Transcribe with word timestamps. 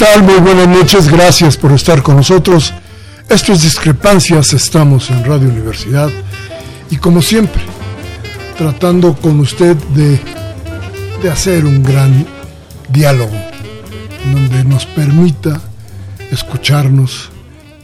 Muy 0.00 0.40
buenas 0.40 0.66
noches, 0.66 1.10
gracias 1.10 1.58
por 1.58 1.72
estar 1.72 2.02
con 2.02 2.16
nosotros. 2.16 2.72
Esto 3.28 3.52
es 3.52 3.60
Discrepancias, 3.60 4.54
estamos 4.54 5.10
en 5.10 5.22
Radio 5.26 5.50
Universidad 5.50 6.08
y 6.88 6.96
como 6.96 7.20
siempre, 7.20 7.60
tratando 8.56 9.14
con 9.14 9.38
usted 9.40 9.76
de, 9.76 10.18
de 11.22 11.30
hacer 11.30 11.66
un 11.66 11.82
gran 11.82 12.26
diálogo 12.88 13.36
donde 14.32 14.64
nos 14.64 14.86
permita 14.86 15.60
escucharnos 16.30 17.28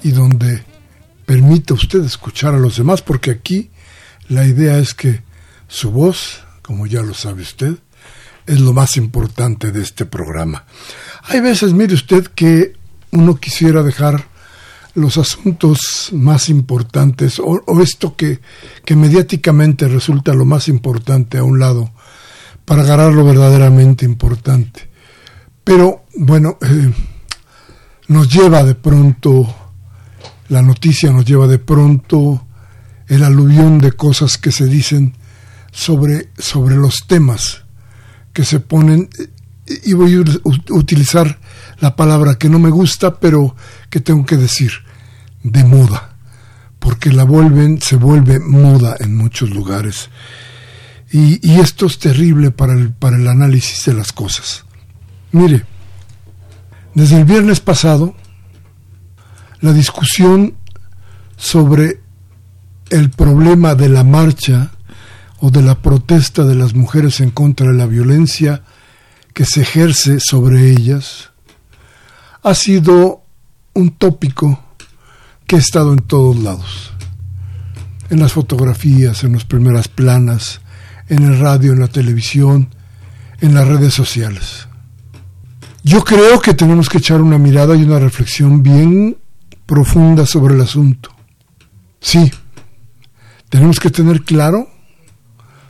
y 0.02 0.12
donde 0.12 0.64
permita 1.26 1.74
usted 1.74 2.02
escuchar 2.02 2.54
a 2.54 2.58
los 2.58 2.78
demás, 2.78 3.02
porque 3.02 3.30
aquí 3.30 3.70
la 4.28 4.46
idea 4.46 4.78
es 4.78 4.94
que 4.94 5.20
su 5.68 5.90
voz, 5.90 6.44
como 6.62 6.86
ya 6.86 7.02
lo 7.02 7.12
sabe 7.12 7.42
usted, 7.42 7.74
es 8.46 8.60
lo 8.60 8.72
más 8.72 8.96
importante 8.96 9.72
de 9.72 9.82
este 9.82 10.06
programa. 10.06 10.64
Hay 11.24 11.40
veces, 11.40 11.72
mire 11.72 11.94
usted, 11.94 12.26
que 12.28 12.74
uno 13.10 13.36
quisiera 13.36 13.82
dejar 13.82 14.28
los 14.94 15.18
asuntos 15.18 16.10
más 16.12 16.48
importantes 16.48 17.38
o, 17.38 17.82
esto 17.82 18.16
que, 18.16 18.40
que, 18.84 18.96
mediáticamente 18.96 19.88
resulta 19.88 20.32
lo 20.32 20.46
más 20.46 20.68
importante 20.68 21.38
a 21.38 21.44
un 21.44 21.58
lado 21.58 21.90
para 22.64 22.82
agarrar 22.82 23.12
lo 23.12 23.24
verdaderamente 23.24 24.04
importante. 24.04 24.88
Pero 25.62 26.04
bueno, 26.14 26.56
eh, 26.62 26.92
nos 28.08 28.32
lleva 28.32 28.62
de 28.62 28.74
pronto, 28.74 29.54
la 30.48 30.62
noticia 30.62 31.12
nos 31.12 31.26
lleva 31.26 31.46
de 31.46 31.58
pronto 31.58 32.46
el 33.08 33.22
aluvión 33.22 33.78
de 33.78 33.92
cosas 33.92 34.38
que 34.38 34.50
se 34.50 34.64
dicen 34.64 35.14
sobre, 35.72 36.30
sobre 36.38 36.76
los 36.76 37.06
temas 37.06 37.65
que 38.36 38.44
se 38.44 38.60
ponen 38.60 39.08
y 39.66 39.94
voy 39.94 40.12
a 40.12 40.74
utilizar 40.74 41.38
la 41.80 41.96
palabra 41.96 42.34
que 42.34 42.50
no 42.50 42.58
me 42.58 42.68
gusta, 42.68 43.18
pero 43.18 43.56
que 43.88 43.98
tengo 43.98 44.26
que 44.26 44.36
decir, 44.36 44.72
de 45.42 45.64
moda, 45.64 46.16
porque 46.78 47.14
la 47.14 47.24
vuelven, 47.24 47.80
se 47.80 47.96
vuelve 47.96 48.38
moda 48.38 48.94
en 49.00 49.16
muchos 49.16 49.48
lugares. 49.48 50.10
Y, 51.10 51.58
esto 51.58 51.86
es 51.86 51.98
terrible 51.98 52.50
para 52.50 52.74
el, 52.74 52.92
para 52.92 53.16
el 53.16 53.26
análisis 53.26 53.86
de 53.86 53.94
las 53.94 54.12
cosas. 54.12 54.66
Mire, 55.32 55.64
desde 56.92 57.16
el 57.16 57.24
viernes 57.24 57.60
pasado, 57.60 58.14
la 59.62 59.72
discusión 59.72 60.56
sobre 61.38 62.02
el 62.90 63.08
problema 63.08 63.74
de 63.74 63.88
la 63.88 64.04
marcha 64.04 64.75
o 65.40 65.50
de 65.50 65.62
la 65.62 65.80
protesta 65.82 66.44
de 66.44 66.54
las 66.54 66.74
mujeres 66.74 67.20
en 67.20 67.30
contra 67.30 67.68
de 67.68 67.74
la 67.74 67.86
violencia 67.86 68.62
que 69.34 69.44
se 69.44 69.62
ejerce 69.62 70.18
sobre 70.20 70.70
ellas 70.70 71.30
ha 72.42 72.54
sido 72.54 73.22
un 73.74 73.90
tópico 73.90 74.62
que 75.46 75.56
ha 75.56 75.58
estado 75.58 75.92
en 75.92 75.98
todos 75.98 76.36
lados, 76.36 76.92
en 78.08 78.20
las 78.20 78.32
fotografías, 78.32 79.24
en 79.24 79.32
las 79.32 79.44
primeras 79.44 79.88
planas, 79.88 80.60
en 81.08 81.24
el 81.24 81.38
radio, 81.38 81.72
en 81.72 81.80
la 81.80 81.88
televisión, 81.88 82.68
en 83.40 83.54
las 83.54 83.66
redes 83.66 83.94
sociales. 83.94 84.68
Yo 85.82 86.02
creo 86.04 86.40
que 86.40 86.54
tenemos 86.54 86.88
que 86.88 86.98
echar 86.98 87.20
una 87.20 87.38
mirada 87.38 87.76
y 87.76 87.82
una 87.82 87.98
reflexión 87.98 88.62
bien 88.62 89.18
profunda 89.66 90.24
sobre 90.24 90.54
el 90.54 90.60
asunto. 90.60 91.10
Sí, 92.00 92.32
tenemos 93.48 93.78
que 93.78 93.90
tener 93.90 94.22
claro 94.22 94.68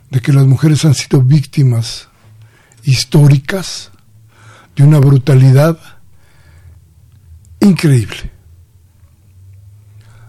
de 0.09 0.21
que 0.21 0.33
las 0.33 0.45
mujeres 0.45 0.85
han 0.85 0.93
sido 0.93 1.21
víctimas 1.21 2.09
históricas 2.83 3.91
de 4.75 4.83
una 4.83 4.99
brutalidad 4.99 5.77
increíble. 7.59 8.31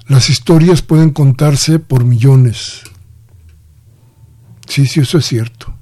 Las 0.06 0.30
historias 0.30 0.82
pueden 0.82 1.10
contarse 1.10 1.78
por 1.78 2.04
millones. 2.04 2.82
Sí, 4.66 4.86
sí, 4.86 5.00
eso 5.00 5.18
es 5.18 5.26
cierto. 5.26 5.74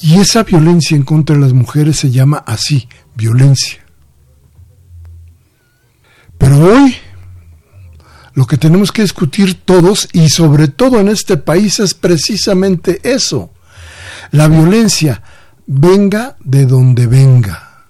Y 0.00 0.16
esa 0.16 0.42
violencia 0.42 0.96
en 0.96 1.04
contra 1.04 1.36
de 1.36 1.42
las 1.42 1.52
mujeres 1.52 1.96
se 1.96 2.10
llama 2.10 2.38
así, 2.46 2.88
violencia. 3.14 3.84
Pero 6.36 6.58
hoy 6.58 6.96
lo 8.34 8.46
que 8.46 8.58
tenemos 8.58 8.90
que 8.90 9.02
discutir 9.02 9.54
todos 9.64 10.08
y 10.12 10.28
sobre 10.28 10.68
todo 10.68 10.98
en 10.98 11.08
este 11.08 11.36
país 11.36 11.78
es 11.78 11.94
precisamente 11.94 13.00
eso. 13.04 13.50
La 14.32 14.48
violencia 14.48 15.22
venga 15.66 16.36
de 16.40 16.66
donde 16.66 17.06
venga. 17.06 17.86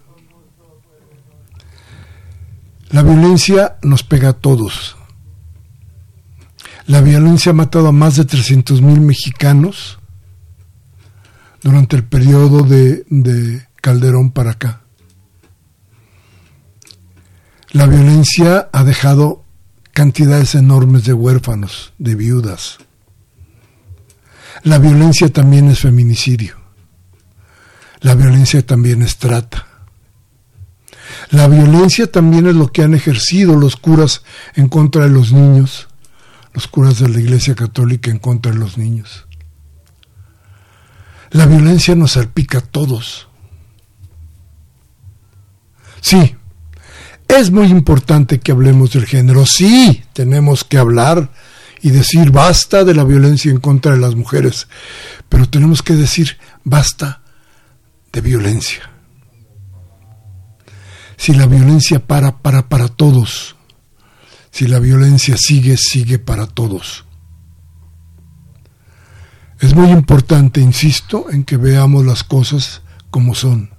La 2.90 3.02
violencia 3.02 3.76
nos 3.82 4.02
pega 4.02 4.28
a 4.30 4.32
todos. 4.34 4.96
La 6.86 7.00
violencia 7.00 7.50
ha 7.50 7.54
matado 7.54 7.88
a 7.88 7.92
más 7.92 8.16
de 8.16 8.26
300 8.26 8.82
mil 8.82 9.00
mexicanos 9.00 9.98
durante 11.62 11.96
el 11.96 12.04
periodo 12.04 12.62
de, 12.62 13.06
de 13.08 13.66
Calderón 13.80 14.30
para 14.30 14.50
acá. 14.50 14.82
La 17.70 17.86
violencia 17.86 18.68
ha 18.70 18.84
dejado 18.84 19.43
cantidades 19.94 20.56
enormes 20.56 21.04
de 21.04 21.12
huérfanos, 21.12 21.92
de 21.98 22.16
viudas. 22.16 22.78
La 24.64 24.78
violencia 24.78 25.28
también 25.28 25.70
es 25.70 25.80
feminicidio. 25.80 26.56
La 28.00 28.14
violencia 28.14 28.64
también 28.66 29.02
es 29.02 29.16
trata. 29.16 29.66
La 31.30 31.46
violencia 31.48 32.10
también 32.10 32.46
es 32.48 32.54
lo 32.54 32.70
que 32.72 32.82
han 32.82 32.94
ejercido 32.94 33.56
los 33.56 33.76
curas 33.76 34.22
en 34.54 34.68
contra 34.68 35.04
de 35.04 35.10
los 35.10 35.32
niños, 35.32 35.88
los 36.52 36.66
curas 36.66 36.98
de 36.98 37.08
la 37.08 37.20
Iglesia 37.20 37.54
Católica 37.54 38.10
en 38.10 38.18
contra 38.18 38.52
de 38.52 38.58
los 38.58 38.76
niños. 38.76 39.26
La 41.30 41.46
violencia 41.46 41.94
nos 41.94 42.12
salpica 42.12 42.58
a 42.58 42.62
todos. 42.62 43.28
Sí, 46.00 46.36
es 47.28 47.50
muy 47.50 47.66
importante 47.66 48.40
que 48.40 48.52
hablemos 48.52 48.92
del 48.92 49.06
género. 49.06 49.44
Sí, 49.46 50.04
tenemos 50.12 50.64
que 50.64 50.78
hablar 50.78 51.30
y 51.82 51.90
decir 51.90 52.30
basta 52.30 52.84
de 52.84 52.94
la 52.94 53.04
violencia 53.04 53.50
en 53.50 53.60
contra 53.60 53.92
de 53.92 53.98
las 53.98 54.14
mujeres, 54.14 54.68
pero 55.28 55.48
tenemos 55.48 55.82
que 55.82 55.94
decir 55.94 56.38
basta 56.64 57.22
de 58.12 58.20
violencia. 58.20 58.90
Si 61.16 61.34
la 61.34 61.46
violencia 61.46 62.06
para, 62.06 62.38
para 62.38 62.68
para 62.68 62.88
todos. 62.88 63.56
Si 64.50 64.66
la 64.66 64.78
violencia 64.78 65.36
sigue, 65.36 65.76
sigue 65.76 66.18
para 66.18 66.46
todos. 66.46 67.04
Es 69.60 69.74
muy 69.74 69.90
importante, 69.90 70.60
insisto, 70.60 71.26
en 71.30 71.44
que 71.44 71.56
veamos 71.56 72.04
las 72.04 72.22
cosas 72.22 72.82
como 73.10 73.34
son. 73.34 73.70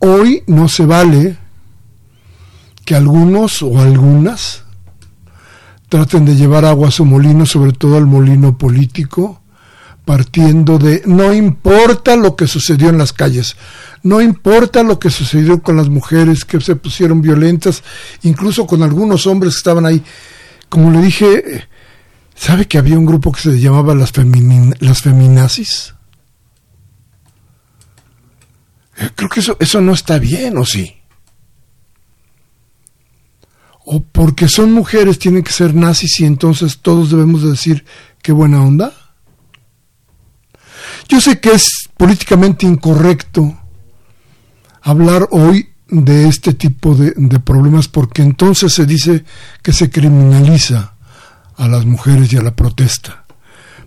Hoy 0.00 0.42
no 0.46 0.68
se 0.68 0.86
vale 0.86 1.38
que 2.86 2.94
algunos 2.94 3.62
o 3.62 3.78
algunas 3.80 4.62
traten 5.88 6.24
de 6.24 6.36
llevar 6.36 6.64
agua 6.64 6.88
a 6.88 6.92
su 6.92 7.04
molino, 7.04 7.44
sobre 7.44 7.72
todo 7.72 7.96
al 7.96 8.06
molino 8.06 8.56
político, 8.56 9.42
partiendo 10.04 10.78
de 10.78 11.02
no 11.04 11.34
importa 11.34 12.16
lo 12.16 12.36
que 12.36 12.46
sucedió 12.46 12.88
en 12.88 12.98
las 12.98 13.12
calles, 13.12 13.56
no 14.04 14.20
importa 14.20 14.84
lo 14.84 15.00
que 15.00 15.10
sucedió 15.10 15.60
con 15.62 15.76
las 15.76 15.88
mujeres 15.88 16.44
que 16.44 16.60
se 16.60 16.76
pusieron 16.76 17.20
violentas, 17.20 17.82
incluso 18.22 18.66
con 18.66 18.84
algunos 18.84 19.26
hombres 19.26 19.54
que 19.54 19.58
estaban 19.58 19.84
ahí. 19.84 20.02
Como 20.68 20.92
le 20.92 21.02
dije, 21.02 21.66
¿sabe 22.36 22.66
que 22.66 22.78
había 22.78 22.98
un 22.98 23.06
grupo 23.06 23.32
que 23.32 23.40
se 23.40 23.58
llamaba 23.58 23.96
las, 23.96 24.12
las 24.78 25.02
feminazis? 25.02 25.94
Eh, 28.98 29.10
creo 29.16 29.28
que 29.28 29.40
eso, 29.40 29.56
eso 29.58 29.80
no 29.80 29.92
está 29.92 30.20
bien, 30.20 30.56
¿o 30.56 30.64
sí? 30.64 30.96
O 33.88 34.00
porque 34.16 34.48
son 34.48 34.72
mujeres 34.72 35.18
tienen 35.18 35.42
que 35.42 35.52
ser 35.52 35.74
nazis 35.74 36.20
y 36.20 36.24
entonces 36.24 36.78
todos 36.80 37.10
debemos 37.10 37.42
decir 37.42 37.84
qué 38.22 38.32
buena 38.32 38.62
onda. 38.62 38.94
Yo 41.06 41.20
sé 41.20 41.38
que 41.38 41.52
es 41.52 41.90
políticamente 41.98 42.64
incorrecto 42.64 43.60
hablar 44.80 45.28
hoy 45.32 45.68
de 45.88 46.28
este 46.28 46.54
tipo 46.54 46.94
de, 46.94 47.12
problemas 47.40 47.88
porque 47.88 48.22
entonces 48.22 48.72
se 48.72 48.86
dice 48.86 49.22
que 49.62 49.74
se 49.74 49.90
criminaliza 49.90 50.94
a 51.58 51.68
las 51.68 51.84
mujeres 51.84 52.32
y 52.32 52.38
a 52.38 52.42
la 52.42 52.56
protesta. 52.56 53.26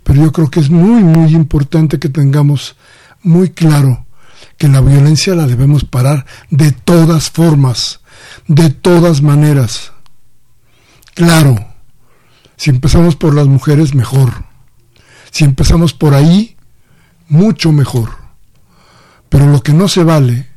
Pero 0.03 0.25
yo 0.25 0.31
creo 0.31 0.51
que 0.51 0.59
es 0.59 0.69
muy, 0.69 1.03
muy 1.03 1.33
importante 1.33 1.97
que 1.97 2.09
tengamos 2.09 2.75
muy 3.23 3.49
claro 3.49 4.05
que 4.57 4.67
la 4.67 4.81
violencia 4.81 5.33
la 5.33 5.47
debemos 5.47 5.85
parar 5.85 6.27
de 6.51 6.71
todas 6.71 7.31
formas, 7.31 8.01
de 8.47 8.69
todas 8.69 9.23
maneras. 9.23 9.91
Claro, 11.13 11.55
si 12.57 12.69
empezamos 12.69 13.15
por 13.15 13.33
las 13.33 13.47
mujeres, 13.47 13.95
mejor. 13.95 14.45
Si 15.31 15.43
empezamos 15.43 15.93
por 15.93 16.13
ahí, 16.13 16.57
mucho 17.27 17.71
mejor. 17.71 18.17
Pero 19.29 19.45
lo 19.45 19.61
que 19.61 19.73
no 19.73 19.87
se 19.87 20.03
vale 20.03 20.49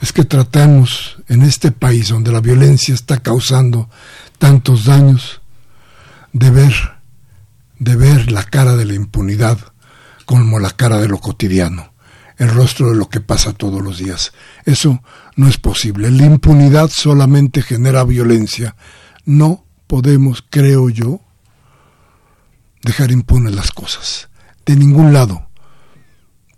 es 0.00 0.12
que 0.12 0.24
tratemos 0.24 1.18
en 1.28 1.42
este 1.42 1.72
país 1.72 2.08
donde 2.08 2.32
la 2.32 2.40
violencia 2.40 2.94
está 2.94 3.18
causando 3.18 3.90
tantos 4.38 4.84
daños 4.84 5.40
de 6.32 6.50
ver, 6.50 6.74
de 7.78 7.96
ver 7.96 8.30
la 8.30 8.44
cara 8.44 8.76
de 8.76 8.84
la 8.84 8.94
impunidad 8.94 9.58
como 10.24 10.58
la 10.58 10.70
cara 10.70 10.98
de 10.98 11.08
lo 11.08 11.18
cotidiano, 11.18 11.92
el 12.38 12.48
rostro 12.48 12.90
de 12.90 12.96
lo 12.96 13.08
que 13.08 13.20
pasa 13.20 13.52
todos 13.52 13.82
los 13.82 13.98
días. 13.98 14.32
Eso 14.64 15.02
no 15.36 15.48
es 15.48 15.58
posible. 15.58 16.10
La 16.10 16.24
impunidad 16.24 16.90
solamente 16.92 17.62
genera 17.62 18.04
violencia. 18.04 18.74
No 19.24 19.65
podemos, 19.86 20.44
creo 20.48 20.88
yo, 20.88 21.20
dejar 22.82 23.10
impunes 23.10 23.54
las 23.54 23.70
cosas. 23.70 24.28
De 24.64 24.76
ningún 24.76 25.12
lado 25.12 25.48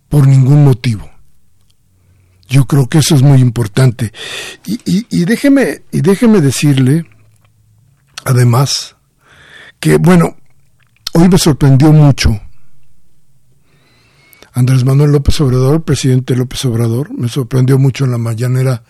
por 0.09 0.27
ningún 0.27 0.65
motivo. 0.65 1.09
Yo 2.49 2.65
creo 2.65 2.89
que 2.89 2.99
eso 2.99 3.15
es 3.15 3.23
muy 3.23 3.41
importante. 3.41 4.13
Y, 4.65 5.25
déjeme, 5.25 5.83
y 5.93 6.01
déjeme 6.01 6.41
decirle, 6.41 7.05
además, 8.25 8.97
que 9.79 9.99
bueno, 9.99 10.37
hoy 11.13 11.29
me 11.29 11.37
sorprendió 11.37 11.93
mucho 11.93 12.41
Andrés 14.55 14.85
Manuel 14.85 15.13
López 15.13 15.39
Obrador, 15.43 15.85
presidente 15.85 16.35
López 16.35 16.65
Obrador, 16.65 17.13
me 17.13 17.29
sorprendió 17.29 17.79
mucho 17.79 18.07
en 18.07 18.13
la 18.13 18.19
mañanera 18.19 18.83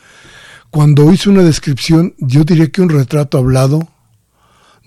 cuando 0.70 1.12
hizo 1.12 1.30
una 1.30 1.42
descripción, 1.42 2.14
yo 2.18 2.44
diría 2.44 2.68
que 2.68 2.82
un 2.82 2.90
retrato 2.90 3.38
hablado 3.38 3.88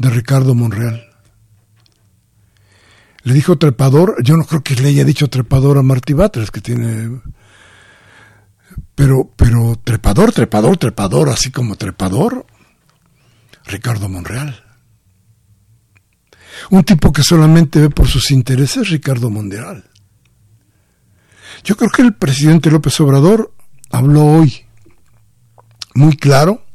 de 0.02 0.10
Ricardo 0.10 0.56
Monreal 0.56 1.12
le 3.24 3.34
dijo 3.34 3.58
trepador, 3.58 4.16
yo 4.24 4.36
no 4.36 4.46
creo 4.46 4.64
que 4.64 4.76
le 4.76 4.90
haya 4.90 5.06
dicho 5.06 5.30
trepador 5.30 5.78
a 5.78 5.84
Martí 5.84 6.14
Batres, 6.14 6.50
que 6.52 6.62
tiene... 6.62 7.22
Pero, 8.96 9.32
pero 9.36 9.80
trepador, 9.84 10.32
trepador, 10.32 10.78
trepador, 10.78 11.30
así 11.30 11.52
como 11.52 11.76
trepador, 11.76 12.46
Ricardo 13.66 14.10
Monreal. 14.10 14.64
Un 16.70 16.84
tipo 16.84 17.12
que 17.12 17.24
solamente 17.24 17.80
ve 17.80 17.90
por 17.90 18.08
sus 18.08 18.32
intereses, 18.32 18.90
Ricardo 18.90 19.30
Monreal. 19.30 19.86
Yo 21.64 21.76
creo 21.76 21.90
que 21.90 22.02
el 22.02 22.14
presidente 22.14 22.72
López 22.72 23.00
Obrador 23.02 23.54
habló 23.92 24.26
hoy 24.26 24.66
muy 25.94 26.16
claro 26.16 26.66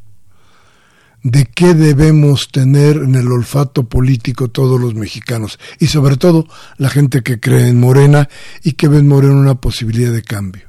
de 1.28 1.44
qué 1.44 1.75
debemos 1.75 2.50
tener 2.52 2.99
en 2.99 3.17
el 3.17 3.32
olfato 3.32 3.88
político 3.88 4.46
todos 4.46 4.81
los 4.81 4.94
mexicanos 4.94 5.58
y 5.81 5.88
sobre 5.88 6.17
todo 6.17 6.46
la 6.78 6.88
gente 6.88 7.25
que 7.25 7.40
cree 7.40 7.67
en 7.67 7.81
Morena 7.81 8.28
y 8.62 8.75
que 8.75 8.87
ve 8.87 8.99
en 8.99 9.08
Morena 9.08 9.34
una 9.34 9.56
posibilidad 9.56 10.12
de 10.12 10.23
cambio. 10.23 10.69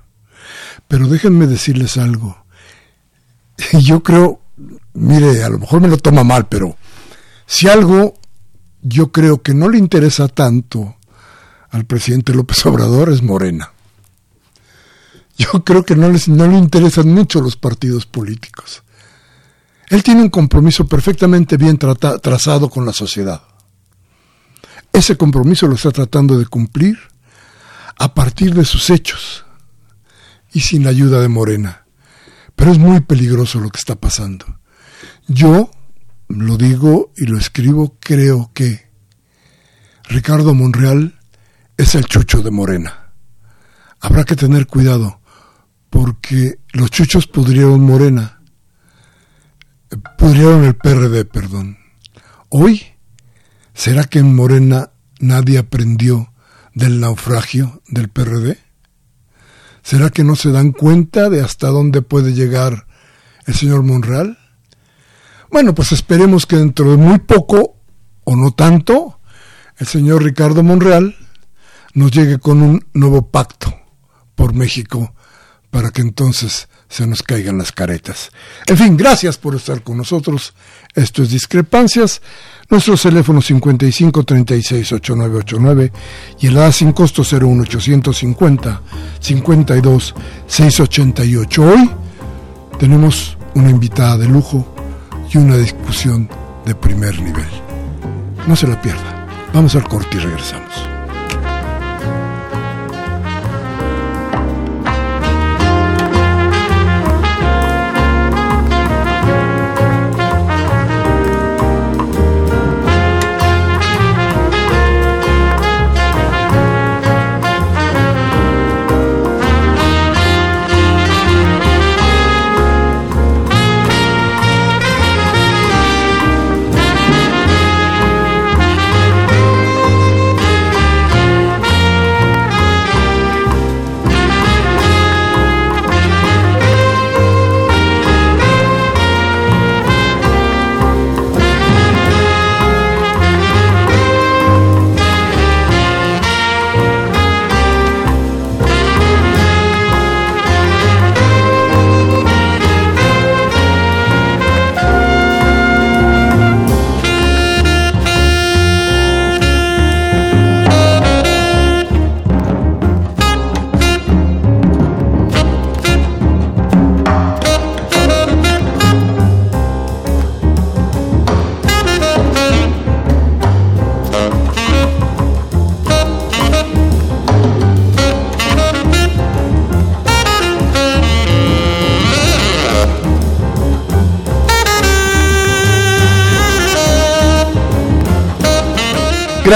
Pero 0.88 1.07
déjenme 1.07 1.45
decirles 1.45 1.98
algo. 1.98 2.44
Yo 3.83 4.01
creo, 4.01 4.42
mire, 4.95 5.44
a 5.44 5.50
lo 5.50 5.59
mejor 5.59 5.80
me 5.80 5.89
lo 5.89 5.98
toma 5.98 6.24
mal, 6.24 6.48
pero 6.48 6.75
si 7.45 7.69
algo 7.69 8.15
yo 8.81 9.12
creo 9.12 9.44
que 9.44 9.53
no 9.53 9.69
le 9.69 9.77
interesa 9.77 10.27
tanto 10.27 10.95
al 11.69 11.86
presidente 11.86 12.33
López 12.33 12.65
Obrador 12.65 13.12
es 13.12 13.21
Morena. 13.21 13.74
Yo 15.38 15.63
creo 15.63 15.83
que 15.83 15.95
no, 15.95 16.10
les, 16.10 16.27
no 16.27 16.48
le 16.48 16.57
interesan 16.57 17.13
mucho 17.13 17.42
los 17.42 17.57
partidos 17.57 18.07
políticos. 18.07 18.81
Él 19.89 20.04
tiene 20.04 20.22
un 20.22 20.30
compromiso 20.30 20.86
perfectamente 20.86 21.56
bien 21.56 21.78
trazado 21.78 22.69
con 22.69 22.86
la 22.86 22.92
sociedad. 22.92 23.42
Ese 24.92 25.16
compromiso 25.16 25.68
lo 25.68 25.75
está 25.75 25.92
tratando 25.92 26.38
de 26.38 26.45
cumplir 26.45 26.98
a 27.98 28.13
partir 28.13 28.54
de 28.54 28.66
sus 28.66 28.89
hechos 28.89 29.45
y 30.51 30.60
sin 30.60 30.84
la 30.84 30.89
ayuda 30.89 31.22
de 31.22 31.30
Morena. 31.30 31.86
Pero 32.56 32.72
es 32.72 32.79
muy 32.79 33.00
peligroso 33.01 33.60
lo 33.60 33.70
que 33.70 33.79
está 33.79 33.96
pasando. 33.96 34.60
Yo 35.27 35.72
lo 36.27 36.58
digo 36.58 37.13
y 37.15 37.25
lo 37.25 37.38
escribo, 37.38 37.98
creo 38.00 38.51
que 38.53 38.89
Ricardo 40.10 40.53
Monreal 40.53 41.20
es 41.77 41.96
el 41.96 42.06
chucho 42.06 42.41
de 42.41 42.51
Morena. 42.51 43.12
Habrá 44.00 44.25
que 44.25 44.36
tener 44.36 44.67
cuidado 44.67 45.22
porque 45.89 46.60
los 46.74 46.91
chuchos 46.91 47.27
pudrieron 47.27 47.82
Morena 47.82 48.37
pudrieron 50.17 50.63
el 50.63 50.75
PRD, 50.75 51.25
perdón. 51.25 51.77
Hoy, 52.50 52.84
¿será 53.74 54.03
que 54.03 54.20
en 54.20 54.36
Morena 54.36 54.91
nadie 55.20 55.58
aprendió 55.58 56.34
del 56.74 57.00
naufragio 57.00 57.82
del 57.88 58.10
PRD? 58.10 58.58
¿Será 59.84 60.10
que 60.10 60.24
no 60.24 60.36
se 60.36 60.51
dan 60.51 60.74
cuenta 60.74 61.29
de 61.29 61.41
hasta 61.41 61.67
dónde 61.67 62.01
puede 62.01 62.34
llegar 62.34 62.88
el 63.46 63.53
señor 63.53 63.84
Monreal? 63.84 64.38
Bueno, 65.50 65.74
pues 65.74 65.94
esperemos 65.94 66.46
que 66.46 66.58
dentro 66.58 66.91
de 66.91 66.98
muy 66.98 67.20
poco, 67.20 67.77
o 68.25 68.36
no 68.36 68.51
tanto, 68.51 69.20
el 69.77 69.88
señor 69.88 70.24
Ricardo 70.24 70.62
Monreal 70.62 71.15
nos 71.94 72.12
llegue 72.12 72.38
con 72.38 72.62
un 72.62 72.86
nuevo 72.94 73.32
pacto 73.32 73.74
por 74.36 74.53
México 74.53 75.13
para 75.70 75.91
que 75.91 76.01
entonces 76.01 76.67
se 76.89 77.06
nos 77.06 77.24
caigan 77.24 77.58
las 77.58 77.72
caretas. 77.72 78.32
En 78.65 78.77
fin, 78.77 78.98
gracias 78.98 79.38
por 79.38 79.56
estar 79.56 79.82
con 79.84 79.98
nosotros. 79.98 80.53
Esto 80.94 81.24
es 81.24 81.29
Discrepancias. 81.29 82.22
Nuestro 82.70 82.98
teléfono 82.98 83.41
55 83.41 84.24
36 84.24 84.91
8989 84.91 85.91
y 86.41 86.48
el 86.48 86.58
A 86.58 86.72
sin 86.72 86.91
costo 86.91 87.24
01850 87.24 88.82
52 89.20 90.15
688. 90.48 91.63
Hoy 91.63 91.89
tenemos 92.77 93.38
una 93.56 93.70
invitada 93.70 94.17
de 94.17 94.27
lujo 94.27 94.75
y 95.32 95.38
una 95.38 95.58
discusión 95.58 96.29
de 96.65 96.75
primer 96.75 97.22
nivel. 97.22 97.48
No 98.48 98.56
se 98.56 98.67
la 98.67 98.82
pierda. 98.82 99.27
Vamos 99.53 99.75
al 99.75 99.88
corte 99.88 100.17
y 100.17 100.20
regresamos. 100.20 100.97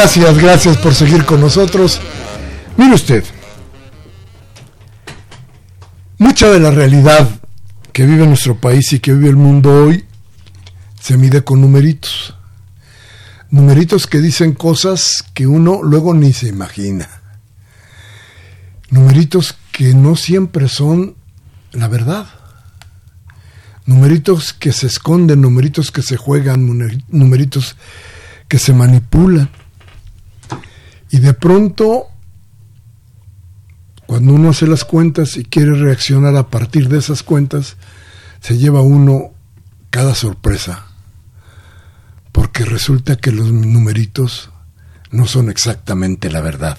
Gracias, 0.02 0.38
gracias 0.40 0.78
por 0.78 0.96
seguir 0.96 1.26
con 1.26 1.40
nosotros. 1.40 2.02
Mire 2.76 2.96
usted, 2.96 3.24
mucha 6.18 6.50
de 6.50 6.60
la 6.60 6.72
realidad 6.72 7.30
que 7.94 8.08
vive 8.08 8.26
nuestro 8.26 8.60
país 8.60 8.92
y 8.94 9.00
que 9.00 9.14
vive 9.14 9.30
el 9.30 9.36
mundo 9.36 9.86
hoy 9.86 10.06
se 11.00 11.18
mide 11.18 11.44
con 11.44 11.62
numeritos. 11.62 12.36
Numeritos 13.52 14.08
que 14.08 14.22
dicen 14.22 14.54
cosas 14.54 15.24
que 15.36 15.46
uno 15.46 15.84
luego 15.84 16.16
ni 16.16 16.34
se 16.34 16.48
imagina. 16.48 17.08
Numeritos 18.90 19.56
que 19.72 19.94
no 19.94 20.16
siempre 20.16 20.68
son 20.68 21.16
la 21.74 21.88
verdad. 21.88 22.26
Numeritos 23.86 24.52
que 24.54 24.72
se 24.72 24.88
esconden, 24.88 25.42
numeritos 25.42 25.92
que 25.92 26.02
se 26.02 26.18
juegan, 26.18 26.66
numeritos 27.08 27.76
que 28.48 28.58
se 28.58 28.74
manipulan. 28.74 29.52
Y 31.12 31.20
de 31.20 31.34
pronto, 31.34 32.08
cuando 34.06 34.34
uno 34.34 34.50
hace 34.50 34.66
las 34.66 34.86
cuentas 34.86 35.36
y 35.36 35.44
quiere 35.44 35.74
reaccionar 35.74 36.36
a 36.38 36.50
partir 36.50 36.88
de 36.88 37.00
esas 37.00 37.22
cuentas, 37.22 37.76
se 38.40 38.58
lleva 38.58 38.82
uno 38.82 39.32
cada 39.90 40.16
sorpresa. 40.16 40.88
Porque 42.32 42.64
resulta 42.64 43.18
que 43.18 43.34
los 43.34 43.52
numeritos 43.52 44.51
no 45.12 45.28
son 45.28 45.50
exactamente 45.50 46.30
la 46.32 46.42
verdad. 46.42 46.78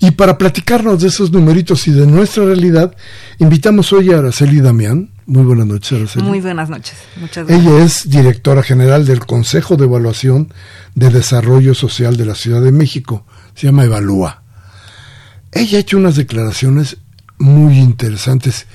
Y 0.00 0.10
para 0.12 0.36
platicarnos 0.36 1.00
de 1.00 1.08
esos 1.08 1.30
numeritos 1.30 1.86
y 1.86 1.92
de 1.92 2.06
nuestra 2.06 2.44
realidad, 2.44 2.94
invitamos 3.38 3.92
hoy 3.92 4.12
a 4.12 4.18
Araceli 4.18 4.60
Damián. 4.60 5.10
Muy 5.26 5.44
buenas 5.44 5.66
noches, 5.66 5.92
Araceli. 5.92 6.24
Muy 6.24 6.40
buenas 6.40 6.68
noches. 6.68 6.94
Muchas 7.16 7.46
gracias. 7.46 7.66
Ella 7.66 7.84
es 7.84 8.10
directora 8.10 8.62
general 8.62 9.06
del 9.06 9.24
Consejo 9.24 9.76
de 9.76 9.84
Evaluación 9.84 10.52
de 10.96 11.10
Desarrollo 11.10 11.74
Social 11.74 12.16
de 12.16 12.26
la 12.26 12.34
Ciudad 12.34 12.60
de 12.60 12.72
México. 12.72 13.24
Se 13.54 13.68
llama 13.68 13.84
Evalúa. 13.84 14.42
Ella 15.52 15.78
ha 15.78 15.80
hecho 15.80 15.96
unas 15.96 16.16
declaraciones 16.16 16.96
muy 17.38 17.78
interesantes 17.78 18.66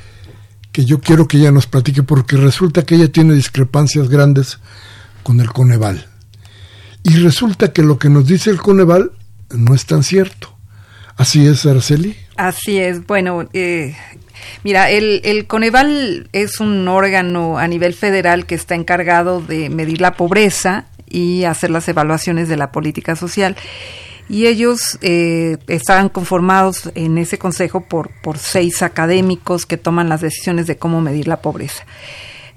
que 0.72 0.86
yo 0.86 1.00
quiero 1.00 1.28
que 1.28 1.38
ella 1.38 1.52
nos 1.52 1.68
platique 1.68 2.04
porque 2.04 2.38
resulta 2.38 2.84
que 2.84 2.96
ella 2.96 3.12
tiene 3.12 3.34
discrepancias 3.34 4.10
grandes 4.10 4.60
con 5.24 5.40
el 5.40 5.52
Coneval 5.52 6.08
y 7.06 7.18
resulta 7.18 7.72
que 7.72 7.84
lo 7.84 8.00
que 8.00 8.10
nos 8.10 8.26
dice 8.26 8.50
el 8.50 8.58
Coneval 8.58 9.12
no 9.56 9.76
es 9.76 9.86
tan 9.86 10.02
cierto. 10.02 10.58
¿Así 11.18 11.46
es, 11.46 11.64
Araceli? 11.68 12.18
Así 12.36 12.80
es. 12.80 13.06
Bueno, 13.06 13.48
eh, 13.54 13.96
mira, 14.64 14.90
el, 14.90 15.22
el 15.24 15.46
Coneval 15.46 16.28
es 16.34 16.60
un 16.60 16.88
órgano 16.88 17.60
a 17.60 17.68
nivel 17.68 17.94
federal 17.94 18.48
que 18.48 18.56
está 18.56 18.74
encargado 18.74 19.40
de 19.40 19.70
medir 19.70 20.02
la 20.02 20.16
pobreza 20.16 20.88
y 21.08 21.44
hacer 21.44 21.70
las 21.70 21.88
evaluaciones 21.88 22.50
de 22.50 22.58
la 22.58 22.72
política 22.72 23.16
social. 23.16 23.56
Y 24.28 24.48
ellos 24.48 24.98
eh, 25.02 25.58
estaban 25.68 26.10
conformados 26.10 26.90
en 26.96 27.20
ese 27.20 27.38
consejo 27.38 27.82
por, 27.82 28.10
por 28.24 28.40
seis 28.40 28.82
académicos 28.82 29.68
que 29.68 29.78
toman 29.78 30.10
las 30.10 30.22
decisiones 30.22 30.66
de 30.66 30.78
cómo 30.78 31.02
medir 31.02 31.28
la 31.28 31.44
pobreza. 31.44 31.86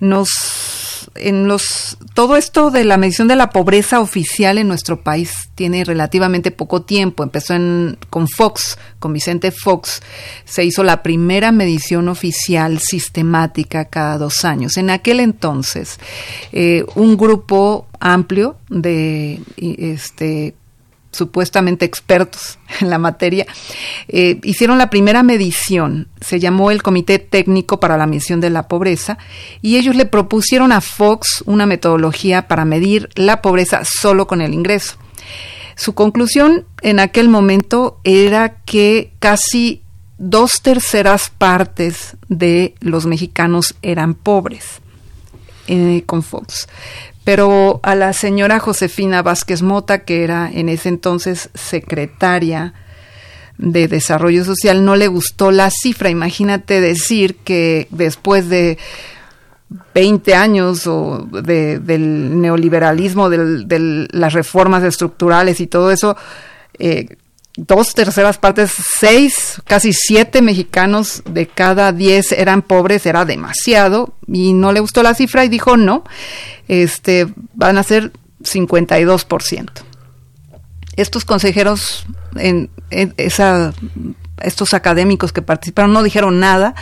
Nos 0.00 0.87
en 1.14 1.48
los 1.48 1.98
todo 2.14 2.36
esto 2.36 2.70
de 2.70 2.84
la 2.84 2.96
medición 2.96 3.28
de 3.28 3.36
la 3.36 3.50
pobreza 3.50 4.00
oficial 4.00 4.58
en 4.58 4.68
nuestro 4.68 5.02
país 5.02 5.50
tiene 5.54 5.84
relativamente 5.84 6.50
poco 6.50 6.82
tiempo. 6.82 7.22
Empezó 7.22 7.54
en, 7.54 7.98
con 8.10 8.28
Fox, 8.28 8.78
con 8.98 9.12
Vicente 9.12 9.50
Fox. 9.50 10.02
Se 10.44 10.64
hizo 10.64 10.82
la 10.82 11.02
primera 11.02 11.52
medición 11.52 12.08
oficial 12.08 12.78
sistemática 12.78 13.84
cada 13.86 14.18
dos 14.18 14.44
años. 14.44 14.76
En 14.76 14.90
aquel 14.90 15.20
entonces, 15.20 15.98
eh, 16.52 16.84
un 16.94 17.16
grupo 17.16 17.86
amplio 18.00 18.56
de 18.68 19.40
este 19.56 20.54
supuestamente 21.12 21.84
expertos 21.84 22.58
en 22.80 22.90
la 22.90 22.98
materia, 22.98 23.46
eh, 24.08 24.38
hicieron 24.42 24.78
la 24.78 24.90
primera 24.90 25.22
medición, 25.22 26.08
se 26.20 26.40
llamó 26.40 26.70
el 26.70 26.82
Comité 26.82 27.18
Técnico 27.18 27.80
para 27.80 27.96
la 27.96 28.06
Medición 28.06 28.40
de 28.40 28.50
la 28.50 28.68
Pobreza, 28.68 29.18
y 29.62 29.76
ellos 29.76 29.96
le 29.96 30.06
propusieron 30.06 30.72
a 30.72 30.80
Fox 30.80 31.42
una 31.46 31.66
metodología 31.66 32.48
para 32.48 32.64
medir 32.64 33.08
la 33.14 33.42
pobreza 33.42 33.82
solo 33.84 34.26
con 34.26 34.40
el 34.40 34.54
ingreso. 34.54 34.96
Su 35.76 35.94
conclusión 35.94 36.66
en 36.82 36.98
aquel 36.98 37.28
momento 37.28 38.00
era 38.02 38.62
que 38.64 39.12
casi 39.20 39.82
dos 40.18 40.60
terceras 40.60 41.30
partes 41.30 42.16
de 42.28 42.74
los 42.80 43.06
mexicanos 43.06 43.76
eran 43.82 44.14
pobres 44.14 44.80
eh, 45.68 46.02
con 46.04 46.24
Fox 46.24 46.66
pero 47.28 47.78
a 47.82 47.94
la 47.94 48.14
señora 48.14 48.58
Josefina 48.58 49.20
Vázquez 49.20 49.60
Mota, 49.60 49.98
que 49.98 50.24
era 50.24 50.50
en 50.50 50.70
ese 50.70 50.88
entonces 50.88 51.50
secretaria 51.52 52.72
de 53.58 53.86
Desarrollo 53.86 54.46
Social, 54.46 54.82
no 54.82 54.96
le 54.96 55.08
gustó 55.08 55.50
la 55.50 55.68
cifra. 55.70 56.08
Imagínate 56.08 56.80
decir 56.80 57.36
que 57.36 57.86
después 57.90 58.48
de 58.48 58.78
20 59.94 60.34
años 60.36 60.86
o 60.86 61.28
del 61.30 62.40
neoliberalismo, 62.40 63.28
de 63.28 64.08
las 64.10 64.32
reformas 64.32 64.82
estructurales 64.82 65.60
y 65.60 65.66
todo 65.66 65.90
eso, 65.90 66.16
eh, 66.78 67.18
dos 67.58 67.92
terceras 67.92 68.38
partes, 68.38 68.72
seis, 69.00 69.60
casi 69.64 69.92
siete 69.92 70.42
mexicanos 70.42 71.22
de 71.28 71.48
cada 71.48 71.92
diez 71.92 72.30
eran 72.30 72.62
pobres, 72.62 73.04
era 73.04 73.24
demasiado, 73.24 74.14
y 74.26 74.52
no 74.52 74.72
le 74.72 74.80
gustó 74.80 75.02
la 75.02 75.14
cifra 75.14 75.44
y 75.44 75.48
dijo 75.48 75.76
no, 75.76 76.04
este, 76.68 77.26
van 77.54 77.76
a 77.76 77.82
ser 77.82 78.12
52%. 78.42 79.68
Estos 80.96 81.24
consejeros 81.24 82.06
en, 82.36 82.70
esa 82.90 83.72
estos 84.42 84.74
académicos 84.74 85.32
que 85.32 85.42
participaron 85.42 85.92
no 85.92 86.02
dijeron 86.02 86.40
nada 86.40 86.74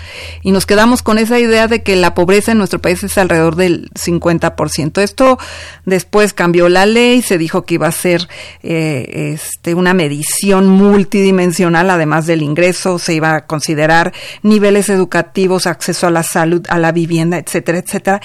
y 0.42 0.52
nos 0.52 0.66
quedamos 0.66 1.02
con 1.02 1.18
esa 1.18 1.38
idea 1.38 1.68
de 1.68 1.82
que 1.82 1.96
la 1.96 2.14
pobreza 2.14 2.52
en 2.52 2.58
nuestro 2.58 2.80
país 2.80 3.02
es 3.02 3.16
alrededor 3.18 3.56
del 3.56 3.90
50%. 3.92 5.00
Esto 5.02 5.38
después 5.84 6.32
cambió 6.32 6.68
la 6.68 6.86
ley, 6.86 7.22
se 7.22 7.38
dijo 7.38 7.64
que 7.64 7.74
iba 7.74 7.86
a 7.86 7.92
ser 7.92 8.28
eh, 8.62 9.34
este, 9.34 9.74
una 9.74 9.94
medición 9.94 10.68
multidimensional, 10.68 11.90
además 11.90 12.26
del 12.26 12.42
ingreso, 12.42 12.98
se 12.98 13.14
iba 13.14 13.34
a 13.34 13.46
considerar 13.46 14.12
niveles 14.42 14.88
educativos, 14.88 15.66
acceso 15.66 16.06
a 16.06 16.10
la 16.10 16.22
salud, 16.22 16.64
a 16.68 16.78
la 16.78 16.92
vivienda, 16.92 17.38
etcétera, 17.38 17.78
etcétera 17.78 18.20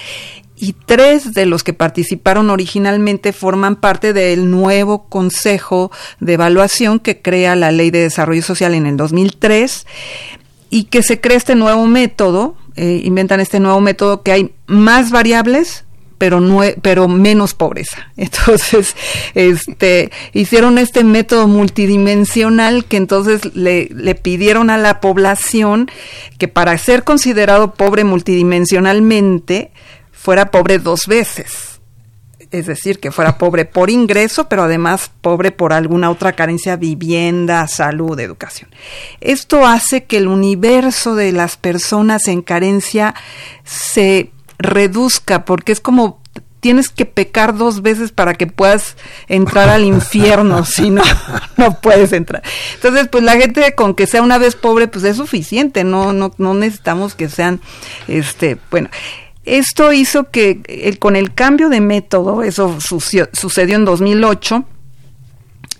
y 0.62 0.74
tres 0.74 1.34
de 1.34 1.44
los 1.44 1.64
que 1.64 1.72
participaron 1.72 2.48
originalmente 2.48 3.32
forman 3.32 3.74
parte 3.74 4.12
del 4.12 4.48
nuevo 4.48 5.08
Consejo 5.08 5.90
de 6.20 6.34
Evaluación 6.34 7.00
que 7.00 7.20
crea 7.20 7.56
la 7.56 7.72
Ley 7.72 7.90
de 7.90 7.98
Desarrollo 7.98 8.42
Social 8.42 8.72
en 8.74 8.86
el 8.86 8.96
2003 8.96 9.88
y 10.70 10.84
que 10.84 11.02
se 11.02 11.20
crea 11.20 11.36
este 11.36 11.56
nuevo 11.56 11.84
método, 11.88 12.54
eh, 12.76 13.00
inventan 13.02 13.40
este 13.40 13.58
nuevo 13.58 13.80
método 13.80 14.22
que 14.22 14.30
hay 14.30 14.52
más 14.68 15.10
variables 15.10 15.84
pero 16.16 16.40
pero 16.80 17.08
menos 17.08 17.54
pobreza. 17.54 18.12
Entonces, 18.16 18.94
este, 19.34 20.12
hicieron 20.32 20.78
este 20.78 21.02
método 21.02 21.48
multidimensional 21.48 22.84
que 22.84 22.98
entonces 22.98 23.56
le, 23.56 23.88
le 23.92 24.14
pidieron 24.14 24.70
a 24.70 24.78
la 24.78 25.00
población 25.00 25.90
que 26.38 26.46
para 26.46 26.78
ser 26.78 27.02
considerado 27.02 27.74
pobre 27.74 28.04
multidimensionalmente 28.04 29.72
fuera 30.22 30.52
pobre 30.52 30.78
dos 30.78 31.06
veces. 31.08 31.80
Es 32.52 32.66
decir, 32.66 33.00
que 33.00 33.10
fuera 33.10 33.38
pobre 33.38 33.64
por 33.64 33.90
ingreso, 33.90 34.48
pero 34.48 34.62
además 34.62 35.10
pobre 35.20 35.50
por 35.50 35.72
alguna 35.72 36.10
otra 36.10 36.34
carencia, 36.34 36.76
vivienda, 36.76 37.66
salud, 37.66 38.20
educación. 38.20 38.70
Esto 39.20 39.66
hace 39.66 40.04
que 40.04 40.18
el 40.18 40.28
universo 40.28 41.16
de 41.16 41.32
las 41.32 41.56
personas 41.56 42.28
en 42.28 42.42
carencia 42.42 43.14
se 43.64 44.30
reduzca, 44.58 45.44
porque 45.44 45.72
es 45.72 45.80
como 45.80 46.20
tienes 46.60 46.90
que 46.90 47.06
pecar 47.06 47.56
dos 47.56 47.82
veces 47.82 48.12
para 48.12 48.34
que 48.34 48.46
puedas 48.46 48.96
entrar 49.26 49.68
al 49.70 49.82
infierno, 49.82 50.64
si 50.66 50.90
no, 50.90 51.02
no 51.56 51.80
puedes 51.80 52.12
entrar. 52.12 52.44
Entonces, 52.74 53.08
pues 53.08 53.24
la 53.24 53.32
gente 53.32 53.74
con 53.74 53.96
que 53.96 54.06
sea 54.06 54.22
una 54.22 54.38
vez 54.38 54.54
pobre, 54.54 54.86
pues 54.86 55.02
es 55.02 55.16
suficiente, 55.16 55.82
no, 55.82 56.12
no, 56.12 56.32
no 56.38 56.54
necesitamos 56.54 57.16
que 57.16 57.28
sean, 57.28 57.60
este, 58.06 58.58
bueno, 58.70 58.90
esto 59.44 59.92
hizo 59.92 60.30
que 60.30 60.96
con 60.98 61.16
el 61.16 61.34
cambio 61.34 61.68
de 61.68 61.80
método, 61.80 62.42
eso 62.42 62.78
sucedió 62.80 63.76
en 63.76 63.84
2008, 63.84 64.64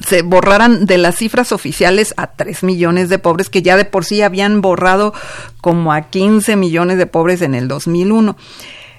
se 0.06 0.22
borraran 0.22 0.86
de 0.86 0.98
las 0.98 1.16
cifras 1.16 1.52
oficiales 1.52 2.12
a 2.16 2.32
3 2.32 2.64
millones 2.64 3.08
de 3.08 3.18
pobres 3.18 3.48
que 3.48 3.62
ya 3.62 3.76
de 3.76 3.84
por 3.84 4.04
sí 4.04 4.22
habían 4.22 4.60
borrado 4.60 5.14
como 5.60 5.92
a 5.92 6.02
15 6.02 6.56
millones 6.56 6.98
de 6.98 7.06
pobres 7.06 7.40
en 7.40 7.54
el 7.54 7.68
2001. 7.68 8.36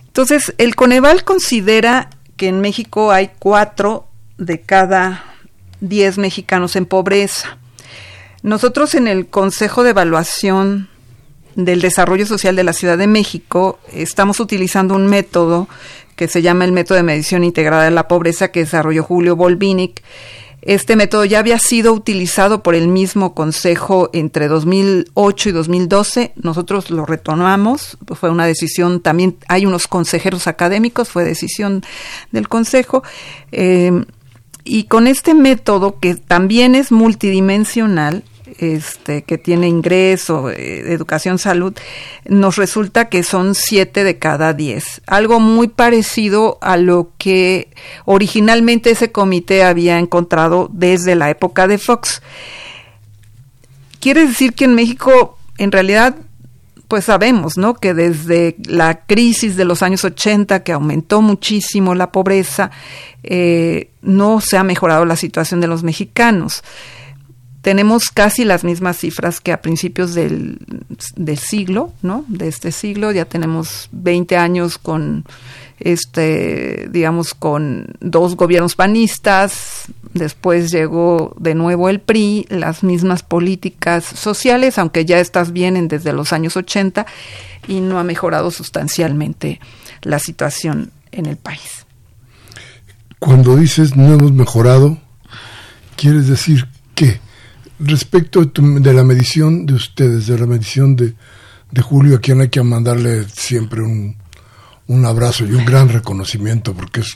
Entonces, 0.08 0.54
el 0.58 0.76
Coneval 0.76 1.24
considera 1.24 2.10
que 2.38 2.48
en 2.48 2.62
México 2.62 3.12
hay 3.12 3.32
4 3.40 4.08
de 4.38 4.62
cada 4.62 5.26
10 5.82 6.20
mexicanos 6.20 6.76
en 6.76 6.86
pobreza. 6.86 7.58
Nosotros 8.42 8.96
en 8.96 9.08
el 9.08 9.28
Consejo 9.28 9.84
de 9.84 9.90
Evaluación 9.90 10.90
del 11.56 11.82
Desarrollo 11.82 12.26
Social 12.26 12.56
de 12.56 12.64
la 12.64 12.74
Ciudad 12.74 12.98
de 12.98 13.08
México, 13.08 13.80
estamos 13.92 14.40
utilizando 14.40 14.96
un 14.96 15.08
método 15.08 15.68
que 16.16 16.28
se 16.28 16.42
llama 16.42 16.66
el 16.66 16.72
método 16.72 16.98
de 16.98 17.04
medición 17.04 17.44
integrada 17.44 17.84
de 17.84 17.92
la 17.92 18.08
pobreza 18.08 18.50
que 18.50 18.62
desarrolló 18.62 19.04
Julio 19.04 19.36
Volvinic, 19.36 20.02
Este 20.62 20.96
método 20.96 21.26
ya 21.26 21.40
había 21.40 21.60
sido 21.60 21.92
utilizado 21.92 22.64
por 22.64 22.74
el 22.74 22.88
mismo 22.88 23.34
Consejo 23.34 24.10
entre 24.14 24.48
2008 24.48 25.50
y 25.50 25.52
2012. 25.52 26.32
Nosotros 26.38 26.90
lo 26.90 27.06
retomamos. 27.06 27.98
Fue 28.16 28.30
una 28.30 28.46
decisión, 28.46 29.02
también 29.02 29.36
hay 29.50 29.66
unos 29.66 29.88
consejeros 29.88 30.48
académicos, 30.48 31.10
fue 31.10 31.26
decisión 31.26 31.84
del 32.32 32.48
Consejo. 32.48 33.04
Eh, 33.52 34.06
y 34.64 34.86
con 34.86 35.08
este 35.08 35.34
método, 35.34 36.00
que 36.00 36.16
también 36.16 36.76
es 36.76 36.94
multidimensional, 36.94 38.24
este, 38.60 39.24
que 39.24 39.38
tiene 39.38 39.68
ingreso, 39.68 40.50
eh, 40.50 40.92
educación, 40.94 41.40
salud, 41.40 41.74
nos 42.26 42.56
resulta 42.56 43.10
que 43.10 43.24
son 43.24 43.56
siete 43.56 44.04
de 44.04 44.18
cada 44.18 44.54
diez. 44.54 45.02
Algo 45.08 45.40
muy 45.40 45.68
parecido 45.68 46.58
a 46.62 46.78
lo 46.78 47.12
que 47.18 47.70
originalmente 48.06 48.92
ese 48.92 49.12
comité 49.12 49.64
había 49.64 50.00
encontrado 50.00 50.70
desde 50.72 51.16
la 51.16 51.30
época 51.30 51.68
de 51.68 51.78
Fox. 51.78 52.22
Quiere 54.00 54.28
decir 54.28 54.54
que 54.54 54.66
en 54.66 54.76
México, 54.76 55.38
en 55.58 55.72
realidad, 55.72 56.16
pues 56.88 57.06
sabemos, 57.06 57.58
¿no? 57.58 57.74
Que 57.74 57.94
desde 57.94 58.56
la 58.66 59.06
crisis 59.06 59.56
de 59.56 59.66
los 59.66 59.82
años 59.82 60.04
80, 60.04 60.64
que 60.64 60.74
aumentó 60.74 61.22
muchísimo 61.22 61.96
la 61.96 62.12
pobreza, 62.12 62.70
eh, 63.24 63.90
no 64.02 64.42
se 64.42 64.58
ha 64.58 64.64
mejorado 64.64 65.06
la 65.06 65.16
situación 65.16 65.62
de 65.62 65.68
los 65.68 65.84
mexicanos 65.84 66.64
tenemos 67.64 68.10
casi 68.14 68.44
las 68.44 68.66
mismas 68.66 68.98
cifras 68.98 69.40
que 69.40 69.54
a 69.54 69.62
principios 69.62 70.14
del, 70.14 70.60
siglo, 71.40 71.94
¿no? 72.02 72.26
De 72.28 72.50
este 72.50 72.74
siglo, 72.74 73.14
ya 73.14 73.24
tenemos 73.24 73.88
20 73.94 74.36
años 74.36 74.78
con, 74.78 75.24
este, 75.80 76.90
digamos, 76.92 77.34
con 77.34 77.96
dos 78.02 78.36
gobiernos 78.36 78.76
panistas, 78.76 79.86
después 80.14 80.72
llegó 80.72 81.34
de 81.40 81.56
nuevo 81.56 81.88
el 81.88 82.02
PRI, 82.02 82.48
las 82.50 82.84
mismas 82.84 83.24
políticas 83.24 84.04
sociales, 84.04 84.78
aunque 84.78 85.06
ya 85.06 85.20
estas 85.20 85.54
vienen 85.54 85.88
desde 85.88 86.12
los 86.12 86.34
años 86.34 86.58
80 86.58 87.06
y 87.70 87.80
no 87.80 87.98
ha 87.98 88.04
mejorado 88.04 88.52
sustancialmente 88.52 89.62
la 90.02 90.20
situación 90.20 90.92
en 91.14 91.28
el 91.28 91.38
país. 91.38 91.86
Cuando 93.20 93.56
dices 93.56 93.96
no 93.96 94.14
hemos 94.14 94.34
mejorado, 94.34 94.98
¿quieres 95.96 96.28
decir? 96.28 96.68
Respecto 97.88 98.46
de, 98.46 98.94
la 98.94 99.04
medición 99.04 99.66
de 99.66 99.74
ustedes, 99.74 100.28
de 100.28 100.38
la 100.38 100.46
medición 100.46 100.96
de, 100.96 101.14
Julio, 101.82 102.18
a 102.18 102.20
quien 102.20 102.42
hay 102.42 102.50
que 102.50 102.62
mandarle 102.62 103.26
siempre 103.30 103.82
un, 103.82 104.18
un, 104.88 105.06
abrazo 105.06 105.46
y 105.46 105.54
un 105.54 105.66
gran 105.66 105.90
reconocimiento, 105.90 106.74
porque 106.74 107.02
es 107.02 107.16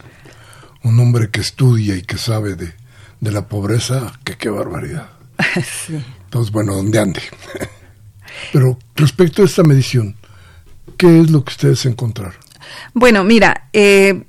un 0.84 1.00
hombre 1.00 1.30
que 1.30 1.42
estudia 1.42 1.96
y 1.96 2.02
que 2.02 2.18
sabe 2.18 2.56
de, 2.56 2.74
de 3.20 3.32
la 3.32 3.48
pobreza, 3.48 4.20
que 4.24 4.36
qué 4.36 4.50
barbaridad. 4.50 5.10
Entonces, 6.26 6.52
bueno, 6.52 6.76
donde 6.76 7.00
ande. 7.00 7.22
Pero 8.54 8.78
respecto 8.96 9.42
a 9.42 9.46
esta 9.46 9.64
medición, 9.64 10.16
¿qué 10.98 11.22
es 11.22 11.30
lo 11.30 11.44
que 11.44 11.52
ustedes 11.52 11.86
encontraron? 11.86 12.36
Bueno, 12.94 13.24
mira, 13.24 13.70
eh, 13.74 14.24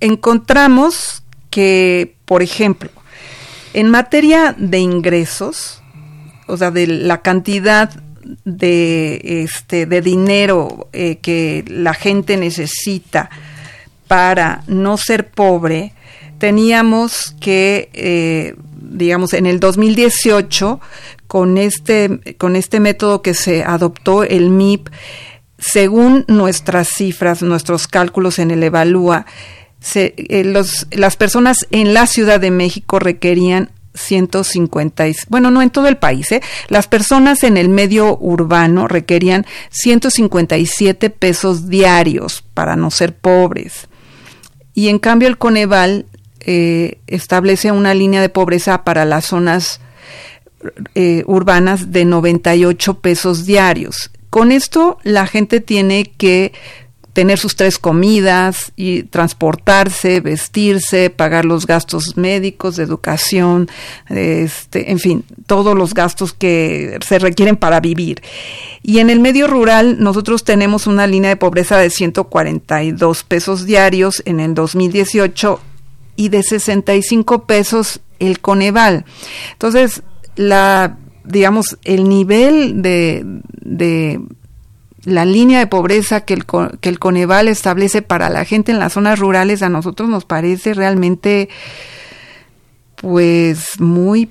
encontramos 0.00 1.22
que, 1.50 2.16
por 2.24 2.42
ejemplo, 2.42 2.90
en 3.72 3.90
materia 3.90 4.54
de 4.58 4.78
ingresos, 4.78 5.82
o 6.46 6.56
sea, 6.56 6.70
de 6.70 6.86
la 6.86 7.22
cantidad 7.22 7.90
de, 8.44 9.20
este, 9.44 9.86
de 9.86 10.00
dinero 10.00 10.88
eh, 10.92 11.16
que 11.16 11.64
la 11.68 11.94
gente 11.94 12.36
necesita 12.36 13.30
para 14.08 14.62
no 14.66 14.96
ser 14.96 15.30
pobre, 15.30 15.92
teníamos 16.38 17.34
que, 17.40 17.90
eh, 17.92 18.54
digamos, 18.80 19.32
en 19.32 19.46
el 19.46 19.60
2018, 19.60 20.80
con 21.26 21.58
este, 21.58 22.36
con 22.38 22.54
este 22.54 22.80
método 22.80 23.22
que 23.22 23.34
se 23.34 23.64
adoptó, 23.64 24.24
el 24.24 24.50
MIP, 24.50 24.88
según 25.58 26.24
nuestras 26.28 26.88
cifras, 26.88 27.42
nuestros 27.42 27.88
cálculos 27.88 28.38
en 28.38 28.50
el 28.50 28.62
Evalúa, 28.62 29.26
eh, 29.94 30.42
los, 30.44 30.86
las 30.90 31.16
personas 31.16 31.66
en 31.70 31.94
la 31.94 32.06
Ciudad 32.06 32.40
de 32.40 32.50
México 32.50 32.98
requerían 32.98 33.70
150, 33.94 35.04
bueno, 35.28 35.50
no 35.50 35.62
en 35.62 35.70
todo 35.70 35.86
el 35.88 35.96
país, 35.96 36.30
¿eh? 36.32 36.42
las 36.68 36.88
personas 36.88 37.44
en 37.44 37.56
el 37.56 37.68
medio 37.68 38.18
urbano 38.18 38.88
requerían 38.88 39.46
157 39.70 41.10
pesos 41.10 41.68
diarios 41.68 42.44
para 42.54 42.76
no 42.76 42.90
ser 42.90 43.14
pobres. 43.16 43.88
Y 44.74 44.88
en 44.88 44.98
cambio 44.98 45.28
el 45.28 45.38
Coneval 45.38 46.06
eh, 46.40 46.98
establece 47.06 47.70
una 47.70 47.94
línea 47.94 48.20
de 48.20 48.28
pobreza 48.28 48.84
para 48.84 49.04
las 49.04 49.26
zonas 49.26 49.80
eh, 50.94 51.22
urbanas 51.26 51.92
de 51.92 52.04
98 52.04 53.00
pesos 53.00 53.46
diarios. 53.46 54.10
Con 54.30 54.50
esto 54.50 54.98
la 55.04 55.26
gente 55.26 55.60
tiene 55.60 56.12
que 56.16 56.52
tener 57.14 57.38
sus 57.38 57.56
tres 57.56 57.78
comidas 57.78 58.72
y 58.76 59.04
transportarse, 59.04 60.20
vestirse, 60.20 61.10
pagar 61.10 61.44
los 61.44 61.66
gastos 61.66 62.16
médicos, 62.16 62.76
de 62.76 62.82
educación, 62.82 63.70
este, 64.08 64.90
en 64.90 64.98
fin, 64.98 65.24
todos 65.46 65.76
los 65.76 65.94
gastos 65.94 66.32
que 66.32 66.98
se 67.06 67.18
requieren 67.18 67.56
para 67.56 67.80
vivir. 67.80 68.20
Y 68.82 68.98
en 68.98 69.10
el 69.10 69.20
medio 69.20 69.46
rural 69.46 70.02
nosotros 70.02 70.44
tenemos 70.44 70.86
una 70.86 71.06
línea 71.06 71.30
de 71.30 71.36
pobreza 71.36 71.78
de 71.78 71.88
142 71.88 73.24
pesos 73.24 73.64
diarios 73.64 74.22
en 74.26 74.40
el 74.40 74.54
2018 74.54 75.60
y 76.16 76.28
de 76.28 76.42
65 76.42 77.44
pesos 77.44 78.00
el 78.18 78.40
Coneval. 78.40 79.04
Entonces, 79.52 80.02
la 80.36 80.98
digamos, 81.24 81.78
el 81.84 82.08
nivel 82.08 82.82
de, 82.82 83.22
de 83.62 84.20
la 85.04 85.24
línea 85.24 85.58
de 85.58 85.66
pobreza 85.66 86.22
que 86.22 86.34
el, 86.34 86.44
que 86.80 86.88
el 86.88 86.98
Coneval 86.98 87.48
establece 87.48 88.02
para 88.02 88.30
la 88.30 88.44
gente 88.44 88.72
en 88.72 88.78
las 88.78 88.94
zonas 88.94 89.18
rurales 89.18 89.62
a 89.62 89.68
nosotros 89.68 90.08
nos 90.08 90.24
parece 90.24 90.74
realmente 90.74 91.48
pues 92.96 93.80
muy 93.80 94.30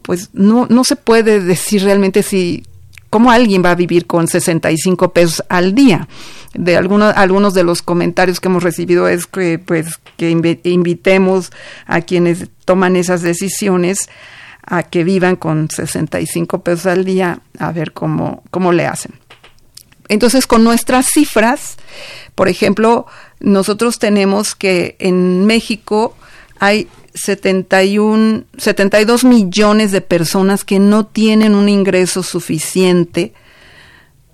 pues 0.00 0.30
no, 0.32 0.66
no 0.70 0.84
se 0.84 0.96
puede 0.96 1.40
decir 1.40 1.84
realmente 1.84 2.22
si 2.22 2.64
cómo 3.10 3.30
alguien 3.30 3.62
va 3.62 3.72
a 3.72 3.74
vivir 3.74 4.06
con 4.06 4.26
65 4.26 5.12
pesos 5.12 5.44
al 5.50 5.74
día. 5.74 6.08
De 6.54 6.78
algunos, 6.78 7.14
algunos 7.14 7.52
de 7.52 7.62
los 7.62 7.82
comentarios 7.82 8.40
que 8.40 8.48
hemos 8.48 8.62
recibido 8.62 9.06
es 9.06 9.26
que 9.26 9.58
pues 9.58 10.00
que 10.16 10.30
invitemos 10.30 11.52
a 11.86 12.00
quienes 12.00 12.48
toman 12.64 12.96
esas 12.96 13.20
decisiones 13.20 14.08
a 14.64 14.84
que 14.84 15.04
vivan 15.04 15.36
con 15.36 15.68
65 15.68 16.62
pesos 16.62 16.86
al 16.86 17.04
día 17.04 17.40
a 17.58 17.72
ver 17.72 17.92
cómo, 17.92 18.42
cómo 18.50 18.72
le 18.72 18.86
hacen. 18.86 19.12
Entonces, 20.12 20.46
con 20.46 20.62
nuestras 20.62 21.06
cifras, 21.06 21.76
por 22.34 22.50
ejemplo, 22.50 23.06
nosotros 23.40 23.98
tenemos 23.98 24.54
que 24.54 24.94
en 24.98 25.46
México 25.46 26.14
hay 26.60 26.86
71, 27.14 28.44
72 28.58 29.24
millones 29.24 29.90
de 29.90 30.02
personas 30.02 30.66
que 30.66 30.78
no 30.78 31.06
tienen 31.06 31.54
un 31.54 31.70
ingreso 31.70 32.22
suficiente 32.22 33.32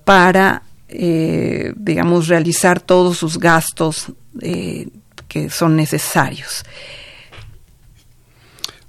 para, 0.05 0.65
eh, 0.89 1.73
digamos, 1.77 2.27
realizar 2.27 2.81
todos 2.81 3.17
sus 3.17 3.39
gastos 3.39 4.07
eh, 4.41 4.89
que 5.29 5.49
son 5.49 5.77
necesarios. 5.77 6.65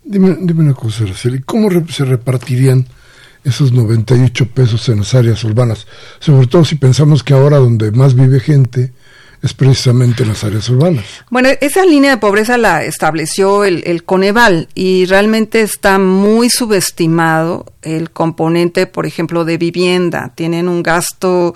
Dime, 0.04 0.38
dime 0.42 0.64
una 0.64 0.74
cosa, 0.74 1.04
Araceli, 1.04 1.44
¿cómo 1.44 1.70
se 1.88 2.04
repartirían 2.04 2.88
esos 3.50 3.72
98 3.72 4.48
pesos 4.50 4.88
en 4.90 5.00
las 5.00 5.14
áreas 5.16 5.44
urbanas, 5.44 5.88
sobre 6.20 6.48
todo 6.48 6.66
si 6.66 6.76
pensamos 6.76 7.24
que 7.24 7.34
ahora 7.34 7.58
donde 7.58 7.92
más 7.92 8.16
vive 8.16 8.40
gente 8.40 8.92
es 9.42 9.54
precisamente 9.54 10.24
en 10.24 10.30
las 10.30 10.44
áreas 10.44 10.68
urbanas. 10.70 11.06
Bueno, 11.30 11.50
esa 11.62 11.86
línea 11.86 12.12
de 12.12 12.18
pobreza 12.18 12.58
la 12.58 12.84
estableció 12.84 13.64
el, 13.64 13.84
el 13.86 14.04
Coneval 14.04 14.68
y 14.76 15.06
realmente 15.06 15.62
está 15.62 15.98
muy 15.98 16.50
subestimado 16.50 17.66
el 17.82 18.12
componente, 18.12 18.86
por 18.86 19.06
ejemplo, 19.06 19.46
de 19.46 19.58
vivienda. 19.58 20.34
Tienen 20.36 20.68
un 20.68 20.84
gasto 20.84 21.56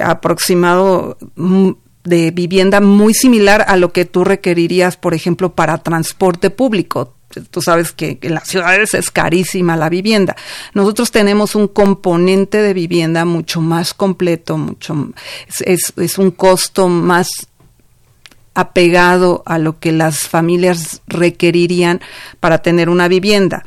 aproximado 0.00 1.18
mm, 1.34 1.70
de 2.04 2.30
vivienda 2.30 2.80
muy 2.80 3.14
similar 3.14 3.64
a 3.66 3.76
lo 3.76 3.92
que 3.92 4.04
tú 4.04 4.22
requerirías, 4.24 4.96
por 4.96 5.12
ejemplo, 5.12 5.54
para 5.54 5.78
transporte 5.78 6.50
público 6.50 7.17
tú 7.50 7.62
sabes 7.62 7.92
que 7.92 8.18
en 8.22 8.34
las 8.34 8.48
ciudades 8.48 8.94
es 8.94 9.10
carísima 9.10 9.76
la 9.76 9.88
vivienda. 9.88 10.36
Nosotros 10.74 11.10
tenemos 11.10 11.54
un 11.54 11.68
componente 11.68 12.62
de 12.62 12.74
vivienda 12.74 13.24
mucho 13.24 13.60
más 13.60 13.94
completo, 13.94 14.56
mucho 14.56 15.10
es, 15.60 15.92
es 15.96 16.18
un 16.18 16.30
costo 16.30 16.88
más 16.88 17.28
apegado 18.58 19.44
a 19.46 19.58
lo 19.58 19.78
que 19.78 19.92
las 19.92 20.26
familias 20.26 21.00
requerirían 21.06 22.00
para 22.40 22.58
tener 22.58 22.88
una 22.88 23.06
vivienda. 23.06 23.64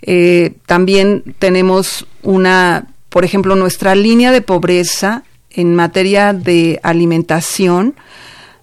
Eh, 0.00 0.54
también 0.66 1.36
tenemos 1.38 2.06
una, 2.22 2.88
por 3.08 3.24
ejemplo, 3.24 3.54
nuestra 3.54 3.94
línea 3.94 4.32
de 4.32 4.42
pobreza 4.42 5.22
en 5.48 5.76
materia 5.76 6.32
de 6.32 6.80
alimentación 6.82 7.94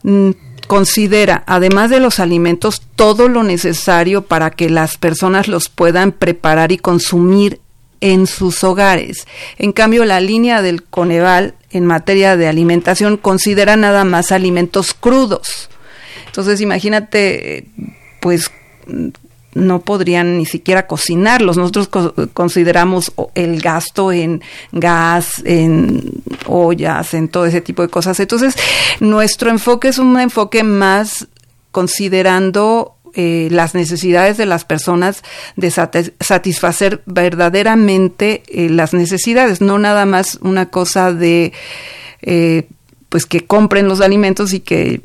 mm, 0.03 0.31
considera, 0.69 1.43
además 1.47 1.89
de 1.89 1.99
los 1.99 2.19
alimentos, 2.19 2.83
todo 2.95 3.27
lo 3.27 3.41
necesario 3.41 4.27
para 4.27 4.51
que 4.51 4.69
las 4.69 4.97
personas 4.97 5.47
los 5.47 5.67
puedan 5.67 6.11
preparar 6.11 6.71
y 6.71 6.77
consumir 6.77 7.59
en 8.01 8.27
sus 8.27 8.63
hogares. 8.63 9.25
En 9.57 9.71
cambio, 9.71 10.05
la 10.05 10.19
línea 10.19 10.61
del 10.61 10.83
Coneval 10.83 11.55
en 11.71 11.87
materia 11.87 12.37
de 12.37 12.47
alimentación 12.47 13.17
considera 13.17 13.77
nada 13.77 14.03
más 14.03 14.31
alimentos 14.31 14.93
crudos. 14.93 15.71
Entonces, 16.27 16.61
imagínate, 16.61 17.65
pues 18.19 18.51
no 19.53 19.81
podrían 19.81 20.37
ni 20.37 20.45
siquiera 20.45 20.87
cocinarlos. 20.87 21.57
Nosotros 21.57 21.89
consideramos 22.33 23.11
el 23.35 23.61
gasto 23.61 24.11
en 24.11 24.41
gas, 24.71 25.41
en 25.45 26.21
ollas, 26.45 27.13
en 27.13 27.27
todo 27.29 27.45
ese 27.45 27.61
tipo 27.61 27.81
de 27.81 27.89
cosas. 27.89 28.19
Entonces, 28.19 28.55
nuestro 28.99 29.49
enfoque 29.49 29.87
es 29.87 29.97
un 29.97 30.19
enfoque 30.19 30.63
más 30.63 31.27
considerando 31.71 32.95
eh, 33.15 33.47
las 33.51 33.73
necesidades 33.73 34.37
de 34.37 34.45
las 34.45 34.65
personas 34.65 35.23
de 35.55 35.71
satisfacer 35.71 37.01
verdaderamente 37.07 38.43
eh, 38.47 38.69
las 38.69 38.93
necesidades, 38.93 39.61
no 39.61 39.79
nada 39.79 40.05
más 40.05 40.37
una 40.41 40.67
cosa 40.69 41.11
de 41.11 41.51
eh, 42.21 42.67
pues 43.09 43.25
que 43.25 43.45
compren 43.45 43.87
los 43.87 44.01
alimentos 44.01 44.53
y 44.53 44.59
que 44.59 45.01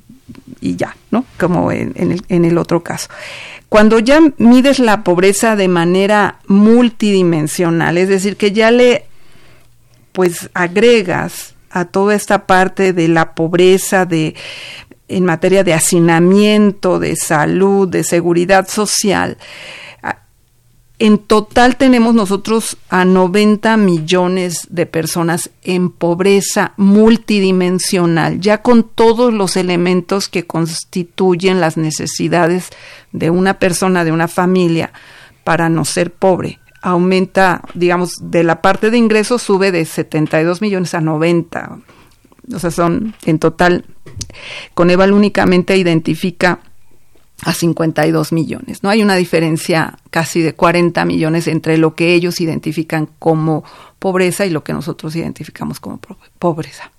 y 0.61 0.77
ya, 0.77 0.97
¿no? 1.11 1.25
Como 1.39 1.71
en, 1.73 2.21
el, 2.29 2.59
otro 2.59 2.83
caso. 2.83 3.09
Cuando 3.69 3.99
ya 3.99 4.21
mides 4.39 4.79
la 4.79 5.03
pobreza 5.03 5.57
de 5.57 5.69
manera 5.69 6.39
multidimensional, 6.47 7.99
es 7.99 8.09
decir, 8.09 8.37
que 8.37 8.53
ya 8.53 8.71
le 8.71 9.07
pues 10.13 10.49
agregas 10.55 11.55
a 11.71 11.87
toda 11.87 12.15
esta 12.15 12.47
parte 12.47 12.93
de 12.93 13.09
la 13.09 13.35
pobreza 13.35 14.07
de 14.07 14.35
en 15.09 15.25
materia 15.25 15.65
de 15.65 15.75
hacinamiento, 15.75 16.99
de 16.99 17.17
salud, 17.17 17.89
de 17.89 18.05
seguridad 18.05 18.69
social, 18.69 19.37
en 21.05 21.19
total 21.19 21.77
tenemos 21.77 22.15
nosotros 22.15 22.79
a 22.89 23.05
90 23.05 23.77
millones 23.77 24.67
de 24.71 24.87
personas 24.87 25.51
en 25.63 25.91
pobreza 25.91 26.73
multidimensional, 26.79 28.41
ya 28.41 28.63
con 28.63 28.85
todos 28.85 29.31
los 29.31 29.59
elementos 29.59 30.31
que 30.31 30.47
constituyen 30.47 31.61
las 31.61 31.77
necesidades 31.77 32.71
de 33.13 33.29
una 33.29 33.59
persona, 33.59 34.03
de 34.03 34.13
una 34.13 34.29
familia, 34.29 34.95
para 35.45 35.69
no 35.69 35.85
ser 35.85 36.11
pobre. 36.11 36.59
Aumenta, 36.81 37.61
digamos, 37.75 38.15
de 38.23 38.43
la 38.43 38.63
parte 38.63 38.91
de 38.91 38.97
ingresos 38.97 39.43
sube 39.43 39.73
de 39.73 39.85
72 39.85 40.63
millones 40.63 40.95
a 40.95 41.03
90. 41.03 41.81
O 42.55 42.59
sea, 42.59 42.71
son 42.71 43.15
en 43.27 43.39
total, 43.39 43.85
Coneval 44.73 45.13
únicamente 45.13 45.77
identifica 45.77 46.61
a 47.45 47.53
52 47.53 48.33
millones. 48.33 48.83
No 48.83 48.89
hay 48.89 49.03
una 49.03 49.17
diferencia 49.17 49.99
casi 50.11 50.41
de 50.41 50.55
40 50.55 51.05
millones 51.05 51.47
entre 51.47 51.77
lo 51.79 51.95
que 51.95 52.15
ellos 52.15 52.41
identifican 52.41 53.09
como 53.19 53.65
pobreza 53.99 54.47
y 54.47 54.51
lo 54.51 54.65
que 54.65 54.73
nosotros 54.73 55.15
identificamos 55.15 55.79
como 55.79 56.01
pobreza. 56.39 56.91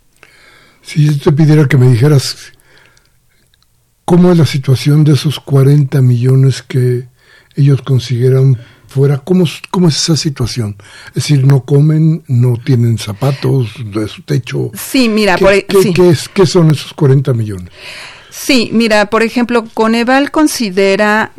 Si 0.82 1.06
yo 1.06 1.18
te 1.18 1.32
pidiera 1.32 1.68
que 1.68 1.78
me 1.78 1.90
dijeras 1.90 2.54
cómo 4.06 4.32
es 4.32 4.38
la 4.38 4.46
situación 4.46 5.04
de 5.04 5.14
esos 5.14 5.40
40 5.40 6.00
millones 6.02 6.62
que 6.62 7.08
ellos 7.56 7.82
consideran 7.82 8.58
fuera, 8.88 9.18
¿cómo, 9.18 9.46
cómo 9.72 9.88
es 9.88 9.98
esa 9.98 10.16
situación? 10.16 10.78
Es 11.08 11.16
decir, 11.16 11.46
no 11.46 11.66
comen, 11.66 12.24
no 12.28 12.58
tienen 12.64 13.00
zapatos 13.00 13.72
de 13.84 14.08
su 14.08 14.22
techo. 14.22 14.70
Sí, 14.76 15.10
mira, 15.10 15.38
¿Qué, 15.38 15.66
por, 15.68 15.94
¿qué, 15.94 16.10
es, 16.10 16.30
¿qué 16.30 16.46
son 16.46 16.70
esos 16.70 16.94
40 16.94 17.34
millones? 17.34 17.70
Sí, 18.38 18.70
mira, 18.74 19.10
por 19.10 19.24
ejemplo, 19.24 19.64
Coneval 19.74 20.30
considera, 20.30 21.32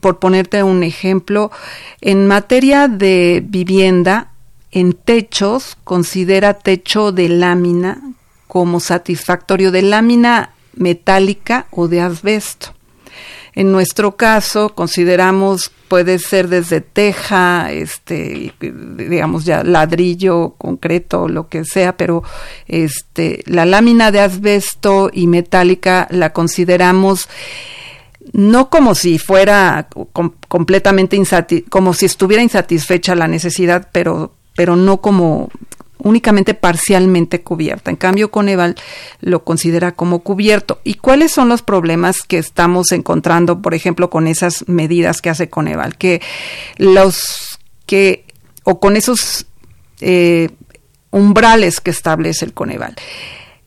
por 0.00 0.18
ponerte 0.18 0.62
un 0.62 0.82
ejemplo, 0.82 1.52
en 2.00 2.26
materia 2.26 2.88
de 2.88 3.44
vivienda, 3.46 4.32
en 4.72 4.94
techos, 4.94 5.76
considera 5.84 6.54
techo 6.54 7.12
de 7.12 7.28
lámina 7.28 8.00
como 8.46 8.80
satisfactorio 8.80 9.70
de 9.70 9.82
lámina 9.82 10.54
metálica 10.74 11.66
o 11.70 11.88
de 11.88 12.00
asbesto. 12.00 12.75
En 13.56 13.72
nuestro 13.72 14.16
caso, 14.16 14.74
consideramos 14.74 15.72
puede 15.88 16.18
ser 16.18 16.48
desde 16.48 16.82
teja, 16.82 17.72
este, 17.72 18.52
digamos 18.60 19.46
ya 19.46 19.64
ladrillo, 19.64 20.54
concreto, 20.58 21.26
lo 21.26 21.48
que 21.48 21.64
sea, 21.64 21.96
pero 21.96 22.22
este, 22.68 23.42
la 23.46 23.64
lámina 23.64 24.10
de 24.10 24.20
asbesto 24.20 25.10
y 25.10 25.26
metálica 25.26 26.06
la 26.10 26.34
consideramos 26.34 27.30
no 28.32 28.68
como 28.68 28.94
si 28.94 29.18
fuera 29.18 29.88
completamente 30.48 31.18
como 31.70 31.94
si 31.94 32.06
estuviera 32.06 32.42
insatisfecha 32.42 33.14
la 33.14 33.26
necesidad, 33.26 33.88
pero 33.90 34.34
pero 34.54 34.74
no 34.76 35.00
como 35.00 35.50
únicamente 36.06 36.54
parcialmente 36.54 37.42
cubierta. 37.42 37.90
En 37.90 37.96
cambio, 37.96 38.30
Coneval 38.30 38.76
lo 39.20 39.44
considera 39.44 39.92
como 39.92 40.20
cubierto. 40.20 40.80
¿Y 40.84 40.94
cuáles 40.94 41.32
son 41.32 41.48
los 41.48 41.62
problemas 41.62 42.22
que 42.22 42.38
estamos 42.38 42.92
encontrando, 42.92 43.60
por 43.60 43.74
ejemplo, 43.74 44.08
con 44.08 44.28
esas 44.28 44.68
medidas 44.68 45.20
que 45.20 45.30
hace 45.30 45.50
Coneval? 45.50 45.96
Que 45.96 46.22
los 46.78 47.58
que, 47.86 48.24
o 48.62 48.78
con 48.78 48.96
esos 48.96 49.46
eh, 50.00 50.50
umbrales 51.10 51.80
que 51.80 51.90
establece 51.90 52.44
el 52.44 52.54
Coneval 52.54 52.94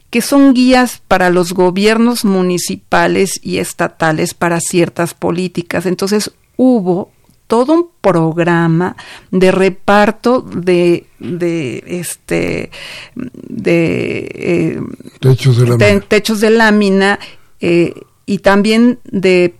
que 0.09 0.21
son 0.21 0.55
guías 0.55 1.03
para 1.07 1.29
los 1.29 1.53
gobiernos 1.53 2.25
municipales 2.25 3.39
y 3.43 3.59
estatales 3.59 4.33
para 4.33 4.59
ciertas 4.59 5.13
políticas. 5.13 5.85
Entonces 5.85 6.31
hubo 6.57 7.11
todo 7.49 7.73
un 7.73 7.87
programa 7.99 8.95
de 9.31 9.51
reparto 9.51 10.41
de, 10.41 11.07
de 11.17 11.83
este 11.87 12.69
de, 13.15 14.29
eh, 14.35 14.81
techos 15.19 15.57
de 15.57 15.65
lámina, 15.65 16.01
techos 16.01 16.39
de 16.41 16.49
lámina 16.51 17.19
eh, 17.59 17.95
y 18.27 18.37
también 18.37 18.99
de 19.03 19.55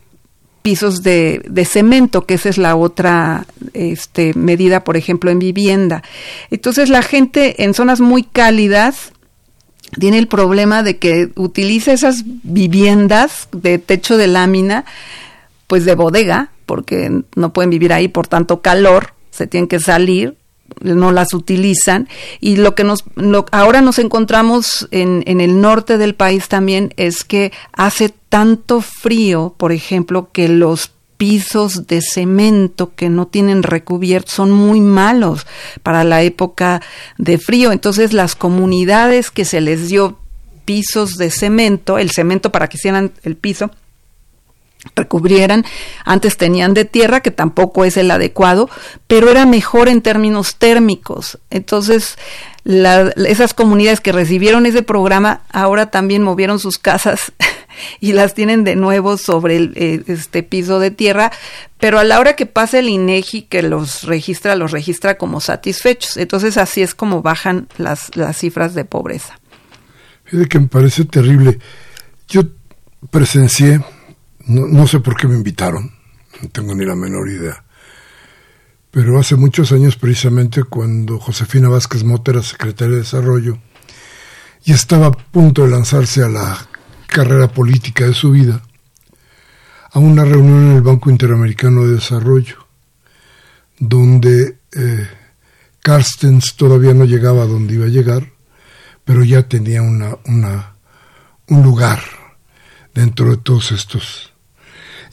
pisos 0.62 1.02
de, 1.02 1.42
de, 1.50 1.66
cemento, 1.66 2.28
que 2.28 2.36
esa 2.36 2.50
es 2.50 2.60
la 2.60 2.76
otra 2.76 3.48
este, 3.74 4.36
medida, 4.36 4.84
por 4.84 4.96
ejemplo, 4.96 5.32
en 5.32 5.40
vivienda. 5.40 6.04
Entonces 6.52 6.90
la 6.90 7.02
gente 7.02 7.64
en 7.64 7.74
zonas 7.74 8.02
muy 8.02 8.22
cálidas 8.22 9.14
tiene 10.00 10.20
el 10.20 10.28
problema 10.28 10.84
de 10.84 10.98
que 10.98 11.32
utiliza 11.36 11.92
esas 11.92 12.24
viviendas 12.44 13.48
de 13.52 13.80
techo 13.80 14.16
de 14.16 14.28
lámina, 14.28 14.86
pues 15.66 15.86
de 15.86 15.96
bodega, 15.96 16.52
porque 16.70 17.24
no 17.36 17.52
pueden 17.52 17.72
vivir 17.72 17.92
ahí 17.94 18.10
por 18.10 18.28
tanto 18.28 18.62
calor, 18.62 19.14
se 19.32 19.48
tienen 19.48 19.68
que 19.68 19.80
salir, 19.80 20.38
no 20.82 21.12
las 21.12 21.34
utilizan 21.34 22.08
y 22.40 22.58
lo 22.58 22.76
que 22.76 22.84
nos 22.84 23.06
ahora 23.50 23.82
nos 23.82 23.98
encontramos 23.98 24.88
en, 24.92 25.24
el 25.26 25.62
norte 25.62 25.98
del 25.98 26.14
país 26.14 26.48
también 26.48 26.94
es 26.96 27.24
que 27.24 27.52
hace 27.74 28.14
tanto 28.30 28.82
frío, 28.82 29.56
por 29.58 29.72
ejemplo, 29.72 30.30
que 30.32 30.48
los 30.48 30.92
pisos 31.18 31.88
de 31.88 32.02
cemento 32.04 32.94
que 32.96 33.10
no 33.10 33.26
tienen 33.26 33.64
recubierto 33.64 34.30
son 34.30 34.52
muy 34.52 34.80
malos 34.80 35.48
para 35.82 36.04
la 36.04 36.22
época 36.22 36.84
de 37.18 37.40
frío. 37.40 37.72
Entonces 37.72 38.14
las 38.14 38.36
comunidades 38.36 39.32
que 39.32 39.44
se 39.44 39.60
les 39.60 39.90
dio 39.90 40.20
pisos 40.66 41.18
de 41.18 41.32
cemento, 41.32 41.98
el 41.98 42.12
cemento 42.12 42.52
para 42.52 42.68
que 42.68 42.78
hicieran 42.78 43.12
el 43.24 43.36
piso, 43.38 43.72
recubrieran. 44.96 45.66
Antes 46.06 46.38
tenían 46.38 46.74
de 46.74 46.86
tierra, 46.86 47.22
que 47.22 47.32
tampoco 47.32 47.86
es 47.86 47.98
el 47.98 48.12
adecuado, 48.12 48.70
pero 49.08 49.30
era 49.30 49.46
mejor 49.46 49.90
en 49.90 50.02
términos 50.02 50.56
térmicos. 50.56 51.40
Entonces, 51.50 52.18
esas 52.66 53.54
comunidades 53.54 54.02
que 54.02 54.12
recibieron 54.12 54.66
ese 54.66 54.84
programa 54.84 55.42
ahora 55.52 55.90
también 55.90 56.22
movieron 56.22 56.60
sus 56.60 56.78
casas 56.78 57.32
y 58.00 58.14
las 58.14 58.34
tienen 58.34 58.64
de 58.64 58.76
nuevo 58.76 59.18
sobre 59.18 59.72
eh, 59.76 60.04
este 60.08 60.44
piso 60.44 60.80
de 60.80 60.92
tierra, 60.92 61.32
pero 61.80 62.00
a 62.00 62.04
la 62.04 62.20
hora 62.20 62.36
que 62.36 62.46
pasa 62.46 62.80
el 62.80 62.90
INEGI 62.90 63.44
que 63.44 63.64
los 63.64 64.04
registra, 64.04 64.56
los 64.56 64.72
registra 64.72 65.18
como 65.18 65.42
satisfechos. 65.42 66.18
Entonces, 66.18 66.58
así 66.58 66.82
es 66.82 66.94
como 66.94 67.22
bajan 67.22 67.68
las, 67.78 68.16
las 68.16 68.38
cifras 68.38 68.74
de 68.76 68.86
pobreza. 68.86 69.40
Es 70.32 70.48
que 70.48 70.60
me 70.60 70.68
parece 70.68 71.06
terrible. 71.06 71.58
Yo 72.28 72.44
presencié 73.10 73.82
no, 74.50 74.88
sé 74.88 75.00
por 75.00 75.16
qué 75.16 75.28
me 75.28 75.36
invitaron, 75.36 75.92
no 76.42 76.50
tengo 76.50 76.74
ni 76.74 76.86
la 76.86 76.96
menor 76.96 77.30
idea. 77.30 77.64
Pero 78.92 79.20
hace 79.20 79.36
muchos 79.36 79.72
años, 79.72 79.96
precisamente 79.96 80.64
cuando 80.64 81.20
Josefina 81.20 81.70
Vázquez 81.70 82.04
Mota 82.04 82.32
era 82.32 82.42
secretaria 82.42 82.96
de 82.96 83.02
Desarrollo 83.02 83.60
y 84.66 84.72
estaba 84.72 85.08
a 85.08 85.12
punto 85.12 85.64
de 85.64 85.70
lanzarse 85.70 86.24
a 86.24 86.30
la 86.30 86.58
carrera 87.08 87.48
política 87.48 88.06
de 88.06 88.14
su 88.14 88.32
vida, 88.32 88.64
a 89.92 90.00
una 90.00 90.26
reunión 90.26 90.72
en 90.72 90.76
el 90.78 90.82
Banco 90.82 91.12
Interamericano 91.12 91.86
de 91.86 91.96
Desarrollo, 91.96 92.68
donde 93.78 94.58
eh, 94.76 95.08
Carstens 95.82 96.56
todavía 96.56 96.94
no 96.94 97.06
llegaba 97.06 97.44
a 97.44 97.48
donde 97.48 97.76
iba 97.76 97.86
a 97.86 97.90
llegar, 97.90 98.32
pero 99.06 99.24
ya 99.24 99.48
tenía 99.48 99.82
una, 99.82 100.18
un 100.26 101.64
lugar 101.64 102.00
dentro 102.94 103.32
de 103.32 103.38
todos 103.38 103.72
estos. 103.72 104.29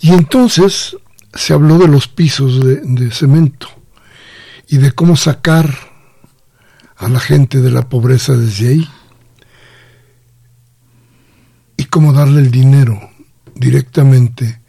Y 0.00 0.12
entonces 0.12 0.96
se 1.34 1.52
habló 1.52 1.78
de 1.78 1.88
los 1.88 2.08
pisos 2.08 2.64
de, 2.64 3.10
cemento 3.10 3.68
y 4.68 4.78
de 4.78 4.92
cómo 4.92 5.16
sacar 5.16 5.74
a 6.96 7.08
la 7.08 7.20
gente 7.20 7.60
de 7.60 7.70
la 7.70 7.88
pobreza 7.88 8.34
desde 8.34 8.68
ahí 8.68 8.88
y 11.76 11.84
cómo 11.84 12.12
darle 12.12 12.40
el 12.40 12.50
dinero 12.50 13.10
directamente 13.54 14.60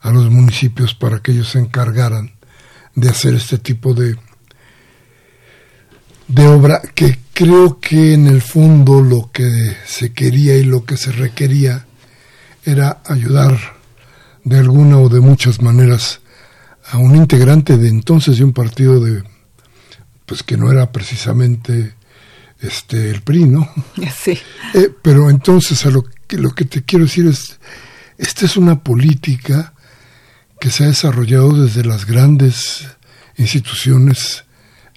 a 0.00 0.10
los 0.10 0.30
municipios 0.30 0.94
para 0.94 1.20
que 1.20 1.32
ellos 1.32 1.50
se 1.50 1.58
encargaran 1.58 2.32
de 2.94 3.08
hacer 3.08 3.34
este 3.34 3.58
tipo 3.58 3.94
de, 3.94 4.16
de 6.28 6.46
obra 6.46 6.80
que 6.94 7.18
creo 7.32 7.80
que 7.80 8.14
en 8.14 8.26
el 8.26 8.42
fondo 8.42 9.00
lo 9.00 9.30
que 9.32 9.76
se 9.86 10.12
quería 10.12 10.56
y 10.56 10.64
lo 10.64 10.84
que 10.84 10.96
se 10.96 11.12
requería 11.12 11.86
era 12.64 13.02
ayudar 13.06 13.81
de 14.44 14.58
alguna 14.58 14.98
o 14.98 15.08
de 15.08 15.20
muchas 15.20 15.62
maneras 15.62 16.20
a 16.90 16.98
un 16.98 17.16
integrante 17.16 17.76
de 17.76 17.88
entonces 17.88 18.38
de 18.38 18.44
un 18.44 18.52
partido 18.52 19.00
de 19.00 19.22
pues 20.26 20.42
que 20.42 20.56
no 20.56 20.70
era 20.70 20.90
precisamente 20.92 21.94
este 22.60 23.10
el 23.10 23.22
PRI, 23.22 23.44
¿no? 23.46 23.68
Sí. 24.16 24.38
Eh, 24.74 24.90
pero 25.02 25.30
entonces 25.30 25.84
a 25.86 25.90
lo 25.90 26.04
que 26.26 26.38
lo 26.38 26.54
que 26.54 26.64
te 26.64 26.82
quiero 26.82 27.04
decir 27.04 27.26
es 27.26 27.58
esta 28.18 28.46
es 28.46 28.56
una 28.56 28.82
política 28.82 29.74
que 30.60 30.70
se 30.70 30.84
ha 30.84 30.86
desarrollado 30.86 31.64
desde 31.64 31.84
las 31.84 32.06
grandes 32.06 32.86
instituciones 33.36 34.44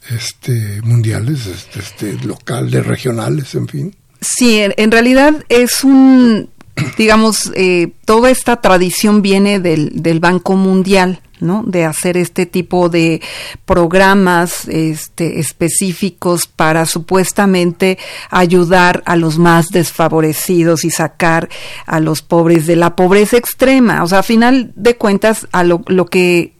este, 0.09 0.81
mundiales, 0.83 1.47
este, 1.47 1.79
este, 1.79 2.25
locales, 2.25 2.85
regionales, 2.85 3.55
en 3.55 3.67
fin. 3.67 3.95
Sí, 4.21 4.59
en, 4.59 4.91
realidad 4.91 5.43
es 5.49 5.83
un, 5.83 6.49
digamos, 6.97 7.51
eh, 7.55 7.93
toda 8.05 8.29
esta 8.29 8.61
tradición 8.61 9.21
viene 9.21 9.59
del, 9.59 10.01
del 10.01 10.19
Banco 10.19 10.55
Mundial. 10.55 11.21
¿no? 11.41 11.63
de 11.63 11.83
hacer 11.83 12.15
este 12.15 12.45
tipo 12.45 12.87
de 12.87 13.21
programas 13.65 14.69
este, 14.69 15.39
específicos 15.39 16.47
para 16.47 16.85
supuestamente 16.85 17.97
ayudar 18.29 19.03
a 19.05 19.17
los 19.17 19.37
más 19.37 19.67
desfavorecidos 19.67 20.85
y 20.85 20.91
sacar 20.91 21.49
a 21.85 21.99
los 21.99 22.21
pobres 22.21 22.67
de 22.67 22.77
la 22.77 22.95
pobreza 22.95 23.35
extrema. 23.35 24.01
O 24.03 24.07
sea, 24.07 24.19
a 24.19 24.23
final 24.23 24.71
de 24.77 24.95
cuentas, 24.95 25.45
a 25.51 25.65
lo, 25.65 25.81
lo 25.87 26.05
que 26.05 26.53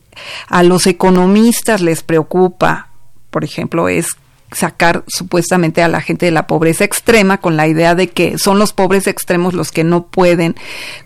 a 0.47 0.61
los 0.61 0.87
economistas 0.87 1.81
les 1.81 2.03
preocupa, 2.03 2.89
por 3.29 3.43
ejemplo, 3.43 3.89
es 3.89 4.07
sacar 4.55 5.03
supuestamente 5.07 5.83
a 5.83 5.87
la 5.87 6.01
gente 6.01 6.25
de 6.25 6.31
la 6.31 6.47
pobreza 6.47 6.85
extrema 6.85 7.39
con 7.39 7.57
la 7.57 7.67
idea 7.67 7.93
de 7.93 8.07
que 8.07 8.37
son 8.37 8.57
los 8.57 8.71
pobres 8.73 9.05
extremos 9.05 9.53
los 9.53 9.71
que 9.71 9.83
no 9.83 10.07
pueden 10.07 10.55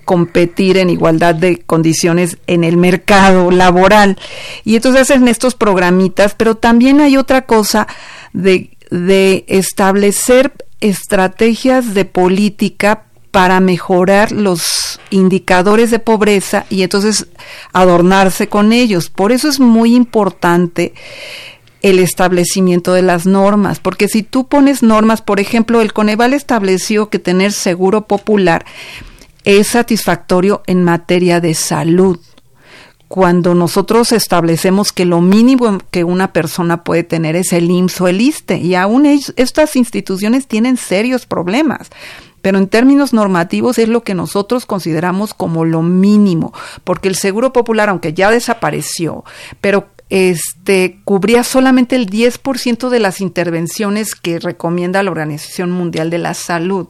competir 0.05 0.77
en 0.77 0.89
igualdad 0.89 1.33
de 1.35 1.57
condiciones 1.57 2.37
en 2.47 2.63
el 2.63 2.77
mercado 2.77 3.49
laboral. 3.51 4.17
Y 4.63 4.75
entonces 4.75 5.01
hacen 5.01 5.27
estos 5.27 5.55
programitas, 5.55 6.35
pero 6.35 6.55
también 6.55 7.01
hay 7.01 7.17
otra 7.17 7.41
cosa 7.43 7.87
de, 8.33 8.77
de 8.91 9.45
establecer 9.47 10.53
estrategias 10.79 11.93
de 11.93 12.05
política 12.05 13.05
para 13.31 13.59
mejorar 13.59 14.31
los 14.31 14.99
indicadores 15.09 15.91
de 15.91 15.99
pobreza 15.99 16.65
y 16.69 16.83
entonces 16.83 17.27
adornarse 17.73 18.47
con 18.47 18.73
ellos. 18.73 19.09
Por 19.09 19.31
eso 19.31 19.49
es 19.49 19.59
muy 19.59 19.95
importante 19.95 20.93
el 21.81 21.99
establecimiento 21.99 22.93
de 22.93 23.01
las 23.01 23.25
normas, 23.25 23.79
porque 23.79 24.07
si 24.07 24.23
tú 24.23 24.47
pones 24.47 24.83
normas, 24.83 25.21
por 25.21 25.39
ejemplo, 25.39 25.81
el 25.81 25.93
Coneval 25.93 26.33
estableció 26.33 27.09
que 27.09 27.19
tener 27.19 27.51
seguro 27.51 28.05
popular 28.07 28.65
es 29.45 29.67
satisfactorio 29.67 30.61
en 30.67 30.83
materia 30.83 31.39
de 31.39 31.53
salud. 31.53 32.19
Cuando 33.07 33.55
nosotros 33.55 34.11
establecemos 34.11 34.91
que 34.91 35.05
lo 35.05 35.21
mínimo 35.21 35.79
que 35.89 36.03
una 36.03 36.31
persona 36.31 36.83
puede 36.83 37.03
tener 37.03 37.35
es 37.35 37.53
el 37.53 37.71
IMSS 37.71 38.01
o 38.01 38.07
el 38.07 38.21
ISTE, 38.21 38.57
y 38.57 38.75
aún 38.75 39.05
estas 39.05 39.75
instituciones 39.75 40.47
tienen 40.47 40.77
serios 40.77 41.25
problemas 41.25 41.89
pero 42.41 42.57
en 42.57 42.67
términos 42.67 43.13
normativos 43.13 43.77
es 43.79 43.89
lo 43.89 44.03
que 44.03 44.13
nosotros 44.13 44.65
consideramos 44.65 45.33
como 45.33 45.65
lo 45.65 45.81
mínimo, 45.81 46.53
porque 46.83 47.09
el 47.09 47.15
Seguro 47.15 47.51
Popular, 47.51 47.89
aunque 47.89 48.13
ya 48.13 48.31
desapareció, 48.31 49.23
pero 49.61 49.89
este, 50.09 50.99
cubría 51.03 51.43
solamente 51.43 51.95
el 51.95 52.09
10% 52.09 52.89
de 52.89 52.99
las 52.99 53.21
intervenciones 53.21 54.15
que 54.15 54.39
recomienda 54.39 55.03
la 55.03 55.11
Organización 55.11 55.71
Mundial 55.71 56.09
de 56.09 56.17
la 56.17 56.33
Salud. 56.33 56.87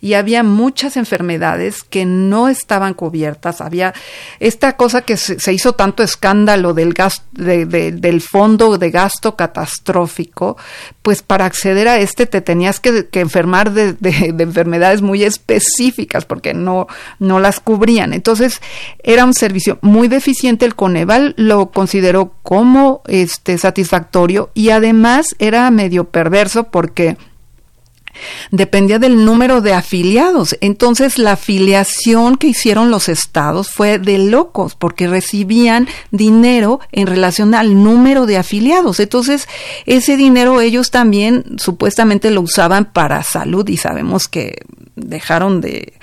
Y 0.00 0.14
había 0.14 0.42
muchas 0.42 0.96
enfermedades 0.96 1.82
que 1.82 2.04
no 2.06 2.48
estaban 2.48 2.94
cubiertas. 2.94 3.60
Había 3.60 3.92
esta 4.38 4.76
cosa 4.76 5.02
que 5.02 5.16
se, 5.16 5.52
hizo 5.52 5.72
tanto 5.72 6.02
escándalo 6.02 6.72
del, 6.72 6.94
del 7.32 8.20
fondo 8.20 8.78
de 8.78 8.90
gasto 8.90 9.36
catastrófico, 9.36 10.56
pues 11.02 11.22
para 11.22 11.46
acceder 11.46 11.88
a 11.88 11.98
este 11.98 12.26
te 12.26 12.40
tenías 12.40 12.80
que, 12.80 13.08
enfermar 13.12 13.72
de, 13.72 13.96
enfermedades 14.38 15.02
muy 15.02 15.24
específicas 15.24 16.24
porque 16.24 16.54
no, 16.54 16.86
no 17.18 17.40
las 17.40 17.60
cubrían. 17.60 18.12
Entonces 18.12 18.60
era 19.02 19.24
un 19.24 19.34
servicio 19.34 19.78
muy 19.82 20.08
deficiente. 20.08 20.64
El 20.66 20.74
Coneval 20.74 21.34
lo 21.36 21.70
consideró 21.70 22.34
como 22.60 23.00
este 23.06 23.56
satisfactorio 23.56 24.50
y 24.52 24.68
además 24.68 25.34
era 25.38 25.70
medio 25.70 26.10
perverso 26.10 26.64
porque 26.64 27.16
dependía 28.50 28.98
del 28.98 29.24
número 29.24 29.60
de 29.60 29.74
afiliados. 29.74 30.56
Entonces 30.60 31.18
la 31.18 31.32
afiliación 31.32 32.36
que 32.36 32.48
hicieron 32.48 32.90
los 32.90 33.08
estados 33.08 33.70
fue 33.70 33.98
de 33.98 34.18
locos 34.18 34.74
porque 34.74 35.08
recibían 35.08 35.88
dinero 36.10 36.80
en 36.92 37.06
relación 37.06 37.54
al 37.54 37.82
número 37.82 38.26
de 38.26 38.36
afiliados. 38.36 39.00
Entonces 39.00 39.48
ese 39.86 40.16
dinero 40.16 40.60
ellos 40.60 40.90
también 40.90 41.44
supuestamente 41.58 42.30
lo 42.30 42.42
usaban 42.42 42.92
para 42.92 43.22
salud 43.22 43.68
y 43.68 43.76
sabemos 43.76 44.28
que 44.28 44.62
dejaron 44.96 45.60
de, 45.60 45.94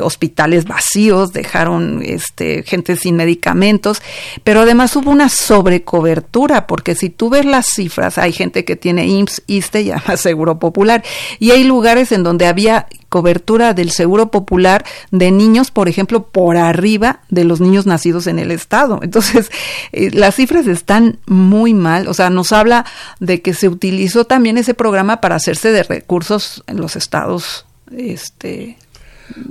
hospitales 0.00 0.64
vacíos, 0.64 1.32
dejaron 1.32 2.02
este, 2.04 2.62
gente 2.62 2.96
sin 2.96 3.16
medicamentos, 3.16 4.02
pero 4.44 4.60
además 4.60 4.94
hubo 4.96 5.10
una 5.10 5.28
sobrecobertura, 5.28 6.66
porque 6.66 6.94
si 6.94 7.10
tú 7.10 7.30
ves 7.30 7.44
las 7.44 7.66
cifras, 7.66 8.18
hay 8.18 8.32
gente 8.32 8.64
que 8.64 8.76
tiene 8.76 9.06
IMSS, 9.06 9.42
ISTE 9.46 9.82
y 9.82 9.90
además 9.90 10.20
Seguro 10.30 10.58
Popular, 10.58 11.02
y 11.38 11.50
hay 11.52 11.59
lugares 11.64 12.12
en 12.12 12.22
donde 12.22 12.46
había 12.46 12.86
cobertura 13.08 13.74
del 13.74 13.90
Seguro 13.90 14.30
Popular 14.30 14.84
de 15.10 15.30
niños, 15.30 15.70
por 15.70 15.88
ejemplo, 15.88 16.28
por 16.28 16.56
arriba 16.56 17.20
de 17.28 17.44
los 17.44 17.60
niños 17.60 17.86
nacidos 17.86 18.26
en 18.26 18.38
el 18.38 18.50
Estado. 18.50 19.00
Entonces, 19.02 19.50
eh, 19.92 20.10
las 20.12 20.36
cifras 20.36 20.66
están 20.66 21.18
muy 21.26 21.74
mal, 21.74 22.08
o 22.08 22.14
sea, 22.14 22.30
nos 22.30 22.52
habla 22.52 22.84
de 23.18 23.42
que 23.42 23.54
se 23.54 23.68
utilizó 23.68 24.24
también 24.24 24.58
ese 24.58 24.74
programa 24.74 25.20
para 25.20 25.36
hacerse 25.36 25.72
de 25.72 25.82
recursos 25.82 26.62
en 26.66 26.80
los 26.80 26.96
estados 26.96 27.66
este, 27.96 28.76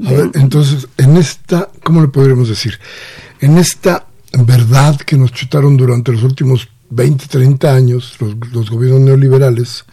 a 0.05 0.11
ver, 0.11 0.31
entonces, 0.35 0.87
en 0.97 1.17
esta, 1.17 1.69
¿cómo 1.83 2.01
le 2.01 2.07
podríamos 2.07 2.49
decir? 2.49 2.79
En 3.39 3.57
esta 3.57 4.05
verdad 4.33 4.97
que 4.97 5.17
nos 5.17 5.31
chutaron 5.31 5.77
durante 5.77 6.11
los 6.11 6.23
últimos 6.23 6.69
20, 6.89 7.27
30 7.27 7.73
años, 7.73 8.17
los, 8.19 8.69
gobiernos 8.69 9.01
neoliberales, 9.01 9.85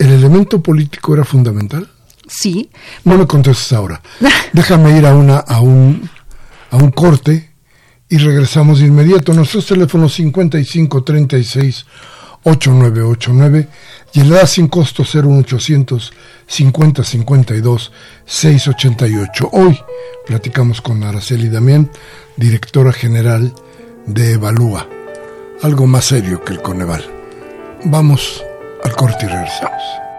¿el 0.00 0.10
elemento 0.10 0.62
político 0.62 1.14
era 1.14 1.24
fundamental? 1.24 1.88
Sí. 2.26 2.70
No 3.04 3.18
me 3.18 3.26
contestes 3.26 3.72
ahora. 3.72 4.00
Déjame 4.52 4.96
ir 4.98 5.06
a, 5.06 5.14
una, 5.14 5.36
a, 5.36 5.60
un, 5.60 6.08
a 6.70 6.76
un 6.76 6.90
corte 6.90 7.50
y 8.08 8.16
regresamos 8.16 8.80
de 8.80 8.86
inmediato. 8.86 9.34
Nuestros 9.34 9.66
teléfonos 9.66 10.14
55 10.14 11.04
36 11.04 11.86
8989 12.42 13.68
y 14.14 14.20
el 14.20 14.30
da 14.30 14.46
sin 14.46 14.68
costo 14.68 15.04
01800 15.04 16.12
50 16.46 17.04
52 17.04 17.92
688. 18.24 19.50
Hoy 19.52 19.78
platicamos 20.26 20.80
con 20.80 21.04
Araceli 21.04 21.50
Damián, 21.50 21.90
directora 22.36 22.92
general 22.92 23.52
de 24.06 24.32
Evalúa, 24.32 24.88
algo 25.62 25.86
más 25.86 26.06
serio 26.06 26.42
que 26.42 26.54
el 26.54 26.62
Coneval. 26.62 27.04
Vamos 27.84 28.42
al 28.84 28.96
corte 28.96 29.26
y 29.26 29.28
regresamos. 29.28 30.09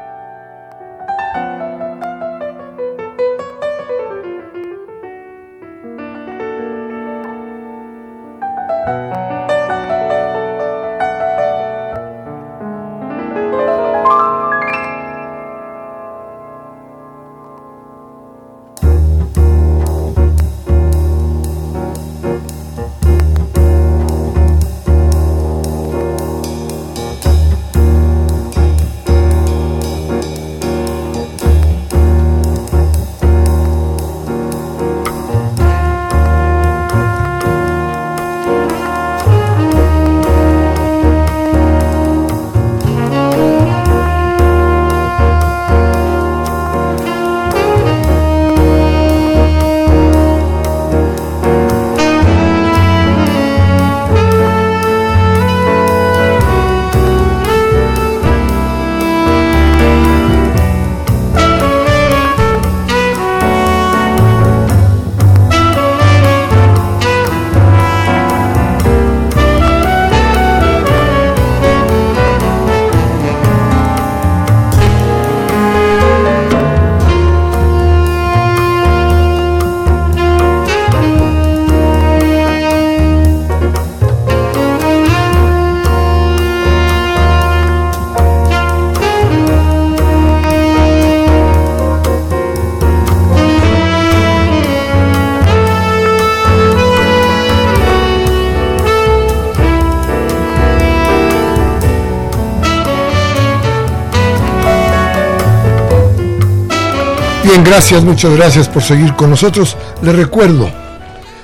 Gracias, 107.72 108.04
muchas 108.04 108.36
gracias 108.36 108.68
por 108.68 108.84
seguir 108.84 109.14
con 109.16 109.30
nosotros. 109.30 109.78
Les 110.04 110.14
recuerdo 110.14 110.70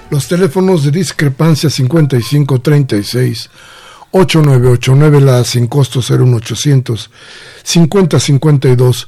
los 0.09 0.27
teléfonos 0.27 0.83
de 0.83 0.91
discrepancia 0.91 1.69
5536 1.69 3.49
8989, 4.11 5.21
la 5.21 5.45
sin 5.45 5.67
costo 5.67 6.01
01800 6.01 7.09
5052 7.63 9.07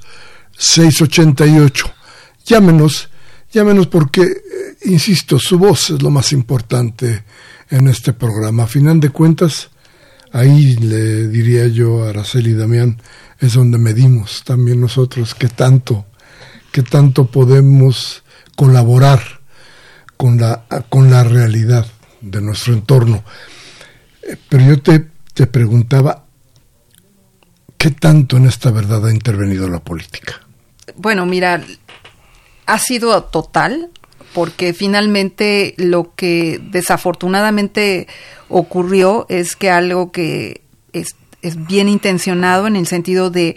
688. 0.58 1.92
Llámenos, 2.46 3.10
llámenos 3.52 3.88
porque, 3.88 4.22
eh, 4.22 4.78
insisto, 4.86 5.40
su 5.40 5.60
voz 5.60 5.90
es 5.90 6.02
lo 6.02 6.12
más 6.12 6.32
importante 6.32 7.26
en 7.70 7.90
este 7.90 8.14
programa. 8.14 8.64
A 8.64 8.68
final 8.68 9.02
de 9.02 9.10
cuentas, 9.10 9.72
ahí 10.32 10.78
le 10.78 11.28
diría 11.28 11.68
yo 11.68 12.06
a 12.06 12.12
Araceli 12.12 12.52
y 12.52 12.54
Damián, 12.54 13.02
es 13.40 13.56
donde 13.56 13.78
medimos 13.78 14.42
también 14.46 14.80
nosotros 14.80 15.36
qué 15.36 15.50
tanto, 15.50 16.06
qué 16.72 16.84
tanto 16.84 17.26
podemos 17.26 18.24
colaborar 18.56 19.22
con 20.18 20.38
la, 20.38 20.66
con 20.90 21.10
la 21.10 21.24
realidad 21.24 21.86
de 22.22 22.42
nuestro 22.42 22.74
entorno. 22.74 23.24
Eh, 24.22 24.36
pero 24.50 24.66
yo 24.66 24.82
te, 24.82 25.08
te 25.34 25.48
preguntaba, 25.48 26.26
¿qué 27.78 27.92
tanto 27.92 28.38
en 28.38 28.48
esta 28.48 28.72
verdad 28.72 29.08
ha 29.08 29.12
intervenido 29.12 29.70
la 29.70 29.80
política? 29.80 30.42
Bueno, 30.96 31.26
mira, 31.26 31.64
ha 32.66 32.80
sido 32.80 33.24
total, 33.24 33.90
porque 34.34 34.74
finalmente 34.74 35.74
lo 35.78 36.14
que 36.16 36.60
desafortunadamente 36.62 38.08
ocurrió 38.50 39.26
es 39.30 39.56
que 39.56 39.72
algo 39.72 40.12
que 40.12 40.62
es, 40.92 41.16
es 41.42 41.66
bien 41.66 41.88
intencionado 41.88 42.68
en 42.68 42.76
el 42.76 42.88
sentido 42.88 43.30
de 43.30 43.56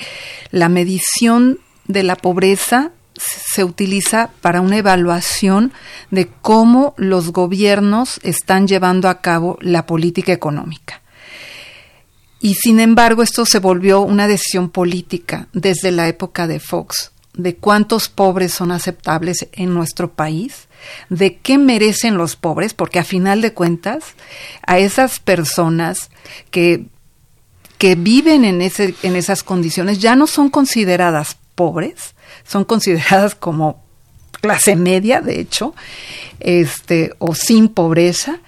la 0.50 0.68
medición 0.68 1.58
de 1.88 2.04
la 2.04 2.16
pobreza 2.16 2.92
se 3.22 3.64
utiliza 3.64 4.30
para 4.40 4.60
una 4.60 4.78
evaluación 4.78 5.72
de 6.10 6.28
cómo 6.40 6.94
los 6.96 7.32
gobiernos 7.32 8.20
están 8.22 8.66
llevando 8.66 9.08
a 9.08 9.20
cabo 9.20 9.58
la 9.60 9.86
política 9.86 10.32
económica. 10.32 11.02
Y 12.40 12.54
sin 12.54 12.80
embargo, 12.80 13.22
esto 13.22 13.46
se 13.46 13.60
volvió 13.60 14.00
una 14.00 14.26
decisión 14.26 14.68
política 14.68 15.46
desde 15.52 15.92
la 15.92 16.08
época 16.08 16.48
de 16.48 16.58
Fox, 16.58 17.12
de 17.34 17.54
cuántos 17.54 18.08
pobres 18.08 18.52
son 18.52 18.72
aceptables 18.72 19.46
en 19.52 19.72
nuestro 19.72 20.12
país, 20.12 20.66
de 21.08 21.36
qué 21.36 21.56
merecen 21.56 22.16
los 22.16 22.34
pobres, 22.34 22.74
porque 22.74 22.98
a 22.98 23.04
final 23.04 23.42
de 23.42 23.52
cuentas, 23.52 24.04
a 24.66 24.78
esas 24.78 25.20
personas 25.20 26.10
que, 26.50 26.86
que 27.78 27.94
viven 27.94 28.44
en, 28.44 28.60
ese, 28.60 28.96
en 29.04 29.14
esas 29.14 29.44
condiciones 29.44 30.00
ya 30.00 30.16
no 30.16 30.26
son 30.26 30.50
consideradas 30.50 31.36
pobres, 31.54 32.11
son 32.44 32.64
consideradas 32.64 33.34
como 33.34 33.82
clase 34.40 34.76
media, 34.76 35.20
de 35.20 35.40
hecho, 35.40 35.74
este, 36.40 37.12
o 37.18 37.34
sin 37.34 37.68
pobreza. 37.68 38.40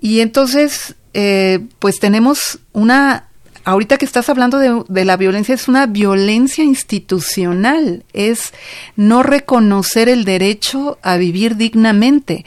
Y 0.00 0.20
entonces, 0.20 0.94
eh, 1.14 1.60
pues 1.78 2.00
tenemos 2.00 2.58
una, 2.72 3.28
ahorita 3.64 3.98
que 3.98 4.06
estás 4.06 4.28
hablando 4.28 4.58
de, 4.58 4.82
de, 4.88 5.04
la 5.04 5.16
violencia, 5.16 5.54
es 5.54 5.68
una 5.68 5.86
violencia 5.86 6.64
institucional, 6.64 8.04
es 8.12 8.52
no 8.96 9.22
reconocer 9.22 10.08
el 10.08 10.24
derecho 10.24 10.98
a 11.02 11.16
vivir 11.16 11.56
dignamente. 11.56 12.44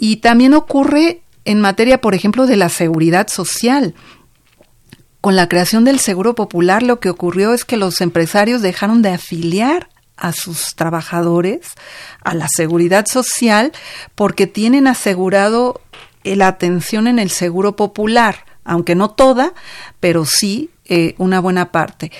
Y 0.00 0.16
también 0.16 0.54
ocurre 0.54 1.20
en 1.44 1.60
materia, 1.60 2.00
por 2.00 2.14
ejemplo, 2.14 2.46
de 2.46 2.56
la 2.56 2.68
seguridad 2.68 3.28
social. 3.28 3.94
Con 5.20 5.34
la 5.34 5.48
creación 5.48 5.84
del 5.84 5.98
Seguro 5.98 6.34
Popular 6.34 6.82
lo 6.82 7.00
que 7.00 7.10
ocurrió 7.10 7.52
es 7.52 7.64
que 7.64 7.76
los 7.76 8.00
empresarios 8.00 8.62
dejaron 8.62 9.02
de 9.02 9.10
afiliar 9.10 9.88
a 10.18 10.32
sus 10.32 10.74
trabajadores 10.74 11.60
a 12.22 12.34
la 12.34 12.48
seguridad 12.48 13.06
social 13.06 13.72
porque 14.14 14.46
tienen 14.46 14.86
asegurado 14.86 15.80
la 16.24 16.48
atención 16.48 17.06
en 17.06 17.18
el 17.18 17.30
seguro 17.30 17.76
popular, 17.76 18.44
aunque 18.64 18.94
no 18.94 19.10
toda, 19.10 19.54
pero 20.00 20.24
sí 20.24 20.70
eh, 20.84 21.14
una 21.18 21.40
buena 21.40 21.72
parte. 21.72 22.12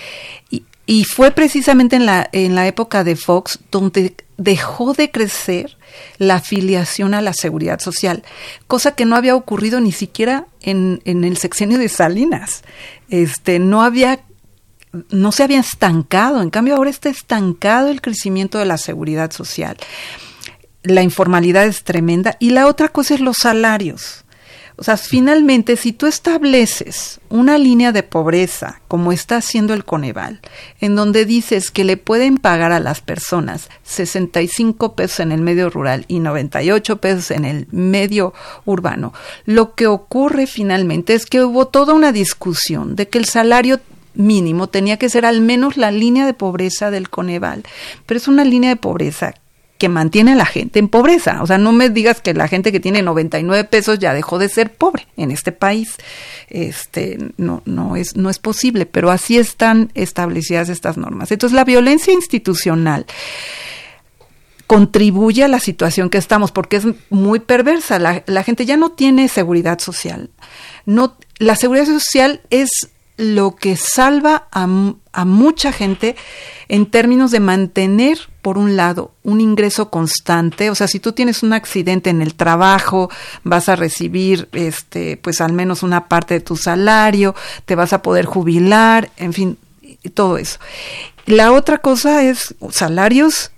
Y, 0.50 0.64
y 0.86 1.04
fue 1.04 1.30
precisamente 1.32 1.96
en 1.96 2.06
la, 2.06 2.28
en 2.32 2.54
la 2.54 2.66
época 2.66 3.04
de 3.04 3.16
Fox 3.16 3.58
donde 3.70 4.14
dejó 4.38 4.94
de 4.94 5.10
crecer 5.10 5.76
la 6.16 6.36
afiliación 6.36 7.12
a 7.12 7.20
la 7.20 7.34
seguridad 7.34 7.80
social, 7.80 8.22
cosa 8.66 8.94
que 8.94 9.04
no 9.04 9.16
había 9.16 9.36
ocurrido 9.36 9.80
ni 9.80 9.92
siquiera 9.92 10.46
en, 10.62 11.02
en 11.04 11.24
el 11.24 11.36
sexenio 11.36 11.76
de 11.76 11.88
Salinas. 11.88 12.62
Este, 13.10 13.58
no 13.58 13.82
había 13.82 14.20
no 15.10 15.32
se 15.32 15.42
había 15.42 15.60
estancado, 15.60 16.42
en 16.42 16.50
cambio 16.50 16.76
ahora 16.76 16.90
está 16.90 17.08
estancado 17.08 17.88
el 17.88 18.00
crecimiento 18.00 18.58
de 18.58 18.66
la 18.66 18.78
seguridad 18.78 19.30
social. 19.30 19.76
La 20.82 21.02
informalidad 21.02 21.66
es 21.66 21.84
tremenda 21.84 22.36
y 22.38 22.50
la 22.50 22.66
otra 22.66 22.88
cosa 22.88 23.14
es 23.14 23.20
los 23.20 23.36
salarios. 23.36 24.24
O 24.80 24.84
sea, 24.84 24.96
finalmente, 24.96 25.74
si 25.74 25.92
tú 25.92 26.06
estableces 26.06 27.18
una 27.30 27.58
línea 27.58 27.90
de 27.90 28.04
pobreza, 28.04 28.80
como 28.86 29.10
está 29.10 29.38
haciendo 29.38 29.74
el 29.74 29.84
Coneval, 29.84 30.40
en 30.80 30.94
donde 30.94 31.24
dices 31.24 31.72
que 31.72 31.82
le 31.82 31.96
pueden 31.96 32.38
pagar 32.38 32.70
a 32.70 32.78
las 32.78 33.00
personas 33.00 33.68
65 33.82 34.94
pesos 34.94 35.18
en 35.18 35.32
el 35.32 35.40
medio 35.40 35.68
rural 35.68 36.04
y 36.06 36.20
98 36.20 36.98
pesos 36.98 37.32
en 37.32 37.44
el 37.44 37.66
medio 37.72 38.32
urbano, 38.66 39.12
lo 39.46 39.74
que 39.74 39.88
ocurre 39.88 40.46
finalmente 40.46 41.14
es 41.14 41.26
que 41.26 41.42
hubo 41.42 41.66
toda 41.66 41.92
una 41.92 42.12
discusión 42.12 42.94
de 42.94 43.08
que 43.08 43.18
el 43.18 43.24
salario 43.24 43.80
mínimo 44.18 44.68
tenía 44.68 44.98
que 44.98 45.08
ser 45.08 45.24
al 45.24 45.40
menos 45.40 45.76
la 45.76 45.90
línea 45.90 46.26
de 46.26 46.34
pobreza 46.34 46.90
del 46.90 47.08
Coneval, 47.08 47.62
pero 48.04 48.18
es 48.18 48.28
una 48.28 48.44
línea 48.44 48.70
de 48.70 48.76
pobreza 48.76 49.34
que 49.78 49.88
mantiene 49.88 50.32
a 50.32 50.36
la 50.36 50.44
gente 50.44 50.80
en 50.80 50.88
pobreza. 50.88 51.40
O 51.40 51.46
sea, 51.46 51.56
no 51.56 51.72
me 51.72 51.88
digas 51.88 52.20
que 52.20 52.34
la 52.34 52.48
gente 52.48 52.72
que 52.72 52.80
tiene 52.80 53.00
99 53.00 53.62
pesos 53.64 54.00
ya 54.00 54.12
dejó 54.12 54.38
de 54.38 54.48
ser 54.48 54.74
pobre 54.74 55.06
en 55.16 55.30
este 55.30 55.52
país. 55.52 55.94
Este, 56.48 57.16
no, 57.36 57.62
no 57.64 57.94
es, 57.94 58.16
no 58.16 58.28
es 58.28 58.40
posible, 58.40 58.86
pero 58.86 59.10
así 59.10 59.38
están 59.38 59.92
establecidas 59.94 60.68
estas 60.68 60.96
normas. 60.96 61.30
Entonces, 61.30 61.54
la 61.54 61.64
violencia 61.64 62.12
institucional 62.12 63.06
contribuye 64.66 65.44
a 65.44 65.48
la 65.48 65.60
situación 65.60 66.10
que 66.10 66.18
estamos, 66.18 66.50
porque 66.50 66.78
es 66.78 66.84
muy 67.08 67.38
perversa. 67.38 68.00
La, 68.00 68.24
la 68.26 68.42
gente 68.42 68.66
ya 68.66 68.76
no 68.76 68.90
tiene 68.90 69.28
seguridad 69.28 69.78
social. 69.78 70.30
No, 70.86 71.16
la 71.38 71.54
seguridad 71.54 71.86
social 71.86 72.40
es 72.50 72.68
lo 73.18 73.56
que 73.56 73.76
salva 73.76 74.46
a, 74.52 74.68
a, 75.12 75.24
mucha 75.24 75.72
gente 75.72 76.14
en 76.68 76.86
términos 76.86 77.32
de 77.32 77.40
mantener, 77.40 78.18
por 78.42 78.56
un 78.56 78.76
lado, 78.76 79.10
un 79.24 79.40
ingreso 79.40 79.90
constante. 79.90 80.70
O 80.70 80.76
sea, 80.76 80.86
si 80.86 81.00
tú 81.00 81.12
tienes 81.12 81.42
un 81.42 81.52
accidente 81.52 82.10
en 82.10 82.22
el 82.22 82.34
trabajo, 82.34 83.10
vas 83.42 83.68
a 83.68 83.74
recibir, 83.74 84.48
este, 84.52 85.16
pues 85.16 85.40
al 85.40 85.52
menos 85.52 85.82
una 85.82 86.06
parte 86.06 86.34
de 86.34 86.40
tu 86.40 86.56
salario, 86.56 87.34
te 87.64 87.74
vas 87.74 87.92
a 87.92 88.02
poder 88.02 88.24
jubilar, 88.24 89.10
en 89.16 89.32
fin, 89.32 89.58
todo 90.14 90.38
eso. 90.38 90.60
La 91.26 91.52
otra 91.52 91.78
cosa 91.78 92.22
es 92.22 92.54
salarios 92.70 93.50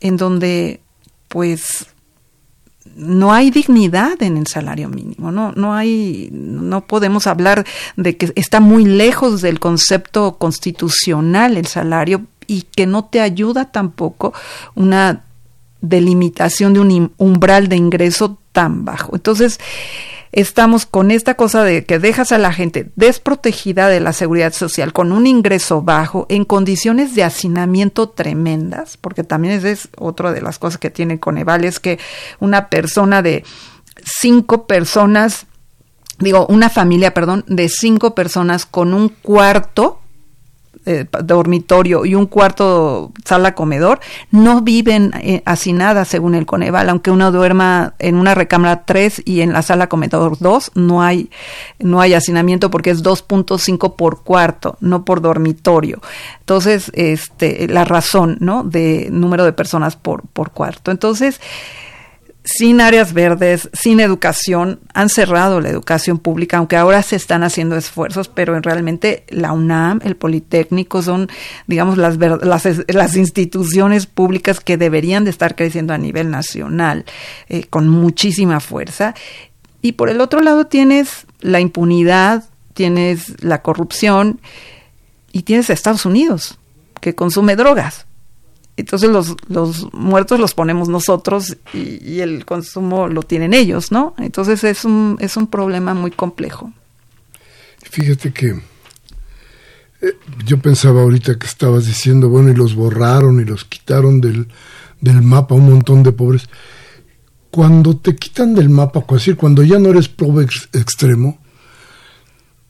en 0.00 0.16
donde, 0.16 0.80
pues, 1.28 1.86
no 2.96 3.32
hay 3.32 3.50
dignidad 3.50 4.22
en 4.22 4.36
el 4.36 4.46
salario 4.46 4.88
mínimo, 4.88 5.32
no, 5.32 5.52
no 5.52 5.74
hay, 5.74 6.28
no 6.32 6.86
podemos 6.86 7.26
hablar 7.26 7.66
de 7.96 8.16
que 8.16 8.32
está 8.36 8.60
muy 8.60 8.84
lejos 8.84 9.40
del 9.40 9.60
concepto 9.60 10.36
constitucional 10.36 11.56
el 11.56 11.66
salario 11.66 12.26
y 12.46 12.62
que 12.62 12.86
no 12.86 13.04
te 13.04 13.20
ayuda 13.20 13.70
tampoco 13.70 14.34
una 14.74 15.24
delimitación 15.80 16.74
de 16.74 16.80
un 16.80 17.12
umbral 17.16 17.68
de 17.68 17.76
ingreso 17.76 18.38
tan 18.52 18.84
bajo. 18.84 19.14
Entonces, 19.14 19.60
estamos 20.32 20.86
con 20.86 21.10
esta 21.10 21.34
cosa 21.34 21.64
de 21.64 21.84
que 21.84 21.98
dejas 21.98 22.32
a 22.32 22.38
la 22.38 22.52
gente 22.52 22.90
desprotegida 22.96 23.88
de 23.88 24.00
la 24.00 24.12
seguridad 24.12 24.52
social 24.52 24.92
con 24.92 25.12
un 25.12 25.26
ingreso 25.26 25.82
bajo 25.82 26.26
en 26.28 26.44
condiciones 26.44 27.14
de 27.14 27.24
hacinamiento 27.24 28.08
tremendas, 28.08 28.96
porque 28.96 29.24
también 29.24 29.64
es, 29.66 29.88
otra 29.96 30.32
de 30.32 30.42
las 30.42 30.58
cosas 30.58 30.78
que 30.78 30.90
tiene 30.90 31.18
Coneval, 31.18 31.64
es 31.64 31.80
que 31.80 31.98
una 32.38 32.68
persona 32.68 33.22
de 33.22 33.44
cinco 34.04 34.66
personas, 34.66 35.46
digo, 36.18 36.46
una 36.46 36.70
familia, 36.70 37.12
perdón, 37.12 37.44
de 37.48 37.68
cinco 37.68 38.14
personas 38.14 38.66
con 38.66 38.94
un 38.94 39.08
cuarto 39.08 39.99
eh, 40.86 41.06
dormitorio 41.24 42.06
y 42.06 42.14
un 42.14 42.26
cuarto 42.26 43.12
sala 43.24 43.54
comedor 43.54 44.00
no 44.30 44.62
viven 44.62 45.12
eh, 45.20 45.42
hacinadas 45.44 46.08
según 46.08 46.34
el 46.34 46.46
Coneval, 46.46 46.88
aunque 46.88 47.10
uno 47.10 47.30
duerma 47.32 47.94
en 47.98 48.16
una 48.16 48.34
recámara 48.34 48.84
3 48.84 49.22
y 49.24 49.42
en 49.42 49.52
la 49.52 49.62
sala 49.62 49.88
comedor 49.88 50.38
2 50.38 50.72
no 50.74 51.02
hay 51.02 51.30
no 51.78 52.00
hay 52.00 52.14
hacinamiento 52.14 52.70
porque 52.70 52.90
es 52.90 53.02
2.5 53.02 53.96
por 53.96 54.22
cuarto, 54.22 54.78
no 54.80 55.04
por 55.04 55.20
dormitorio. 55.20 56.00
Entonces, 56.40 56.90
este 56.94 57.68
la 57.68 57.84
razón, 57.84 58.38
¿no? 58.40 58.64
de 58.64 59.08
número 59.10 59.44
de 59.44 59.52
personas 59.52 59.96
por 59.96 60.22
por 60.28 60.50
cuarto. 60.50 60.90
Entonces, 60.90 61.40
sin 62.44 62.80
áreas 62.80 63.12
verdes, 63.12 63.68
sin 63.72 64.00
educación, 64.00 64.80
han 64.94 65.08
cerrado 65.08 65.60
la 65.60 65.68
educación 65.68 66.18
pública, 66.18 66.58
aunque 66.58 66.76
ahora 66.76 67.02
se 67.02 67.16
están 67.16 67.42
haciendo 67.42 67.76
esfuerzos, 67.76 68.28
pero 68.28 68.56
en 68.56 68.62
realmente 68.62 69.24
la 69.28 69.52
UNAM, 69.52 70.00
el 70.02 70.16
Politécnico 70.16 71.02
son, 71.02 71.28
digamos, 71.66 71.98
las, 71.98 72.16
las, 72.16 72.64
las 72.88 73.16
instituciones 73.16 74.06
públicas 74.06 74.60
que 74.60 74.78
deberían 74.78 75.24
de 75.24 75.30
estar 75.30 75.54
creciendo 75.54 75.92
a 75.92 75.98
nivel 75.98 76.30
nacional 76.30 77.04
eh, 77.48 77.64
con 77.64 77.88
muchísima 77.88 78.60
fuerza. 78.60 79.14
Y 79.82 79.92
por 79.92 80.08
el 80.08 80.20
otro 80.20 80.40
lado 80.40 80.66
tienes 80.66 81.26
la 81.40 81.60
impunidad, 81.60 82.44
tienes 82.74 83.42
la 83.42 83.62
corrupción 83.62 84.40
y 85.32 85.42
tienes 85.42 85.68
a 85.70 85.74
Estados 85.74 86.06
Unidos, 86.06 86.58
que 87.00 87.14
consume 87.14 87.56
drogas 87.56 88.06
entonces 88.80 89.10
los, 89.10 89.36
los 89.48 89.92
muertos 89.92 90.40
los 90.40 90.54
ponemos 90.54 90.88
nosotros 90.88 91.56
y, 91.72 92.20
el 92.20 92.44
consumo 92.44 93.08
lo 93.08 93.22
tienen 93.22 93.54
ellos, 93.54 93.92
¿no? 93.92 94.14
Entonces 94.18 94.62
es 94.64 94.84
un, 94.84 95.16
es 95.20 95.36
un 95.36 95.46
problema 95.46 95.94
muy 95.94 96.10
complejo. 96.10 96.72
Fíjate 97.82 98.32
que 98.32 98.60
eh, 100.02 100.16
yo 100.44 100.58
pensaba 100.58 101.02
ahorita 101.02 101.38
que 101.38 101.46
estabas 101.46 101.86
diciendo, 101.86 102.28
bueno, 102.28 102.50
y 102.50 102.54
los 102.54 102.74
borraron 102.74 103.40
y 103.40 103.44
los 103.44 103.64
quitaron 103.64 104.20
del, 104.20 104.48
del 105.00 105.22
mapa 105.22 105.54
un 105.54 105.70
montón 105.70 106.02
de 106.02 106.12
pobres. 106.12 106.48
Cuando 107.50 107.96
te 107.96 108.16
quitan 108.16 108.54
del 108.54 108.68
mapa, 108.68 109.00
es 109.00 109.14
decir, 109.14 109.36
cuando 109.36 109.62
ya 109.62 109.78
no 109.78 109.90
eres 109.90 110.08
pobre 110.08 110.46
extremo, 110.72 111.38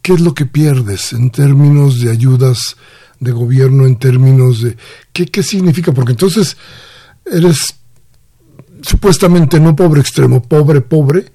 ¿qué 0.00 0.14
es 0.14 0.20
lo 0.20 0.32
que 0.32 0.46
pierdes 0.46 1.12
en 1.12 1.30
términos 1.30 2.00
de 2.00 2.10
ayudas 2.10 2.76
de 3.20 3.32
gobierno 3.32 3.86
en 3.86 3.96
términos 3.96 4.62
de 4.62 4.76
qué, 5.12 5.26
qué 5.26 5.42
significa, 5.42 5.92
porque 5.92 6.12
entonces 6.12 6.56
eres 7.30 7.74
supuestamente 8.82 9.60
no 9.60 9.76
pobre 9.76 10.00
extremo, 10.00 10.42
pobre, 10.42 10.80
pobre, 10.80 11.26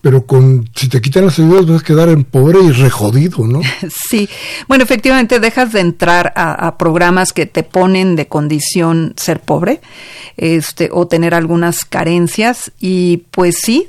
pero 0.00 0.24
con 0.24 0.70
si 0.74 0.88
te 0.88 1.00
quitan 1.00 1.26
las 1.26 1.38
ayudas 1.38 1.66
vas 1.66 1.80
a 1.82 1.84
quedar 1.84 2.08
en 2.08 2.22
pobre 2.22 2.60
y 2.62 2.70
rejodido, 2.70 3.44
¿no? 3.44 3.60
Sí, 4.08 4.28
bueno, 4.68 4.84
efectivamente 4.84 5.40
dejas 5.40 5.72
de 5.72 5.80
entrar 5.80 6.32
a, 6.36 6.52
a, 6.52 6.78
programas 6.78 7.32
que 7.32 7.46
te 7.46 7.64
ponen 7.64 8.14
de 8.14 8.28
condición 8.28 9.14
ser 9.16 9.40
pobre, 9.40 9.80
este, 10.36 10.90
o 10.92 11.08
tener 11.08 11.34
algunas 11.34 11.84
carencias 11.84 12.70
y 12.78 13.24
pues 13.32 13.56
sí, 13.60 13.88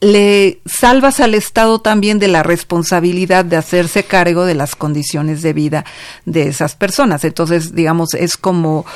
le 0.00 0.60
salvas 0.64 1.20
al 1.20 1.34
Estado 1.34 1.80
también 1.80 2.18
de 2.18 2.28
la 2.28 2.42
responsabilidad 2.42 3.44
de 3.44 3.56
hacerse 3.56 4.04
cargo 4.04 4.44
de 4.44 4.54
las 4.54 4.76
condiciones 4.76 5.42
de 5.42 5.52
vida 5.52 5.84
de 6.24 6.48
esas 6.48 6.74
personas. 6.74 7.24
Entonces, 7.24 7.74
digamos, 7.74 8.14
es 8.14 8.36
como, 8.36 8.86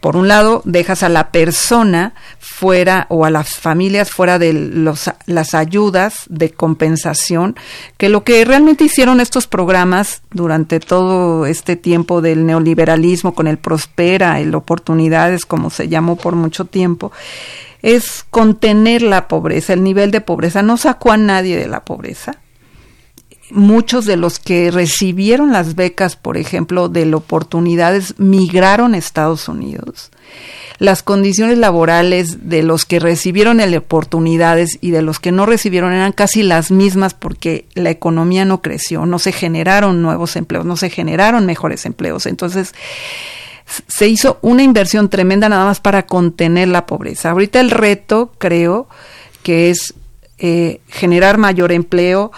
por 0.00 0.16
un 0.16 0.28
lado, 0.28 0.62
dejas 0.64 1.02
a 1.02 1.08
la 1.08 1.32
persona 1.32 2.14
fuera 2.38 3.06
o 3.08 3.24
a 3.24 3.30
las 3.30 3.56
familias 3.56 4.10
fuera 4.10 4.38
de 4.38 4.52
los, 4.52 5.10
las 5.26 5.54
ayudas 5.54 6.24
de 6.28 6.50
compensación, 6.50 7.56
que 7.96 8.08
lo 8.08 8.24
que 8.24 8.44
realmente 8.44 8.84
hicieron 8.84 9.20
estos 9.20 9.46
programas 9.46 10.22
durante 10.30 10.80
todo 10.80 11.46
este 11.46 11.76
tiempo 11.76 12.20
del 12.20 12.46
neoliberalismo 12.46 13.34
con 13.34 13.46
el 13.46 13.58
Prospera, 13.58 14.40
el 14.40 14.54
Oportunidades, 14.54 15.46
como 15.46 15.70
se 15.70 15.88
llamó 15.88 16.16
por 16.16 16.34
mucho 16.34 16.64
tiempo, 16.64 17.12
es 17.82 18.24
contener 18.30 19.02
la 19.02 19.28
pobreza, 19.28 19.72
el 19.72 19.82
nivel 19.82 20.10
de 20.10 20.20
pobreza. 20.20 20.62
No 20.62 20.76
sacó 20.76 21.12
a 21.12 21.16
nadie 21.16 21.56
de 21.56 21.66
la 21.66 21.84
pobreza. 21.84 22.38
Muchos 23.50 24.06
de 24.06 24.16
los 24.16 24.38
que 24.38 24.70
recibieron 24.70 25.52
las 25.52 25.74
becas, 25.74 26.16
por 26.16 26.38
ejemplo, 26.38 26.88
de 26.88 27.12
oportunidades, 27.14 28.14
migraron 28.18 28.94
a 28.94 28.98
Estados 28.98 29.46
Unidos. 29.48 30.10
Las 30.78 31.02
condiciones 31.02 31.58
laborales 31.58 32.48
de 32.48 32.62
los 32.62 32.86
que 32.86 32.98
recibieron 32.98 33.60
el 33.60 33.76
oportunidades 33.76 34.78
y 34.80 34.90
de 34.90 35.02
los 35.02 35.20
que 35.20 35.32
no 35.32 35.44
recibieron 35.44 35.92
eran 35.92 36.12
casi 36.12 36.42
las 36.42 36.70
mismas 36.70 37.14
porque 37.14 37.66
la 37.74 37.90
economía 37.90 38.44
no 38.44 38.62
creció, 38.62 39.04
no 39.04 39.18
se 39.18 39.32
generaron 39.32 40.02
nuevos 40.02 40.34
empleos, 40.34 40.64
no 40.64 40.76
se 40.76 40.88
generaron 40.88 41.44
mejores 41.44 41.84
empleos. 41.84 42.26
Entonces, 42.26 42.74
se 43.66 44.08
hizo 44.08 44.38
una 44.42 44.62
inversión 44.62 45.08
tremenda 45.08 45.48
nada 45.48 45.64
más 45.64 45.80
para 45.80 46.04
contener 46.06 46.68
la 46.68 46.84
pobreza. 46.86 47.30
Ahorita 47.30 47.58
el 47.60 47.70
reto, 47.70 48.32
creo, 48.38 48.88
que 49.42 49.70
es 49.70 49.94
eh, 50.38 50.80
generar 50.88 51.38
mayor 51.38 51.72
empleo, 51.72 52.30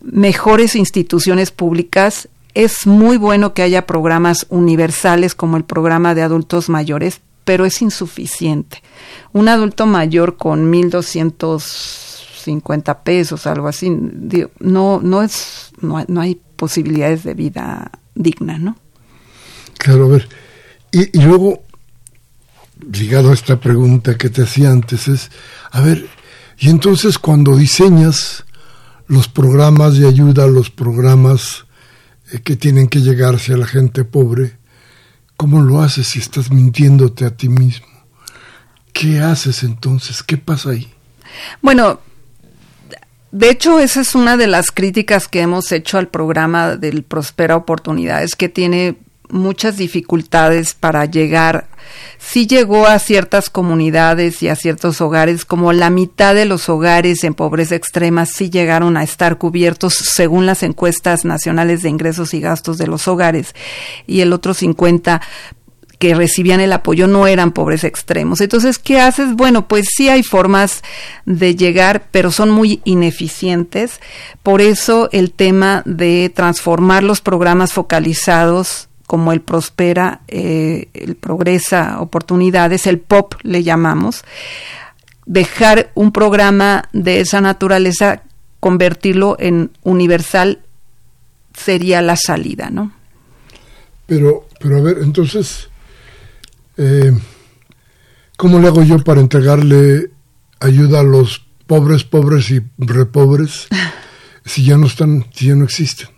mejores 0.00 0.76
instituciones 0.76 1.50
públicas. 1.50 2.28
Es 2.54 2.86
muy 2.86 3.16
bueno 3.16 3.54
que 3.54 3.62
haya 3.62 3.86
programas 3.86 4.46
universales 4.48 5.34
como 5.34 5.56
el 5.56 5.64
programa 5.64 6.14
de 6.14 6.22
adultos 6.22 6.68
mayores, 6.68 7.20
pero 7.44 7.64
es 7.64 7.82
insuficiente. 7.82 8.82
Un 9.32 9.48
adulto 9.48 9.86
mayor 9.86 10.36
con 10.36 10.72
1.250 10.72 13.02
pesos, 13.02 13.46
algo 13.46 13.68
así, 13.68 13.90
no, 14.60 15.00
no, 15.02 15.22
es, 15.22 15.70
no, 15.80 16.04
no 16.08 16.20
hay 16.20 16.38
posibilidades 16.56 17.24
de 17.24 17.32
vida 17.34 17.90
digna, 18.14 18.58
¿no? 18.58 18.76
Claro, 19.78 20.06
a 20.06 20.08
ver, 20.08 20.28
y, 21.02 21.20
luego, 21.20 21.62
ligado 22.90 23.30
a 23.30 23.34
esta 23.34 23.60
pregunta 23.60 24.16
que 24.16 24.30
te 24.30 24.42
hacía 24.42 24.70
antes, 24.70 25.08
es, 25.08 25.30
a 25.70 25.80
ver, 25.80 26.08
y 26.58 26.70
entonces 26.70 27.18
cuando 27.18 27.56
diseñas 27.56 28.44
los 29.06 29.28
programas 29.28 29.98
de 29.98 30.08
ayuda, 30.08 30.46
los 30.46 30.70
programas 30.70 31.66
eh, 32.32 32.40
que 32.40 32.56
tienen 32.56 32.88
que 32.88 33.00
llegar 33.00 33.34
hacia 33.34 33.56
la 33.56 33.66
gente 33.66 34.04
pobre, 34.04 34.56
¿cómo 35.36 35.60
lo 35.60 35.82
haces 35.82 36.08
si 36.08 36.18
estás 36.18 36.50
mintiéndote 36.50 37.24
a 37.24 37.36
ti 37.36 37.48
mismo? 37.48 37.86
¿Qué 38.92 39.20
haces 39.20 39.62
entonces? 39.62 40.22
¿Qué 40.22 40.38
pasa 40.38 40.70
ahí? 40.70 40.90
Bueno, 41.60 42.00
de 43.32 43.50
hecho, 43.50 43.78
esa 43.80 44.00
es 44.00 44.14
una 44.14 44.38
de 44.38 44.46
las 44.46 44.70
críticas 44.70 45.28
que 45.28 45.42
hemos 45.42 45.70
hecho 45.72 45.98
al 45.98 46.08
programa 46.08 46.76
del 46.76 47.02
Prospera 47.02 47.56
Oportunidades, 47.56 48.34
que 48.34 48.48
tiene 48.48 48.96
muchas 49.30 49.76
dificultades 49.76 50.74
para 50.74 51.04
llegar. 51.04 51.68
Sí 52.18 52.46
llegó 52.46 52.86
a 52.86 52.98
ciertas 52.98 53.50
comunidades 53.50 54.42
y 54.42 54.48
a 54.48 54.56
ciertos 54.56 55.00
hogares, 55.00 55.44
como 55.44 55.72
la 55.72 55.90
mitad 55.90 56.34
de 56.34 56.44
los 56.44 56.68
hogares 56.68 57.24
en 57.24 57.34
pobreza 57.34 57.76
extrema 57.76 58.26
sí 58.26 58.50
llegaron 58.50 58.96
a 58.96 59.04
estar 59.04 59.38
cubiertos 59.38 59.94
según 59.94 60.46
las 60.46 60.62
encuestas 60.62 61.24
nacionales 61.24 61.82
de 61.82 61.90
ingresos 61.90 62.34
y 62.34 62.40
gastos 62.40 62.78
de 62.78 62.86
los 62.86 63.06
hogares, 63.08 63.54
y 64.06 64.20
el 64.20 64.32
otro 64.32 64.54
50 64.54 65.20
que 65.98 66.14
recibían 66.14 66.60
el 66.60 66.72
apoyo 66.72 67.06
no 67.06 67.26
eran 67.26 67.52
pobres 67.52 67.84
extremos. 67.84 68.40
Entonces, 68.40 68.78
¿qué 68.78 69.00
haces? 69.00 69.34
Bueno, 69.34 69.66
pues 69.66 69.86
sí 69.94 70.08
hay 70.08 70.22
formas 70.22 70.82
de 71.24 71.56
llegar, 71.56 72.08
pero 72.10 72.30
son 72.30 72.50
muy 72.50 72.80
ineficientes. 72.84 74.00
Por 74.42 74.60
eso 74.60 75.08
el 75.12 75.32
tema 75.32 75.82
de 75.86 76.30
transformar 76.34 77.02
los 77.02 77.20
programas 77.20 77.72
focalizados 77.72 78.88
como 79.06 79.32
el 79.32 79.40
Prospera, 79.40 80.22
eh, 80.28 80.88
el 80.94 81.14
Progresa 81.16 82.00
Oportunidades, 82.00 82.86
el 82.86 82.98
POP 82.98 83.34
le 83.42 83.62
llamamos, 83.62 84.24
dejar 85.26 85.90
un 85.94 86.12
programa 86.12 86.88
de 86.92 87.20
esa 87.20 87.40
naturaleza, 87.40 88.22
convertirlo 88.60 89.36
en 89.38 89.70
universal, 89.82 90.60
sería 91.54 92.02
la 92.02 92.16
salida, 92.16 92.70
¿no? 92.70 92.92
Pero, 94.06 94.46
pero 94.60 94.78
a 94.78 94.80
ver, 94.80 94.98
entonces, 95.02 95.68
eh, 96.76 97.12
¿cómo 98.36 98.58
le 98.58 98.68
hago 98.68 98.82
yo 98.82 98.98
para 98.98 99.20
entregarle 99.20 100.10
ayuda 100.60 101.00
a 101.00 101.04
los 101.04 101.44
pobres, 101.66 102.04
pobres 102.04 102.50
y 102.50 102.60
repobres 102.78 103.68
si 104.44 104.64
ya 104.64 104.76
no 104.76 104.86
están, 104.86 105.26
si 105.32 105.46
ya 105.46 105.54
no 105.54 105.64
existen? 105.64 106.15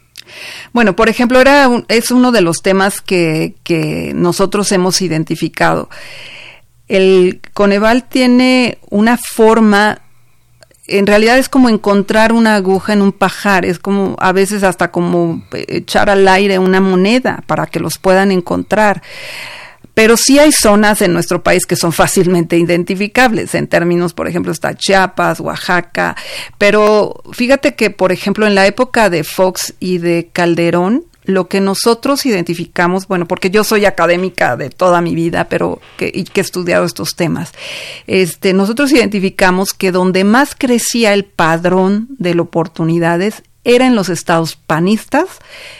Bueno, 0.72 0.95
por 0.97 1.09
ejemplo, 1.09 1.41
era 1.41 1.68
es 1.89 2.11
uno 2.11 2.33
de 2.33 2.41
los 2.41 2.62
temas 2.62 3.01
que, 3.01 3.55
que 3.62 4.12
nosotros 4.14 4.70
hemos 4.72 5.03
identificado. 5.03 5.89
El 6.89 7.41
Coneval 7.53 8.09
tiene 8.09 8.79
una 8.91 9.18
forma 9.18 10.03
en 10.89 11.07
realidad 11.07 11.39
es 11.39 11.51
como 11.51 11.68
encontrar 11.68 12.33
una 12.33 12.55
aguja 12.55 12.95
en 12.95 13.03
un 13.03 13.12
pajar, 13.12 13.66
es 13.66 13.79
como 13.79 14.16
a 14.18 14.33
veces 14.33 14.62
hasta 14.62 14.91
como 14.91 15.45
echar 15.53 16.09
al 16.09 16.26
aire 16.26 16.59
una 16.59 16.81
moneda 16.81 17.45
para 17.47 17.66
que 17.66 17.79
los 17.79 17.99
puedan 17.99 18.33
encontrar. 18.33 19.03
Pero 19.99 20.16
sí 20.16 20.38
hay 20.38 20.53
zonas 20.53 21.03
en 21.03 21.12
nuestro 21.12 21.42
país 21.42 21.66
que 21.66 21.74
son 21.74 21.92
fácilmente 21.92 22.57
identificables, 22.57 23.57
en 23.57 23.66
términos, 23.66 24.14
por 24.14 24.28
ejemplo, 24.28 24.53
está 24.53 24.76
Chiapas, 24.76 25.40
Oaxaca, 25.40 26.14
pero 26.57 27.20
fíjate 27.32 27.74
que, 27.74 27.90
por 27.90 28.12
ejemplo, 28.12 28.46
en 28.46 28.55
la 28.55 28.64
época 28.68 29.11
de 29.11 29.24
Fox 29.24 29.74
y 29.80 29.99
de 29.99 30.30
Calderón, 30.32 31.05
lo 31.24 31.49
que 31.49 31.61
nosotros 31.61 32.24
identificamos, 32.26 33.09
bueno, 33.09 33.26
porque 33.26 33.51
yo 33.51 33.64
soy 33.64 33.86
académica 33.86 34.57
de 34.57 34.70
toda 34.70 35.01
mi 35.01 35.16
vida, 35.16 35.49
pero 35.49 35.80
que, 35.96 36.12
y 36.14 36.22
que 36.22 36.42
he 36.42 36.44
estudiado 36.44 36.84
estos 36.84 37.16
temas, 37.16 37.51
este, 38.07 38.53
nosotros 38.53 38.92
identificamos 38.92 39.74
que 39.74 39.90
donde 39.90 40.22
más 40.22 40.55
crecía 40.55 41.12
el 41.12 41.24
padrón 41.24 42.07
de 42.20 42.38
oportunidades 42.38 43.42
era 43.64 43.88
en 43.88 43.96
los 43.96 44.11
estados 44.11 44.55
panistas 44.55 45.26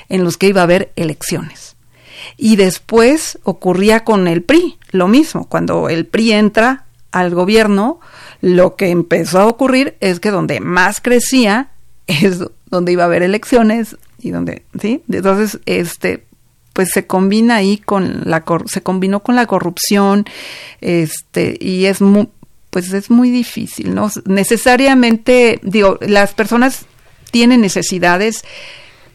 en 0.09 0.25
los 0.25 0.37
que 0.37 0.49
iba 0.49 0.63
a 0.63 0.65
haber 0.65 0.91
elecciones. 0.97 1.78
Y 2.37 2.57
después 2.57 3.39
ocurría 3.43 4.05
con 4.05 4.29
el 4.29 4.43
PRI, 4.43 4.79
lo 4.91 5.09
mismo, 5.09 5.49
cuando 5.49 5.89
el 5.89 6.07
PRI 6.07 6.33
entra 6.33 6.85
al 7.11 7.35
gobierno, 7.35 8.01
Lo 8.41 8.77
que 8.77 8.91
empezó 8.91 9.41
a 9.41 9.47
ocurrir 9.47 9.97
es 10.01 10.21
que 10.21 10.31
donde 10.31 10.61
más 10.61 11.01
crecía 11.01 11.71
es 12.07 12.39
donde 12.67 12.93
iba 12.93 13.03
a 13.03 13.07
haber 13.07 13.23
elecciones 13.23 13.97
y 14.21 14.31
donde, 14.31 14.63
¿sí? 14.81 15.03
Entonces, 15.11 15.61
este, 15.67 16.25
pues 16.73 16.91
se 16.91 17.07
combina 17.07 17.57
ahí 17.57 17.79
con 17.79 18.23
la 18.25 18.45
se 18.67 18.83
combinó 18.83 19.21
con 19.21 19.37
la 19.37 19.47
corrupción, 19.47 20.25
este, 20.81 21.57
y 21.61 21.87
es 21.87 22.01
muy, 22.01 22.29
pues 22.71 22.93
es 22.93 23.11
muy 23.11 23.31
difícil, 23.31 23.95
¿no? 23.95 24.11
Necesariamente, 24.27 25.61
digo, 25.63 25.99
las 26.01 26.35
personas 26.35 26.87
tienen 27.31 27.61
necesidades, 27.61 28.45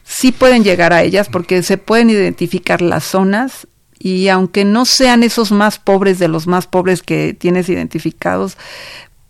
sí 0.03 0.31
pueden 0.31 0.63
llegar 0.63 0.93
a 0.93 1.03
ellas 1.03 1.29
porque 1.29 1.63
se 1.63 1.77
pueden 1.77 2.09
identificar 2.09 2.81
las 2.81 3.03
zonas 3.03 3.67
y 3.97 4.27
aunque 4.27 4.65
no 4.65 4.85
sean 4.85 5.23
esos 5.23 5.51
más 5.51 5.79
pobres 5.79 6.19
de 6.19 6.27
los 6.27 6.45
más 6.45 6.67
pobres 6.67 7.01
que 7.01 7.33
tienes 7.33 7.69
identificados, 7.69 8.57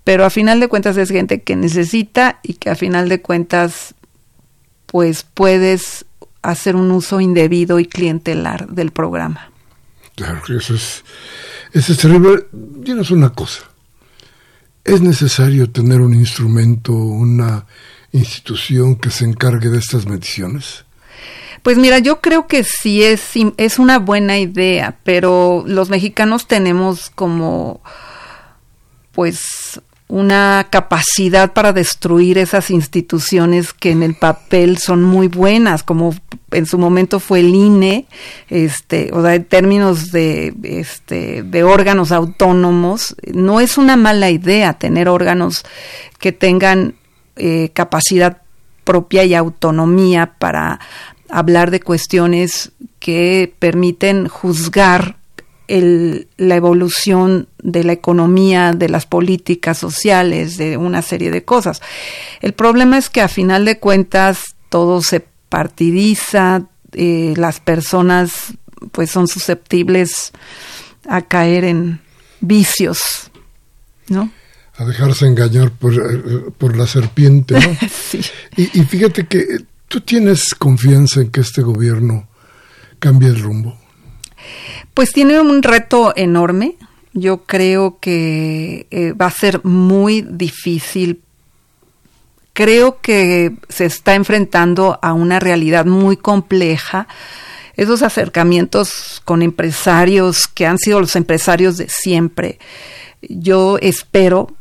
pero 0.03 0.25
a 0.25 0.29
final 0.29 0.59
de 0.59 0.67
cuentas 0.67 0.97
es 0.97 1.09
gente 1.09 1.41
que 1.41 1.55
necesita 1.55 2.39
y 2.43 2.55
que 2.55 2.69
a 2.69 2.75
final 2.75 3.07
de 3.07 3.21
cuentas 3.21 3.93
pues 4.87 5.23
puedes 5.23 6.05
hacer 6.41 6.75
un 6.75 6.91
uso 6.91 7.21
indebido 7.21 7.79
y 7.79 7.85
clientelar 7.85 8.67
del 8.67 8.91
programa. 8.91 9.49
Claro, 10.15 10.41
eso 10.57 10.75
es, 10.75 11.03
eso 11.71 11.93
es 11.93 11.97
terrible. 11.97 12.45
Tienes 12.83 13.09
una 13.09 13.31
cosa. 13.31 13.63
¿Es 14.83 15.01
necesario 15.01 15.71
tener 15.71 16.01
un 16.01 16.13
instrumento, 16.13 16.93
una 16.93 17.65
institución 18.13 18.95
que 18.95 19.09
se 19.09 19.25
encargue 19.25 19.69
de 19.69 19.79
estas 19.79 20.05
mediciones? 20.05 20.85
Pues 21.61 21.77
mira, 21.77 21.99
yo 21.99 22.19
creo 22.21 22.47
que 22.47 22.63
sí 22.63 23.03
es, 23.03 23.31
es 23.57 23.79
una 23.79 23.99
buena 23.99 24.37
idea, 24.37 24.97
pero 25.03 25.63
los 25.65 25.89
mexicanos 25.89 26.47
tenemos 26.47 27.09
como 27.09 27.81
pues 29.13 29.81
una 30.09 30.67
capacidad 30.69 31.53
para 31.53 31.73
destruir 31.73 32.37
esas 32.37 32.69
instituciones 32.69 33.73
que 33.73 33.91
en 33.91 34.03
el 34.03 34.13
papel 34.13 34.77
son 34.77 35.01
muy 35.01 35.27
buenas, 35.27 35.81
como 35.81 36.13
en 36.51 36.65
su 36.65 36.77
momento 36.77 37.19
fue 37.19 37.39
el 37.39 37.55
INE, 37.55 38.05
este, 38.49 39.09
o 39.13 39.23
sea, 39.23 39.33
en 39.33 39.45
términos 39.45 40.11
de, 40.11 40.53
este, 40.63 41.41
de 41.41 41.63
órganos 41.63 42.11
autónomos, 42.11 43.15
no 43.33 43.59
es 43.59 43.77
una 43.77 43.95
mala 43.95 44.29
idea 44.29 44.73
tener 44.73 45.07
órganos 45.07 45.63
que 46.19 46.31
tengan 46.31 46.95
eh, 47.35 47.69
capacidad 47.73 48.41
propia 48.83 49.23
y 49.23 49.33
autonomía 49.33 50.35
para 50.37 50.79
hablar 51.29 51.71
de 51.71 51.79
cuestiones 51.79 52.71
que 52.99 53.53
permiten 53.59 54.27
juzgar 54.27 55.17
la 55.67 56.55
evolución 56.55 57.47
de 57.57 57.83
la 57.83 57.93
economía, 57.93 58.73
de 58.73 58.89
las 58.89 59.05
políticas 59.05 59.77
sociales, 59.77 60.57
de 60.57 60.77
una 60.77 61.01
serie 61.01 61.31
de 61.31 61.43
cosas. 61.43 61.81
El 62.41 62.53
problema 62.53 62.97
es 62.97 63.09
que 63.09 63.21
a 63.21 63.27
final 63.27 63.65
de 63.65 63.79
cuentas 63.79 64.55
todo 64.69 65.01
se 65.01 65.25
partidiza, 65.49 66.63
eh, 66.91 67.33
las 67.37 67.59
personas 67.59 68.53
pues 68.91 69.09
son 69.09 69.27
susceptibles 69.27 70.33
a 71.07 71.21
caer 71.21 71.63
en 71.63 72.01
vicios, 72.41 72.99
¿no? 74.09 74.29
A 74.77 74.85
dejarse 74.85 75.27
engañar 75.27 75.71
por, 75.71 75.93
eh, 75.93 76.51
por 76.57 76.75
la 76.75 76.87
serpiente, 76.87 77.53
¿no? 77.53 77.77
sí. 77.91 78.21
Y, 78.57 78.79
y 78.79 78.83
fíjate 78.83 79.27
que 79.27 79.45
tú 79.87 80.01
tienes 80.01 80.55
confianza 80.55 81.21
en 81.21 81.29
que 81.29 81.41
este 81.41 81.61
gobierno 81.61 82.27
cambie 82.99 83.29
el 83.29 83.39
rumbo. 83.39 83.77
Pues 84.93 85.11
tiene 85.11 85.39
un 85.39 85.63
reto 85.63 86.13
enorme. 86.15 86.77
Yo 87.13 87.43
creo 87.43 87.99
que 87.99 88.87
eh, 88.91 89.13
va 89.13 89.27
a 89.27 89.31
ser 89.31 89.63
muy 89.63 90.21
difícil. 90.21 91.21
Creo 92.53 93.01
que 93.01 93.55
se 93.69 93.85
está 93.85 94.15
enfrentando 94.15 94.99
a 95.01 95.13
una 95.13 95.39
realidad 95.39 95.85
muy 95.85 96.17
compleja. 96.17 97.07
Esos 97.75 98.03
acercamientos 98.03 99.21
con 99.25 99.41
empresarios 99.41 100.47
que 100.47 100.67
han 100.67 100.77
sido 100.77 101.01
los 101.01 101.15
empresarios 101.15 101.77
de 101.77 101.89
siempre. 101.89 102.59
Yo 103.21 103.77
espero, 103.81 104.51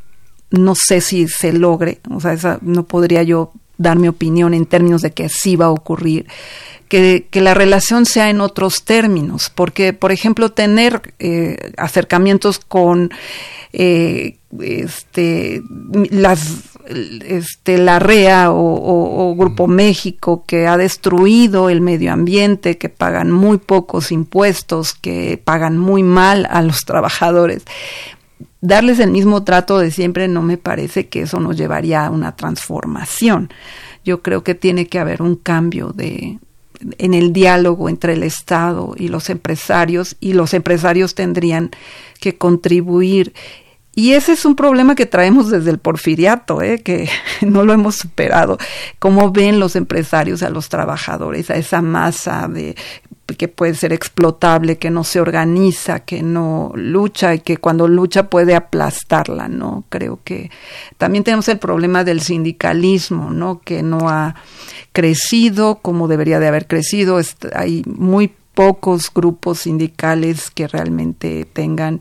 no 0.52 0.74
sé 0.74 1.00
si 1.00 1.28
se 1.28 1.52
logre, 1.52 2.00
o 2.10 2.20
sea, 2.20 2.58
no 2.62 2.84
podría 2.84 3.22
yo 3.22 3.52
dar 3.78 3.98
mi 3.98 4.06
opinión 4.08 4.54
en 4.54 4.66
términos 4.66 5.02
de 5.02 5.10
que 5.10 5.28
sí 5.28 5.56
va 5.56 5.66
a 5.66 5.70
ocurrir 5.70 6.26
que, 7.30 7.40
la 7.40 7.54
relación 7.54 8.04
sea 8.04 8.28
en 8.28 8.42
otros 8.42 8.84
términos, 8.84 9.50
porque, 9.54 9.94
por 9.94 10.12
ejemplo, 10.12 10.50
tener 10.50 11.14
eh, 11.18 11.72
acercamientos 11.78 12.58
con 12.58 13.10
eh, 13.72 14.36
este, 14.60 15.62
las, 16.10 16.76
este, 16.86 17.78
la 17.78 17.98
REA 17.98 18.50
o, 18.50 19.34
Grupo 19.38 19.66
México, 19.66 20.44
que 20.46 20.66
ha 20.66 20.76
destruido 20.76 21.70
el 21.70 21.80
medio 21.80 22.12
ambiente, 22.12 22.76
que 22.76 22.90
pagan 22.90 23.30
muy 23.30 23.56
pocos 23.56 24.12
impuestos, 24.12 24.92
que 24.92 25.40
pagan 25.42 25.78
muy 25.78 26.02
mal 26.02 26.46
a 26.50 26.60
los 26.60 26.80
trabajadores 26.80 27.62
darles 28.60 28.98
el 28.98 29.10
mismo 29.10 29.44
trato 29.44 29.78
de 29.78 29.90
siempre 29.90 30.28
no 30.28 30.42
me 30.42 30.56
parece 30.56 31.08
que 31.08 31.22
eso 31.22 31.40
nos 31.40 31.56
llevaría 31.56 32.06
a 32.06 32.10
una 32.10 32.36
transformación. 32.36 33.50
Yo 34.04 34.22
creo 34.22 34.42
que 34.42 34.54
tiene 34.54 34.86
que 34.86 34.98
haber 34.98 35.22
un 35.22 35.36
cambio 35.36 35.92
de, 35.94 36.38
en 36.98 37.14
el 37.14 37.32
diálogo 37.32 37.88
entre 37.88 38.14
el 38.14 38.22
Estado 38.22 38.94
y 38.96 39.08
los 39.08 39.30
empresarios 39.30 40.16
y 40.20 40.32
los 40.32 40.54
empresarios 40.54 41.14
tendrían 41.14 41.70
que 42.20 42.36
contribuir. 42.36 43.32
Y 43.94 44.12
ese 44.12 44.32
es 44.32 44.44
un 44.46 44.56
problema 44.56 44.94
que 44.94 45.04
traemos 45.04 45.50
desde 45.50 45.70
el 45.70 45.78
porfiriato, 45.78 46.62
¿eh? 46.62 46.80
que 46.82 47.08
no 47.42 47.64
lo 47.64 47.72
hemos 47.72 47.96
superado. 47.96 48.58
¿Cómo 48.98 49.30
ven 49.32 49.60
los 49.60 49.76
empresarios 49.76 50.42
a 50.42 50.50
los 50.50 50.68
trabajadores, 50.68 51.50
a 51.50 51.56
esa 51.56 51.82
masa 51.82 52.48
de 52.48 52.74
que 53.34 53.48
puede 53.48 53.74
ser 53.74 53.92
explotable, 53.92 54.78
que 54.78 54.90
no 54.90 55.04
se 55.04 55.20
organiza, 55.20 56.00
que 56.00 56.22
no 56.22 56.72
lucha 56.74 57.34
y 57.34 57.40
que 57.40 57.56
cuando 57.56 57.88
lucha 57.88 58.28
puede 58.28 58.54
aplastarla, 58.54 59.48
¿no? 59.48 59.84
Creo 59.88 60.20
que 60.24 60.50
también 60.98 61.24
tenemos 61.24 61.48
el 61.48 61.58
problema 61.58 62.04
del 62.04 62.20
sindicalismo, 62.20 63.30
¿no? 63.30 63.60
Que 63.60 63.82
no 63.82 64.08
ha 64.08 64.34
crecido 64.92 65.76
como 65.76 66.08
debería 66.08 66.38
de 66.38 66.48
haber 66.48 66.66
crecido. 66.66 67.18
Hay 67.54 67.82
muy 67.86 68.32
pocos 68.54 69.12
grupos 69.12 69.60
sindicales 69.60 70.50
que 70.50 70.68
realmente 70.68 71.46
tengan 71.52 72.00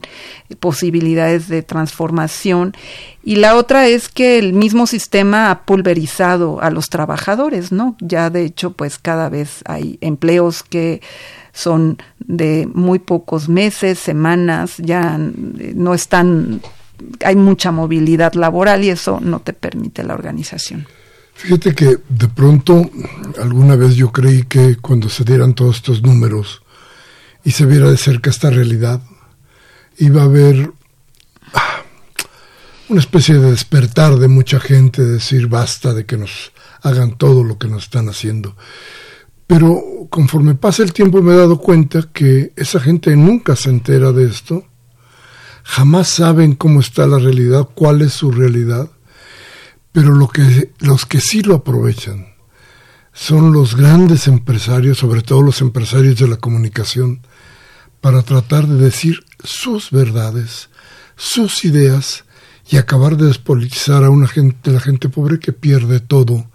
posibilidades 0.59 1.47
de 1.47 1.63
transformación. 1.63 2.73
Y 3.23 3.37
la 3.37 3.55
otra 3.55 3.87
es 3.87 4.09
que 4.09 4.37
el 4.37 4.53
mismo 4.53 4.87
sistema 4.87 5.51
ha 5.51 5.65
pulverizado 5.65 6.61
a 6.61 6.69
los 6.69 6.89
trabajadores, 6.89 7.71
¿no? 7.71 7.95
Ya 7.99 8.29
de 8.29 8.43
hecho, 8.43 8.71
pues 8.71 8.97
cada 8.97 9.29
vez 9.29 9.61
hay 9.65 9.97
empleos 10.01 10.63
que 10.63 11.01
son 11.53 11.97
de 12.19 12.67
muy 12.73 12.99
pocos 12.99 13.47
meses, 13.49 13.99
semanas, 13.99 14.75
ya 14.77 15.17
no 15.17 15.93
están, 15.93 16.61
hay 17.23 17.35
mucha 17.35 17.71
movilidad 17.71 18.33
laboral 18.33 18.83
y 18.83 18.89
eso 18.89 19.19
no 19.21 19.39
te 19.39 19.53
permite 19.53 20.03
la 20.03 20.13
organización. 20.13 20.85
Fíjate 21.33 21.73
que 21.73 21.97
de 22.07 22.27
pronto 22.27 22.89
alguna 23.41 23.75
vez 23.75 23.95
yo 23.95 24.11
creí 24.11 24.43
que 24.43 24.77
cuando 24.77 25.09
se 25.09 25.23
dieran 25.23 25.55
todos 25.55 25.77
estos 25.77 26.03
números 26.03 26.61
y 27.43 27.51
se 27.51 27.65
viera 27.65 27.89
de 27.89 27.97
cerca 27.97 28.29
esta 28.29 28.49
realidad, 28.49 29.01
iba 29.97 30.21
a 30.21 30.25
haber 30.25 30.71
ah, 31.53 31.81
una 32.89 32.99
especie 32.99 33.39
de 33.39 33.51
despertar 33.51 34.17
de 34.17 34.27
mucha 34.27 34.59
gente, 34.59 35.03
de 35.03 35.13
decir 35.13 35.47
basta 35.47 35.93
de 35.93 36.05
que 36.05 36.17
nos 36.17 36.51
hagan 36.83 37.17
todo 37.17 37.43
lo 37.43 37.57
que 37.57 37.67
nos 37.67 37.83
están 37.83 38.09
haciendo. 38.09 38.55
Pero 39.47 40.07
conforme 40.09 40.55
pasa 40.55 40.83
el 40.83 40.93
tiempo 40.93 41.21
me 41.21 41.33
he 41.33 41.37
dado 41.37 41.57
cuenta 41.57 42.07
que 42.13 42.53
esa 42.55 42.79
gente 42.79 43.15
nunca 43.15 43.55
se 43.55 43.69
entera 43.69 44.11
de 44.11 44.25
esto, 44.25 44.65
jamás 45.63 46.07
saben 46.07 46.55
cómo 46.55 46.79
está 46.79 47.05
la 47.07 47.19
realidad, 47.19 47.67
cuál 47.73 48.01
es 48.01 48.13
su 48.13 48.31
realidad 48.31 48.89
pero 49.91 50.13
lo 50.13 50.27
que, 50.27 50.71
los 50.79 51.05
que 51.05 51.19
sí 51.19 51.41
lo 51.41 51.55
aprovechan 51.55 52.27
son 53.13 53.51
los 53.51 53.75
grandes 53.75 54.27
empresarios, 54.27 54.97
sobre 54.97 55.21
todo 55.21 55.41
los 55.41 55.61
empresarios 55.61 56.17
de 56.17 56.27
la 56.27 56.37
comunicación, 56.37 57.21
para 57.99 58.23
tratar 58.23 58.67
de 58.67 58.83
decir 58.83 59.19
sus 59.43 59.91
verdades, 59.91 60.69
sus 61.15 61.65
ideas 61.65 62.23
y 62.69 62.77
acabar 62.77 63.17
de 63.17 63.27
despolitizar 63.27 64.03
a 64.03 64.09
una 64.09 64.27
gente, 64.27 64.71
la 64.71 64.79
gente 64.79 65.09
pobre 65.09 65.39
que 65.39 65.51
pierde 65.51 65.99
todo 65.99 66.49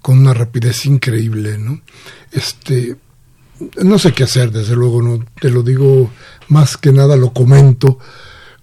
con 0.00 0.18
una 0.18 0.32
rapidez 0.32 0.86
increíble, 0.86 1.58
¿no? 1.58 1.80
Este, 2.32 2.96
no 3.82 3.98
sé 3.98 4.12
qué 4.12 4.24
hacer, 4.24 4.50
desde 4.50 4.76
luego, 4.76 5.02
no 5.02 5.24
te 5.40 5.50
lo 5.50 5.62
digo 5.62 6.10
más 6.48 6.76
que 6.76 6.92
nada, 6.92 7.16
lo 7.16 7.32
comento 7.32 7.98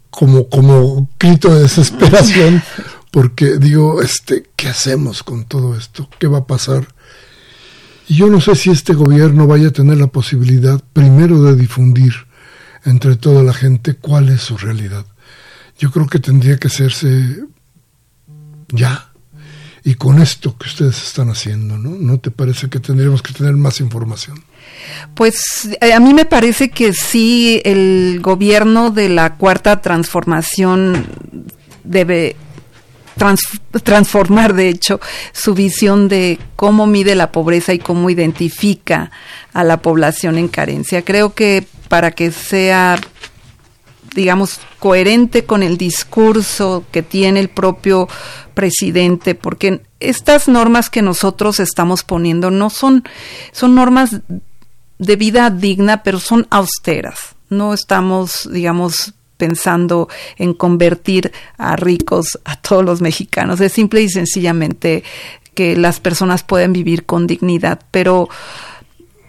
como, 0.10 0.50
como 0.50 1.10
grito 1.20 1.54
de 1.54 1.64
desesperación, 1.64 2.64
porque 3.12 3.58
digo, 3.58 4.02
este, 4.02 4.46
¿qué 4.56 4.68
hacemos 4.68 5.24
con 5.24 5.46
todo 5.46 5.78
esto? 5.78 6.10
¿Qué 6.20 6.28
va 6.28 6.40
a 6.40 6.48
pasar? 6.48 6.88
Y 8.08 8.16
yo 8.16 8.28
no 8.28 8.40
sé 8.40 8.56
si 8.56 8.70
este 8.70 8.94
gobierno 8.94 9.48
vaya 9.48 9.70
a 9.70 9.72
tener 9.72 9.98
la 9.98 10.08
posibilidad 10.08 10.82
primero 10.94 11.42
de 11.44 11.56
difundir 11.56 12.14
entre 12.86 13.18
toda 13.18 13.44
la 13.44 13.54
gente 13.54 13.96
cuál 13.96 14.30
es 14.30 14.42
su 14.42 14.58
realidad. 14.58 15.06
yo 15.80 15.92
creo 15.92 16.08
que 16.08 16.18
tendría 16.20 16.58
que 16.58 16.68
hacerse 16.68 17.44
ya. 18.70 19.12
Y 19.84 19.94
con 19.94 20.22
esto 20.22 20.58
que 20.58 20.68
ustedes 20.68 21.02
están 21.02 21.30
haciendo, 21.30 21.78
¿no? 21.78 21.92
¿No 21.92 22.20
te 22.20 22.32
parece 22.32 22.68
que 22.68 22.80
tendríamos 22.80 23.22
que 23.22 23.32
tener 23.32 23.54
más 23.54 23.80
información? 23.80 24.44
Pues 25.14 25.70
eh, 25.80 25.94
a 25.94 26.00
mí 26.00 26.14
me 26.14 26.26
parece 26.26 26.72
que 26.72 26.94
sí, 26.94 27.62
el 27.64 28.20
gobierno 28.22 28.90
de 28.90 29.10
la 29.10 29.36
cuarta 29.36 29.82
transformación 29.82 31.06
debe 31.84 32.36
transformar, 33.84 34.54
de 34.54 34.70
hecho, 34.70 35.00
su 35.34 35.54
visión 35.54 36.08
de 36.08 36.40
cómo 36.56 36.88
mide 36.88 37.16
la 37.16 37.32
pobreza 37.32 37.74
y 37.74 37.80
cómo 37.80 38.10
identifica 38.10 39.12
a 39.54 39.64
la 39.64 39.82
población 39.82 40.38
en 40.38 40.48
carencia. 40.48 41.04
Creo 41.04 41.34
que 41.34 41.66
para 41.90 42.12
que 42.12 42.32
sea 42.32 42.98
digamos, 44.18 44.60
coherente 44.80 45.46
con 45.46 45.62
el 45.62 45.78
discurso 45.78 46.86
que 46.92 47.04
tiene 47.04 47.40
el 47.40 47.50
propio 47.50 48.08
presidente, 48.56 49.36
porque 49.36 49.84
estas 50.00 50.48
normas 50.48 50.90
que 50.90 51.04
nosotros 51.04 51.60
estamos 51.60 52.04
poniendo 52.04 52.50
no 52.50 52.72
son, 52.72 53.04
son 53.52 53.76
normas 53.76 54.22
de 54.98 55.16
vida 55.16 55.52
digna, 55.52 56.02
pero 56.02 56.20
son 56.20 56.48
austeras. 56.50 57.36
No 57.50 57.76
estamos, 57.76 58.50
digamos, 58.52 59.14
pensando 59.38 60.10
en 60.38 60.54
convertir 60.54 61.32
a 61.58 61.76
ricos 61.76 62.40
a 62.44 62.56
todos 62.56 62.84
los 62.84 63.02
mexicanos. 63.02 63.62
Es 63.62 63.74
simple 63.74 64.02
y 64.02 64.10
sencillamente 64.10 65.04
que 65.54 65.76
las 65.76 66.00
personas 66.00 66.44
pueden 66.44 66.74
vivir 66.74 67.06
con 67.06 67.26
dignidad, 67.26 67.80
pero 67.92 68.30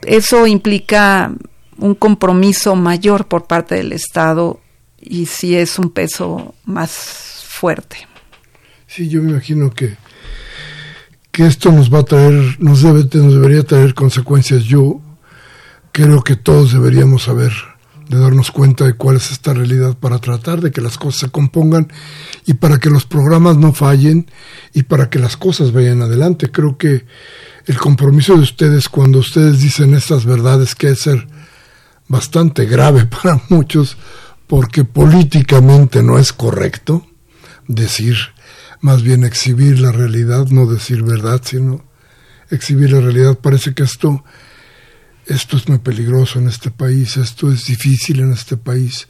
eso 0.03 0.47
implica 0.47 1.33
un 1.79 1.95
compromiso 1.95 2.75
mayor 2.77 3.27
por 3.29 3.47
parte 3.47 3.77
del 3.77 3.93
Estado 3.93 4.61
y 5.01 5.27
sí 5.27 5.57
es 5.57 5.79
un 5.79 5.91
peso 5.91 6.55
más 6.65 7.45
fuerte. 7.49 8.07
Sí, 8.87 9.09
yo 9.09 9.23
me 9.23 9.31
imagino 9.31 9.71
que, 9.71 9.97
que 11.31 11.47
esto 11.47 11.71
nos 11.71 11.93
va 11.93 12.01
a 12.01 12.05
traer, 12.05 12.57
nos, 12.59 12.83
debe, 12.83 13.05
nos 13.15 13.35
debería 13.35 13.63
traer 13.63 13.95
consecuencias. 13.95 14.65
Yo 14.65 15.01
creo 15.93 16.23
que 16.23 16.37
todos 16.37 16.73
deberíamos 16.73 17.25
saber, 17.25 17.53
de 18.09 18.19
darnos 18.19 18.51
cuenta 18.51 18.85
de 18.85 18.95
cuál 18.95 19.17
es 19.17 19.31
esta 19.31 19.53
realidad 19.53 19.97
para 19.99 20.19
tratar 20.19 20.61
de 20.61 20.71
que 20.71 20.81
las 20.81 20.97
cosas 20.97 21.21
se 21.21 21.31
compongan 21.31 21.93
y 22.47 22.55
para 22.55 22.79
que 22.79 22.91
los 22.91 23.05
programas 23.05 23.57
no 23.57 23.73
fallen 23.73 24.31
y 24.73 24.85
para 24.85 25.11
que 25.11 25.19
las 25.19 25.37
cosas 25.37 25.73
vayan 25.73 26.03
adelante. 26.03 26.51
Creo 26.51 26.79
que 26.79 27.05
el 27.67 27.79
compromiso 27.79 28.35
de 28.35 28.41
ustedes 28.41 28.89
cuando 28.89 29.19
ustedes 29.19 29.61
dicen 29.61 29.95
estas 29.95 30.25
verdades 30.25 30.75
que 30.75 30.89
es 30.89 31.01
ser 31.01 31.29
bastante 32.09 32.65
grave 32.65 33.05
para 33.23 33.41
muchos, 33.49 33.97
porque 34.47 34.85
políticamente 34.85 36.03
no 36.03 36.19
es 36.19 36.33
correcto 36.33 37.07
decir, 37.67 38.17
más 38.81 39.03
bien 39.03 39.25
exhibir 39.25 39.79
la 39.79 39.93
realidad, 39.93 40.47
no 40.47 40.67
decir 40.67 41.03
verdad, 41.03 41.43
sino 41.45 41.85
exhibir 42.51 42.93
la 42.93 43.01
realidad. 43.01 43.39
Parece 43.39 43.75
que 43.75 43.83
esto, 43.83 44.25
esto 45.29 45.59
es 45.59 45.69
muy 45.69 45.79
peligroso 45.79 46.39
en 46.39 46.49
este 46.49 46.71
país, 46.71 47.17
esto 47.19 47.53
es 47.53 47.67
difícil 47.67 48.21
en 48.21 48.33
este 48.33 48.57
país. 48.57 49.09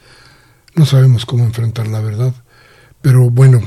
No 0.75 0.85
sabemos 0.85 1.25
cómo 1.25 1.45
enfrentar 1.45 1.87
la 1.87 2.01
verdad. 2.01 2.35
Pero 3.01 3.31
bueno, 3.31 3.61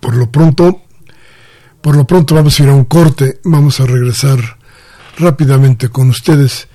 por 0.00 0.14
lo 0.14 0.30
pronto, 0.30 0.82
por 1.80 1.96
lo 1.96 2.06
pronto 2.06 2.34
vamos 2.34 2.60
a 2.60 2.62
ir 2.62 2.68
a 2.68 2.74
un 2.74 2.84
corte, 2.84 3.40
vamos 3.44 3.80
a 3.80 3.86
regresar 3.86 4.58
rápidamente 5.18 5.88
con 5.88 6.10
ustedes, 6.10 6.68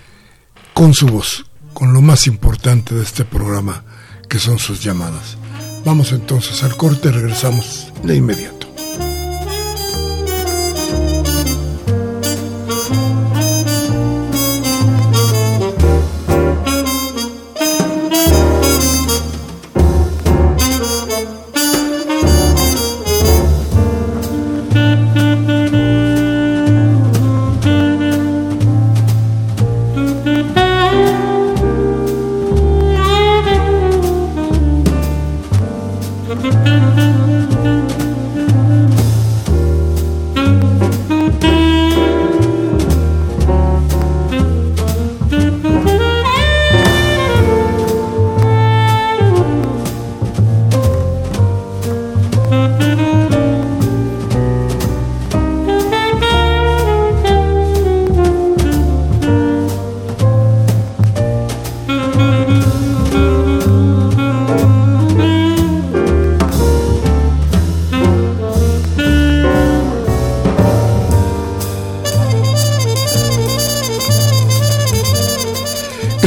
con 0.74 0.94
su 0.94 1.06
voz, 1.06 1.46
con 1.74 1.94
lo 1.94 2.02
más 2.02 2.26
importante 2.26 2.96
de 2.96 3.04
este 3.04 3.26
programa, 3.26 3.86
que 4.28 4.40
son 4.40 4.58
sus 4.58 4.84
llamadas. 4.84 5.38
Vamos 5.86 6.12
entonces 6.12 6.64
al 6.64 6.76
corte, 6.76 7.12
regresamos 7.12 7.94
de 8.04 8.16
inmediato. 8.16 8.57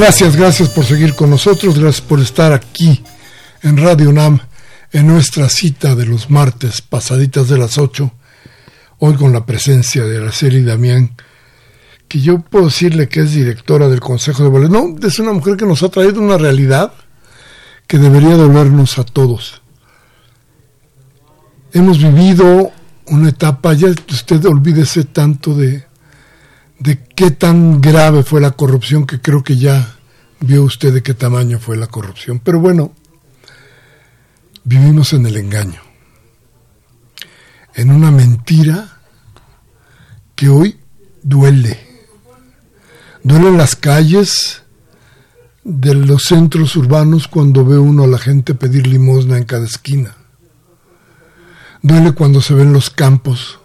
Gracias, 0.00 0.34
gracias 0.34 0.70
por 0.70 0.86
seguir 0.86 1.14
con 1.14 1.28
nosotros, 1.28 1.78
gracias 1.78 2.00
por 2.00 2.20
estar 2.20 2.54
aquí 2.54 3.04
en 3.60 3.76
Radio 3.76 4.10
NAM 4.10 4.38
en 4.92 5.06
nuestra 5.06 5.50
cita 5.50 5.94
de 5.94 6.06
los 6.06 6.30
martes 6.30 6.80
pasaditas 6.80 7.50
de 7.50 7.58
las 7.58 7.76
8, 7.76 8.10
hoy 9.00 9.14
con 9.16 9.34
la 9.34 9.44
presencia 9.44 10.04
de 10.04 10.16
Araceli 10.16 10.62
Damián, 10.62 11.14
que 12.08 12.18
yo 12.18 12.40
puedo 12.40 12.64
decirle 12.64 13.10
que 13.10 13.20
es 13.20 13.34
directora 13.34 13.90
del 13.90 14.00
Consejo 14.00 14.42
de 14.42 14.48
Ballet. 14.48 14.70
No, 14.70 14.96
es 15.06 15.18
una 15.18 15.34
mujer 15.34 15.58
que 15.58 15.66
nos 15.66 15.82
ha 15.82 15.90
traído 15.90 16.22
una 16.22 16.38
realidad 16.38 16.94
que 17.86 17.98
debería 17.98 18.36
dolernos 18.36 18.98
a 18.98 19.04
todos. 19.04 19.60
Hemos 21.74 21.98
vivido 21.98 22.72
una 23.08 23.28
etapa, 23.28 23.74
ya 23.74 23.88
usted 23.88 24.42
olvídese 24.46 25.04
tanto 25.04 25.52
de, 25.52 25.84
de 26.80 27.04
qué 27.14 27.30
tan 27.30 27.80
grave 27.80 28.22
fue 28.22 28.40
la 28.40 28.52
corrupción 28.52 29.06
que 29.06 29.20
creo 29.20 29.44
que 29.44 29.56
ya 29.56 29.96
vio 30.40 30.64
usted 30.64 30.92
de 30.92 31.02
qué 31.02 31.14
tamaño 31.14 31.60
fue 31.60 31.76
la 31.76 31.86
corrupción. 31.86 32.40
Pero 32.40 32.58
bueno, 32.58 32.94
vivimos 34.64 35.12
en 35.12 35.26
el 35.26 35.36
engaño, 35.36 35.80
en 37.74 37.90
una 37.90 38.10
mentira 38.10 38.98
que 40.34 40.48
hoy 40.48 40.80
duele. 41.22 41.86
Duele 43.22 43.48
en 43.48 43.58
las 43.58 43.76
calles 43.76 44.62
de 45.62 45.94
los 45.94 46.22
centros 46.22 46.74
urbanos 46.76 47.28
cuando 47.28 47.66
ve 47.66 47.78
uno 47.78 48.04
a 48.04 48.06
la 48.06 48.16
gente 48.16 48.54
pedir 48.54 48.86
limosna 48.86 49.36
en 49.36 49.44
cada 49.44 49.66
esquina. 49.66 50.16
Duele 51.82 52.12
cuando 52.12 52.40
se 52.40 52.54
ven 52.54 52.72
los 52.72 52.88
campos 52.88 53.60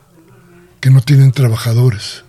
que 0.82 0.90
no 0.90 1.00
tienen 1.00 1.32
trabajadores. 1.32 2.25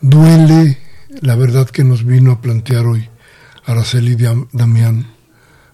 Duele 0.00 0.78
la 1.20 1.36
verdad 1.36 1.68
que 1.68 1.84
nos 1.84 2.04
vino 2.04 2.32
a 2.32 2.40
plantear 2.40 2.86
hoy 2.86 3.08
Araceli 3.64 4.16
Damián, 4.52 5.14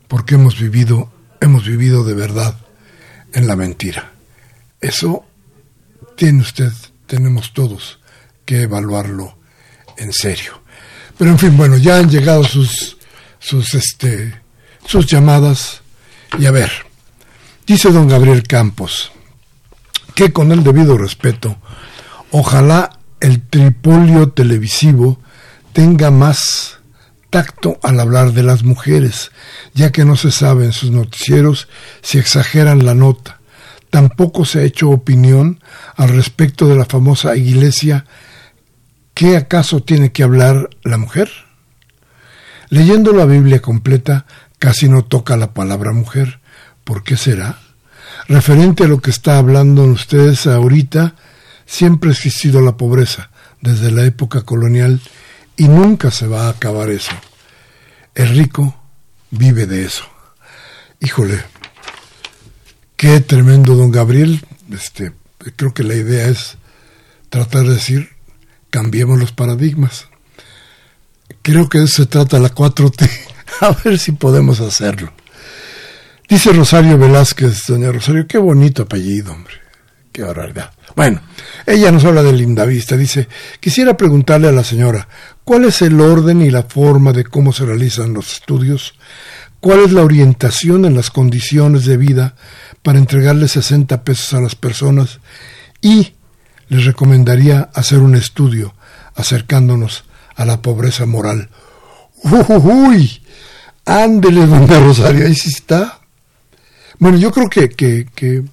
porque 0.08 0.36
hemos 0.36 0.58
vivido, 0.58 1.12
hemos 1.40 1.66
vivido 1.66 2.04
de 2.04 2.14
verdad 2.14 2.56
en 3.32 3.46
la 3.46 3.56
mentira. 3.56 4.12
Eso 4.80 5.24
tiene 6.16 6.42
usted, 6.42 6.72
tenemos 7.06 7.52
todos 7.52 7.98
que 8.44 8.62
evaluarlo 8.62 9.36
en 9.96 10.12
serio. 10.12 10.62
Pero 11.18 11.30
en 11.30 11.38
fin, 11.38 11.56
bueno, 11.56 11.76
ya 11.76 11.98
han 11.98 12.08
llegado 12.08 12.44
sus, 12.44 12.96
sus, 13.38 13.74
este, 13.74 14.40
sus 14.86 15.06
llamadas. 15.06 15.82
Y 16.38 16.46
a 16.46 16.50
ver, 16.50 16.70
dice 17.66 17.90
don 17.90 18.08
Gabriel 18.08 18.42
Campos, 18.44 19.12
que 20.14 20.32
con 20.32 20.52
el 20.52 20.64
debido 20.64 20.96
respeto, 20.96 21.56
ojalá 22.30 22.98
el 23.22 23.40
tripolio 23.40 24.30
televisivo 24.30 25.20
tenga 25.72 26.10
más 26.10 26.80
tacto 27.30 27.78
al 27.84 28.00
hablar 28.00 28.32
de 28.32 28.42
las 28.42 28.64
mujeres, 28.64 29.30
ya 29.74 29.92
que 29.92 30.04
no 30.04 30.16
se 30.16 30.32
sabe 30.32 30.64
en 30.64 30.72
sus 30.72 30.90
noticieros 30.90 31.68
si 32.02 32.18
exageran 32.18 32.84
la 32.84 32.94
nota. 32.94 33.38
Tampoco 33.90 34.44
se 34.44 34.58
ha 34.58 34.64
hecho 34.64 34.90
opinión 34.90 35.60
al 35.94 36.08
respecto 36.08 36.66
de 36.66 36.74
la 36.74 36.84
famosa 36.84 37.36
iglesia. 37.36 38.06
¿Qué 39.14 39.36
acaso 39.36 39.84
tiene 39.84 40.10
que 40.10 40.24
hablar 40.24 40.68
la 40.82 40.98
mujer? 40.98 41.30
Leyendo 42.70 43.12
la 43.12 43.24
Biblia 43.24 43.62
completa, 43.62 44.26
casi 44.58 44.88
no 44.88 45.04
toca 45.04 45.36
la 45.36 45.54
palabra 45.54 45.92
mujer. 45.92 46.40
¿Por 46.82 47.04
qué 47.04 47.16
será? 47.16 47.60
Referente 48.26 48.84
a 48.84 48.88
lo 48.88 49.00
que 49.00 49.10
está 49.10 49.38
hablando 49.38 49.84
ustedes 49.84 50.48
ahorita, 50.48 51.14
siempre 51.72 52.10
ha 52.10 52.12
existido 52.12 52.60
la 52.60 52.76
pobreza 52.76 53.30
desde 53.62 53.90
la 53.90 54.04
época 54.04 54.42
colonial 54.42 55.00
y 55.56 55.68
nunca 55.68 56.10
se 56.10 56.26
va 56.26 56.46
a 56.46 56.50
acabar 56.50 56.90
eso. 56.90 57.12
El 58.14 58.28
rico 58.28 58.76
vive 59.30 59.64
de 59.66 59.86
eso. 59.86 60.04
Híjole, 61.00 61.42
qué 62.94 63.20
tremendo 63.20 63.74
don 63.74 63.90
Gabriel. 63.90 64.44
Este, 64.70 65.12
creo 65.56 65.72
que 65.72 65.82
la 65.82 65.94
idea 65.94 66.28
es 66.28 66.58
tratar 67.30 67.64
de 67.64 67.74
decir, 67.74 68.10
cambiemos 68.68 69.18
los 69.18 69.32
paradigmas. 69.32 70.08
Creo 71.40 71.70
que 71.70 71.86
se 71.86 72.04
trata 72.04 72.38
la 72.38 72.54
4T. 72.54 73.08
A 73.62 73.70
ver 73.82 73.98
si 73.98 74.12
podemos 74.12 74.60
hacerlo. 74.60 75.10
Dice 76.28 76.52
Rosario 76.52 76.98
Velázquez, 76.98 77.62
doña 77.66 77.90
Rosario, 77.90 78.26
qué 78.26 78.36
bonito 78.36 78.82
apellido, 78.82 79.32
hombre. 79.32 79.54
Qué 80.12 80.22
barbaridad. 80.22 80.72
Bueno, 80.94 81.20
ella 81.66 81.90
nos 81.90 82.04
habla 82.04 82.22
de 82.22 82.32
linda 82.32 82.64
vista. 82.64 82.96
Dice, 82.96 83.28
quisiera 83.60 83.96
preguntarle 83.96 84.48
a 84.48 84.52
la 84.52 84.64
señora, 84.64 85.08
¿cuál 85.44 85.64
es 85.64 85.82
el 85.82 86.00
orden 86.00 86.42
y 86.42 86.50
la 86.50 86.64
forma 86.64 87.12
de 87.12 87.24
cómo 87.24 87.52
se 87.52 87.64
realizan 87.64 88.14
los 88.14 88.32
estudios? 88.32 88.94
¿Cuál 89.60 89.80
es 89.80 89.92
la 89.92 90.02
orientación 90.02 90.84
en 90.84 90.94
las 90.94 91.10
condiciones 91.10 91.84
de 91.84 91.96
vida 91.96 92.34
para 92.82 92.98
entregarle 92.98 93.48
60 93.48 94.02
pesos 94.04 94.34
a 94.34 94.40
las 94.40 94.54
personas? 94.54 95.20
Y 95.80 96.14
les 96.68 96.84
recomendaría 96.84 97.70
hacer 97.74 98.00
un 98.00 98.16
estudio 98.16 98.74
acercándonos 99.14 100.04
a 100.34 100.44
la 100.44 100.62
pobreza 100.62 101.06
moral. 101.06 101.48
¡Uy! 102.24 103.22
Ándele, 103.84 104.46
doña 104.46 104.80
Rosario, 104.80 105.26
ahí 105.26 105.34
sí 105.34 105.48
está. 105.48 106.00
Bueno, 106.98 107.18
yo 107.18 107.30
creo 107.32 107.48
que, 107.48 107.68
que 107.68 108.44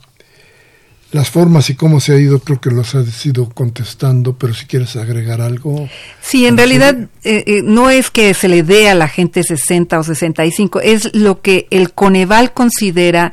las 1.12 1.30
formas 1.30 1.70
y 1.70 1.76
cómo 1.76 2.00
se 2.00 2.14
ha 2.14 2.18
ido, 2.18 2.40
creo 2.40 2.62
que 2.62 2.70
los 2.70 2.94
has 2.94 3.26
ido 3.26 3.50
contestando, 3.50 4.38
pero 4.38 4.54
si 4.54 4.66
quieres 4.66 4.96
agregar 4.96 5.42
algo. 5.42 5.90
Sí, 6.22 6.46
en 6.46 6.58
realidad 6.58 6.96
eh, 7.24 7.44
eh, 7.48 7.62
no 7.64 7.90
es 7.90 8.12
que 8.12 8.34
se 8.34 8.48
le 8.48 8.62
dé 8.64 8.90
a 8.90 8.96
la 8.96 9.08
gente 9.08 9.42
60 9.44 10.00
o 10.00 10.04
65, 10.04 10.82
es 10.82 11.14
lo 11.16 11.42
que 11.42 11.68
el 11.72 11.94
Coneval 11.94 12.54
considera 12.54 13.32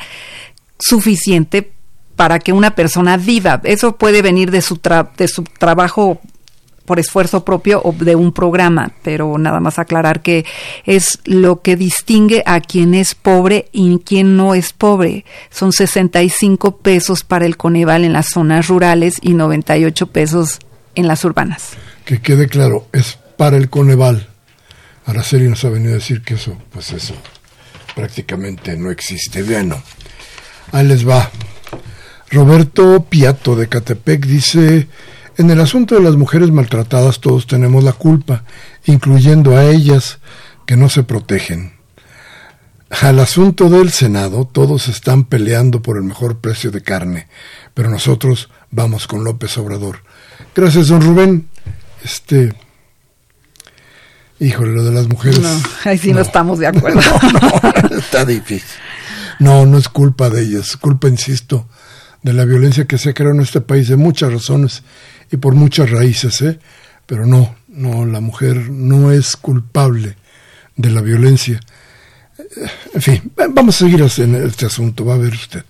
suficiente 0.79 1.73
para 2.17 2.39
que 2.39 2.53
una 2.53 2.75
persona 2.75 3.19
viva. 3.19 3.61
Eso 3.65 3.97
puede 3.97 4.23
venir 4.23 4.51
de 4.51 4.63
su, 4.63 4.81
de 5.17 5.29
su 5.29 5.45
trabajo 5.45 6.21
por 6.87 6.99
esfuerzo 6.99 7.45
propio 7.45 7.83
o 7.85 7.93
de 7.93 8.17
un 8.17 8.33
programa, 8.33 8.93
pero 9.03 9.37
nada 9.37 9.61
más 9.61 9.79
aclarar 9.79 10.23
que 10.23 10.47
es 10.85 11.19
lo 11.25 11.61
que 11.61 11.77
distingue 11.77 12.43
a 12.47 12.61
quien 12.61 12.95
es 12.95 13.15
pobre 13.15 13.69
y 13.73 13.99
quien 13.99 14.37
no 14.37 14.55
es 14.55 14.73
pobre. 14.73 15.25
Son 15.51 15.73
65 15.73 16.79
pesos 16.79 17.25
para 17.25 17.45
el 17.45 17.57
Coneval 17.57 18.05
en 18.05 18.13
las 18.15 18.29
zonas 18.29 18.69
rurales 18.69 19.19
y 19.21 19.35
98 19.35 20.07
pesos 20.07 20.61
en 20.95 21.09
las 21.09 21.25
urbanas. 21.25 21.73
Que 22.05 22.21
quede 22.21 22.49
claro, 22.49 22.89
es 22.93 23.19
para 23.37 23.57
el 23.57 23.69
Coneval. 23.69 24.29
Araceli 25.05 25.49
nos 25.49 25.65
ha 25.65 25.71
venido 25.71 25.93
a 25.93 25.97
decir 25.97 26.23
que 26.23 26.35
eso, 26.35 26.57
pues 26.73 26.93
eso, 26.93 27.15
prácticamente 27.95 28.77
no 28.77 28.91
existe. 28.91 29.43
Bueno, 29.43 29.83
ahí 30.73 30.87
les 30.87 31.07
va. 31.07 31.31
Roberto 32.31 33.07
Piato 33.09 33.55
de 33.55 33.69
Catepec 33.69 34.27
dice, 34.27 34.89
en 35.39 35.51
el 35.51 35.61
asunto 35.61 35.95
de 35.95 36.03
las 36.03 36.17
mujeres 36.17 36.51
maltratadas 36.51 37.21
todos 37.21 37.47
tenemos 37.47 37.85
la 37.85 37.93
culpa, 37.93 38.45
incluyendo 38.87 39.57
a 39.57 39.65
ellas 39.65 40.19
que 40.67 40.77
no 40.77 40.89
se 40.89 41.03
protegen. 41.03 41.75
Al 42.89 43.19
asunto 43.19 43.69
del 43.69 43.91
Senado, 43.91 44.49
todos 44.51 44.89
están 44.89 45.25
peleando 45.25 45.83
por 45.83 45.97
el 45.97 46.05
mejor 46.05 46.39
precio 46.39 46.71
de 46.71 46.83
carne, 46.83 47.29
pero 47.75 47.91
nosotros 47.91 48.49
vamos 48.71 49.07
con 49.07 49.25
López 49.25 49.59
Obrador. 49.59 50.03
Gracias, 50.55 50.89
don 50.89 51.03
Rubén. 51.03 51.49
Este. 52.05 52.55
Híjole, 54.39 54.73
lo 54.73 54.85
de 54.85 54.93
las 54.93 55.09
mujeres. 55.09 55.41
No, 55.41 55.51
ahí 55.85 55.99
sí 55.99 56.13
no, 56.13 56.21
estamos 56.21 56.59
de 56.59 56.69
acuerdo. 56.69 57.01
No, 57.91 57.99
está 57.99 58.25
difícil. 58.25 58.69
No, 59.39 59.67
no 59.67 59.79
es 59.79 59.89
culpa 59.89 60.31
de 60.31 60.43
ellas, 60.43 60.71
es 60.71 60.77
culpa, 60.77 61.09
insisto, 61.09 61.69
de 62.23 62.33
la 62.33 62.45
violencia 62.45 62.87
que 62.87 62.99
se 62.99 63.11
ha 63.11 63.15
creado 63.15 63.35
en 63.35 63.43
este 63.43 63.61
país, 63.61 63.89
de 63.89 63.97
muchas 63.97 64.33
razones 64.33 64.83
y 65.31 65.37
por 65.37 65.55
muchas 65.55 65.91
raíces, 65.91 66.41
¿eh? 66.43 66.59
Pero 67.07 67.27
no, 67.27 67.57
no, 67.69 68.05
la 68.07 68.21
mujer 68.21 68.71
no 68.71 69.13
es 69.13 69.37
culpable 69.37 70.17
de 70.77 70.91
la 70.91 71.01
violencia. 71.01 71.61
En 72.95 73.03
fin, 73.03 73.33
vamos 73.51 73.77
a 73.77 73.79
seguir 73.85 74.05
en 74.19 74.35
este 74.35 74.67
asunto, 74.67 75.05
va 75.05 75.15
a 75.15 75.19
ver 75.19 75.33
usted. 75.33 75.65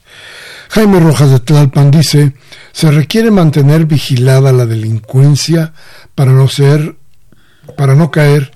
Jaime 0.71 1.01
Rojas 1.01 1.31
de 1.31 1.41
Tlalpan 1.41 1.91
dice, 1.91 2.35
se 2.73 2.91
requiere 2.91 3.31
mantener 3.31 3.87
vigilada 3.87 4.53
la 4.53 4.67
delincuencia 4.67 5.73
para 6.15 6.33
no 6.33 6.49
ser, 6.49 6.97
para 7.77 7.95
no 7.95 8.11
caer 8.11 8.53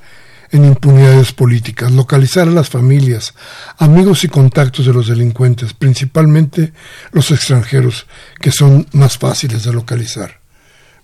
en 0.52 0.64
impunidades 0.64 1.32
políticas, 1.32 1.92
localizar 1.92 2.48
a 2.48 2.52
las 2.52 2.68
familias, 2.68 3.34
amigos 3.78 4.24
y 4.24 4.28
contactos 4.28 4.86
de 4.86 4.92
los 4.92 5.06
delincuentes, 5.06 5.74
principalmente 5.74 6.72
los 7.12 7.30
extranjeros, 7.30 8.06
que 8.40 8.50
son 8.50 8.86
más 8.92 9.16
fáciles 9.16 9.62
de 9.62 9.72
localizar. 9.72 10.39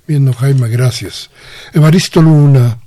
Viendo 0.06 0.32
Jaime, 0.32 0.68
gracias. 0.68 1.30
Evaristo 1.72 2.22
Luna, 2.22 2.78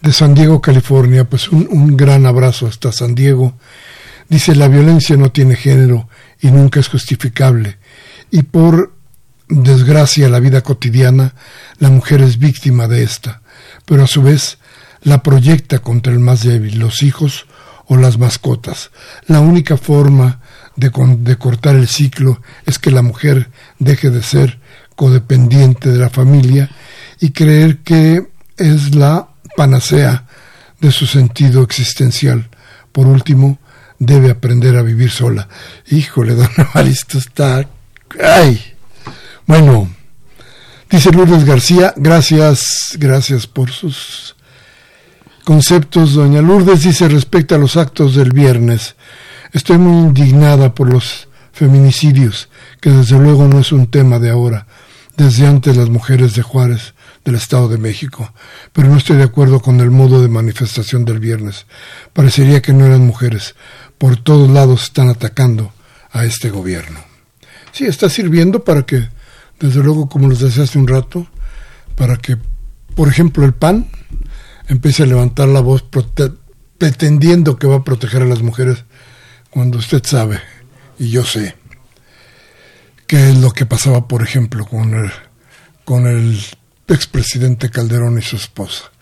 de 0.00 0.12
San 0.12 0.34
Diego, 0.34 0.60
California, 0.60 1.28
pues 1.28 1.48
un, 1.48 1.66
un 1.70 1.96
gran 1.96 2.26
abrazo 2.26 2.66
hasta 2.66 2.92
San 2.92 3.14
Diego. 3.14 3.54
Dice, 4.28 4.54
la 4.54 4.68
violencia 4.68 5.16
no 5.16 5.32
tiene 5.32 5.56
género 5.56 6.08
y 6.40 6.50
nunca 6.50 6.80
es 6.80 6.88
justificable. 6.88 7.78
Y 8.30 8.42
por 8.42 8.92
desgracia, 9.48 10.28
la 10.28 10.40
vida 10.40 10.62
cotidiana, 10.62 11.34
la 11.78 11.90
mujer 11.90 12.22
es 12.22 12.38
víctima 12.38 12.88
de 12.88 13.02
esta, 13.02 13.42
pero 13.84 14.04
a 14.04 14.06
su 14.06 14.22
vez 14.22 14.58
la 15.02 15.22
proyecta 15.22 15.78
contra 15.78 16.12
el 16.12 16.18
más 16.18 16.42
débil, 16.42 16.78
los 16.78 17.02
hijos 17.02 17.46
o 17.86 17.96
las 17.96 18.18
mascotas. 18.18 18.90
La 19.26 19.40
única 19.40 19.76
forma 19.76 20.40
de, 20.76 20.90
de, 21.18 21.36
cortar 21.36 21.74
el 21.74 21.88
ciclo 21.88 22.40
es 22.66 22.78
que 22.78 22.90
la 22.90 23.02
mujer 23.02 23.50
deje 23.78 24.10
de 24.10 24.22
ser 24.22 24.58
codependiente 24.94 25.90
de 25.90 25.98
la 25.98 26.10
familia 26.10 26.70
y 27.20 27.30
creer 27.30 27.78
que 27.78 28.28
es 28.56 28.94
la 28.94 29.28
panacea 29.56 30.26
de 30.80 30.90
su 30.90 31.06
sentido 31.06 31.62
existencial. 31.62 32.48
Por 32.92 33.06
último, 33.06 33.58
debe 33.98 34.30
aprender 34.30 34.76
a 34.76 34.82
vivir 34.82 35.10
sola. 35.10 35.48
Híjole, 35.88 36.34
don 36.34 36.48
Evaristo 36.56 37.18
está... 37.18 37.68
¡Ay! 38.22 38.74
Bueno, 39.46 39.90
dice 40.90 41.10
Lourdes 41.12 41.44
García, 41.44 41.94
gracias, 41.96 42.96
gracias 42.98 43.46
por 43.46 43.70
sus 43.70 44.36
conceptos. 45.44 46.14
Doña 46.14 46.42
Lourdes 46.42 46.82
dice 46.82 47.08
respecto 47.08 47.54
a 47.54 47.58
los 47.58 47.76
actos 47.76 48.14
del 48.14 48.32
viernes, 48.32 48.96
estoy 49.52 49.78
muy 49.78 50.08
indignada 50.08 50.74
por 50.74 50.92
los 50.92 51.28
feminicidios, 51.52 52.48
que 52.80 52.90
desde 52.90 53.18
luego 53.18 53.48
no 53.48 53.60
es 53.60 53.72
un 53.72 53.86
tema 53.86 54.18
de 54.18 54.30
ahora, 54.30 54.66
desde 55.16 55.46
antes 55.46 55.76
las 55.76 55.88
mujeres 55.88 56.34
de 56.34 56.42
Juárez 56.42 56.94
del 57.24 57.34
Estado 57.34 57.68
de 57.68 57.78
México, 57.78 58.32
pero 58.72 58.88
no 58.88 58.96
estoy 58.96 59.16
de 59.16 59.24
acuerdo 59.24 59.60
con 59.60 59.80
el 59.80 59.90
modo 59.90 60.22
de 60.22 60.28
manifestación 60.28 61.04
del 61.04 61.18
viernes. 61.18 61.66
Parecería 62.12 62.62
que 62.62 62.72
no 62.72 62.86
eran 62.86 63.06
mujeres. 63.06 63.56
Por 63.98 64.16
todos 64.16 64.48
lados 64.48 64.84
están 64.84 65.08
atacando 65.08 65.72
a 66.12 66.24
este 66.24 66.50
gobierno. 66.50 67.00
Sí, 67.72 67.84
está 67.84 68.08
sirviendo 68.08 68.64
para 68.64 68.82
que, 68.82 69.08
desde 69.58 69.82
luego, 69.82 70.08
como 70.08 70.28
les 70.28 70.38
decía 70.38 70.64
hace 70.64 70.78
un 70.78 70.86
rato, 70.86 71.26
para 71.96 72.16
que, 72.16 72.36
por 72.94 73.08
ejemplo, 73.08 73.44
el 73.44 73.54
PAN 73.54 73.88
empiece 74.68 75.02
a 75.02 75.06
levantar 75.06 75.48
la 75.48 75.60
voz 75.60 75.84
pretendiendo 76.78 77.56
que 77.58 77.66
va 77.66 77.76
a 77.76 77.84
proteger 77.84 78.22
a 78.22 78.26
las 78.26 78.42
mujeres, 78.42 78.84
cuando 79.56 79.78
usted 79.78 80.04
sabe, 80.04 80.38
y 80.98 81.08
yo 81.08 81.24
sé, 81.24 81.56
qué 83.06 83.30
es 83.30 83.38
lo 83.38 83.52
que 83.52 83.64
pasaba, 83.64 84.06
por 84.06 84.22
ejemplo, 84.22 84.66
con 84.66 84.92
el, 84.92 85.10
con 85.82 86.06
el 86.06 86.38
expresidente 86.86 87.70
Calderón 87.70 88.18
y 88.18 88.20
su 88.20 88.36
esposa. 88.36 88.92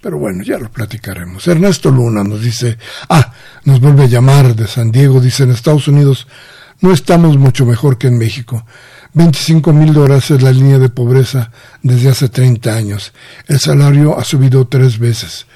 Pero 0.00 0.16
bueno, 0.18 0.44
ya 0.44 0.58
lo 0.58 0.70
platicaremos. 0.70 1.48
Ernesto 1.48 1.90
Luna 1.90 2.22
nos 2.22 2.40
dice, 2.40 2.78
ah, 3.08 3.32
nos 3.64 3.80
vuelve 3.80 4.04
a 4.04 4.06
llamar 4.06 4.54
de 4.54 4.68
San 4.68 4.92
Diego, 4.92 5.20
dice, 5.20 5.42
en 5.42 5.50
Estados 5.50 5.88
Unidos 5.88 6.28
no 6.82 6.92
estamos 6.92 7.36
mucho 7.36 7.66
mejor 7.66 7.98
que 7.98 8.06
en 8.06 8.16
México. 8.16 8.64
25 9.14 9.72
mil 9.72 9.92
dólares 9.92 10.30
es 10.30 10.40
la 10.40 10.52
línea 10.52 10.78
de 10.78 10.88
pobreza 10.88 11.50
desde 11.82 12.10
hace 12.10 12.28
30 12.28 12.72
años. 12.72 13.12
El 13.48 13.58
salario 13.58 14.16
ha 14.16 14.22
subido 14.22 14.68
tres 14.68 15.00
veces. 15.00 15.48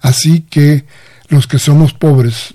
Así 0.00 0.46
que 0.48 0.86
los 1.28 1.46
que 1.46 1.58
somos 1.58 1.92
pobres 1.92 2.54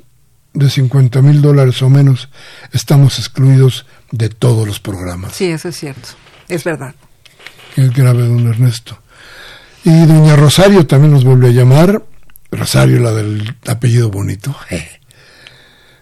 de 0.54 0.70
50 0.70 1.22
mil 1.22 1.42
dólares 1.42 1.82
o 1.82 1.90
menos 1.90 2.30
estamos 2.72 3.20
excluidos 3.20 3.86
de 4.12 4.30
todos 4.30 4.68
los 4.68 4.80
programas. 4.80 5.34
Sí, 5.34 5.46
eso 5.46 5.70
es 5.70 5.78
cierto. 5.78 6.10
Es 6.48 6.64
verdad. 6.64 6.96
Es 7.76 7.92
grave, 7.92 8.28
don 8.28 8.48
Ernesto. 8.48 9.00
Y 9.84 10.06
doña 10.06 10.36
Rosario 10.36 10.86
también 10.86 11.14
nos 11.14 11.24
volvió 11.24 11.50
a 11.50 11.52
llamar. 11.52 12.04
Rosario, 12.52 13.00
la 13.00 13.12
del 13.12 13.56
apellido 13.68 14.10
bonito. 14.10 14.56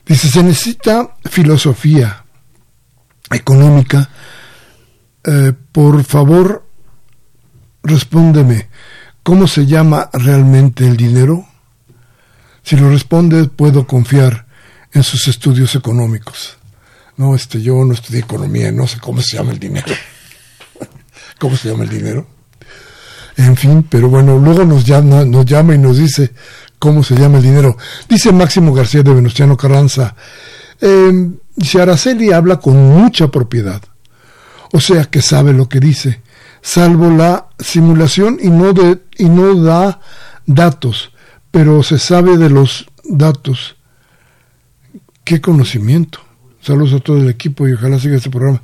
Dice, 0.06 0.30
se 0.30 0.44
necesita 0.44 1.16
filosofía 1.30 2.26
económica. 3.32 4.10
Eh, 5.24 5.54
por 5.72 6.04
favor, 6.04 6.68
respóndeme, 7.84 8.70
¿cómo 9.24 9.48
se 9.48 9.66
llama 9.66 10.10
realmente 10.12 10.86
el 10.86 10.98
dinero? 10.98 11.46
Si 12.64 12.76
lo 12.76 12.90
responde, 12.90 13.46
puedo 13.46 13.88
confiar 13.88 14.46
en 14.94 15.04
sus 15.04 15.28
estudios 15.28 15.76
económicos. 15.76 16.58
No, 17.18 17.36
este, 17.36 17.62
yo 17.62 17.84
no 17.86 17.94
estudié 17.94 18.22
economía, 18.22 18.72
no 18.72 18.88
sé 18.88 19.00
cómo 19.00 19.22
se 19.22 19.38
llama 19.38 19.52
el 19.52 19.60
dinero. 19.60 19.94
¿Cómo 21.40 21.56
se 21.58 21.70
llama 21.70 21.84
el 21.84 21.90
dinero? 21.90 22.28
En 23.38 23.56
fin, 23.56 23.86
pero 23.90 24.10
bueno, 24.10 24.38
luego 24.38 24.66
nos 24.66 24.86
llama, 24.86 25.26
nos 25.26 25.46
llama 25.46 25.76
y 25.76 25.78
nos 25.78 25.98
dice 25.98 26.32
cómo 26.80 27.04
se 27.04 27.16
llama 27.16 27.38
el 27.38 27.44
dinero. 27.44 27.78
Dice 28.10 28.32
Máximo 28.32 28.74
García 28.74 29.04
de 29.04 29.14
Venustiano 29.14 29.56
Carranza, 29.56 30.16
eh, 30.80 31.30
dice 31.56 31.82
Araceli 31.82 32.32
habla 32.32 32.58
con 32.58 32.76
mucha 32.76 33.30
propiedad, 33.30 33.82
o 34.74 34.80
sea 34.80 35.06
que 35.06 35.22
sabe 35.22 35.54
lo 35.54 35.70
que 35.70 35.80
dice, 35.80 36.22
salvo 36.62 37.10
la 37.10 37.48
simulación 37.60 38.40
y 38.42 38.50
no, 38.50 38.74
de, 38.74 39.02
y 39.18 39.26
no 39.30 39.56
da 39.64 40.00
datos, 40.46 41.11
pero 41.52 41.84
se 41.84 42.00
sabe 42.00 42.38
de 42.38 42.50
los 42.50 42.88
datos. 43.04 43.76
Qué 45.24 45.42
conocimiento. 45.42 46.20
Saludos 46.62 46.94
a 46.94 47.04
todo 47.04 47.18
el 47.18 47.30
equipo 47.30 47.68
y 47.68 47.74
ojalá 47.74 48.00
siga 48.00 48.18
este 48.18 48.30
programa. 48.30 48.62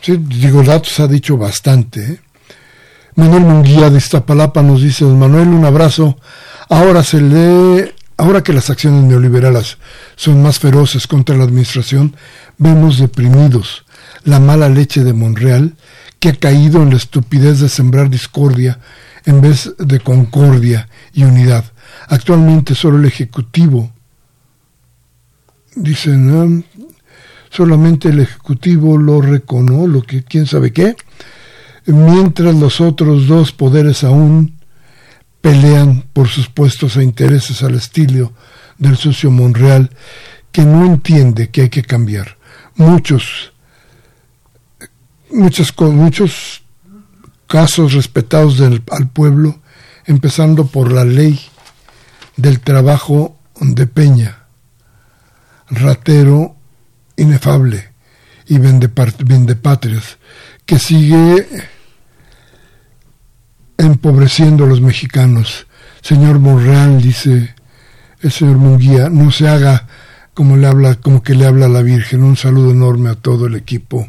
Sí, 0.00 0.16
digo, 0.18 0.62
datos 0.62 1.00
ha 1.00 1.08
dicho 1.08 1.36
bastante. 1.36 2.04
¿eh? 2.04 2.20
Manuel 3.16 3.42
Munguía 3.42 3.90
de 3.90 3.98
Iztapalapa 3.98 4.62
nos 4.62 4.82
dice, 4.82 5.04
Manuel, 5.04 5.48
un 5.48 5.64
abrazo. 5.64 6.18
Ahora 6.68 7.02
se 7.02 7.20
lee, 7.20 7.92
ahora 8.16 8.42
que 8.42 8.52
las 8.52 8.70
acciones 8.70 9.04
neoliberales 9.04 9.78
son 10.16 10.42
más 10.42 10.58
feroces 10.58 11.06
contra 11.06 11.36
la 11.36 11.44
administración, 11.44 12.16
vemos 12.58 12.98
deprimidos 12.98 13.84
la 14.24 14.40
mala 14.40 14.68
leche 14.68 15.04
de 15.04 15.12
Monreal, 15.12 15.74
que 16.18 16.30
ha 16.30 16.34
caído 16.34 16.82
en 16.82 16.90
la 16.90 16.96
estupidez 16.96 17.60
de 17.60 17.68
sembrar 17.68 18.10
discordia 18.10 18.80
en 19.26 19.40
vez 19.40 19.72
de 19.78 20.00
concordia 20.00 20.88
y 21.12 21.24
unidad. 21.24 21.64
Actualmente 22.08 22.74
solo 22.74 22.98
el 22.98 23.06
Ejecutivo, 23.06 23.92
dicen, 25.74 26.64
solamente 27.50 28.08
el 28.08 28.20
Ejecutivo 28.20 28.98
lo 28.98 29.20
reconoce, 29.20 29.88
lo 29.88 30.02
que 30.02 30.24
quién 30.24 30.46
sabe 30.46 30.72
qué, 30.72 30.96
mientras 31.86 32.54
los 32.54 32.80
otros 32.80 33.26
dos 33.26 33.52
poderes 33.52 34.04
aún 34.04 34.54
pelean 35.40 36.04
por 36.12 36.28
sus 36.28 36.48
puestos 36.48 36.96
e 36.96 37.04
intereses 37.04 37.62
al 37.62 37.74
estilo 37.74 38.32
del 38.78 38.96
socio 38.96 39.30
Monreal, 39.30 39.90
que 40.50 40.64
no 40.64 40.86
entiende 40.86 41.50
que 41.50 41.62
hay 41.62 41.68
que 41.68 41.82
cambiar. 41.82 42.38
Muchos, 42.76 43.52
muchos, 45.30 45.74
muchos 45.78 46.62
casos 47.46 47.92
respetados 47.92 48.58
del, 48.58 48.82
al 48.90 49.08
pueblo, 49.10 49.60
empezando 50.06 50.66
por 50.66 50.92
la 50.92 51.04
ley 51.04 51.40
del 52.36 52.60
trabajo 52.60 53.38
de 53.60 53.86
Peña, 53.86 54.44
ratero, 55.68 56.56
inefable 57.16 57.90
y 58.46 58.58
vendepatrias, 58.58 60.18
que 60.66 60.78
sigue 60.78 61.46
empobreciendo 63.78 64.64
a 64.64 64.68
los 64.68 64.80
mexicanos. 64.80 65.66
Señor 66.02 66.38
Monreal, 66.38 67.00
dice 67.00 67.54
el 68.20 68.32
señor 68.32 68.56
Munguía, 68.56 69.08
no 69.08 69.30
se 69.30 69.48
haga 69.48 69.86
como 70.34 70.56
le 70.56 70.66
habla, 70.66 70.96
como 70.96 71.22
que 71.22 71.34
le 71.34 71.46
habla 71.46 71.66
a 71.66 71.70
la 71.70 71.82
Virgen. 71.82 72.22
Un 72.22 72.36
saludo 72.36 72.72
enorme 72.72 73.10
a 73.10 73.14
todo 73.14 73.46
el 73.46 73.54
equipo. 73.54 74.08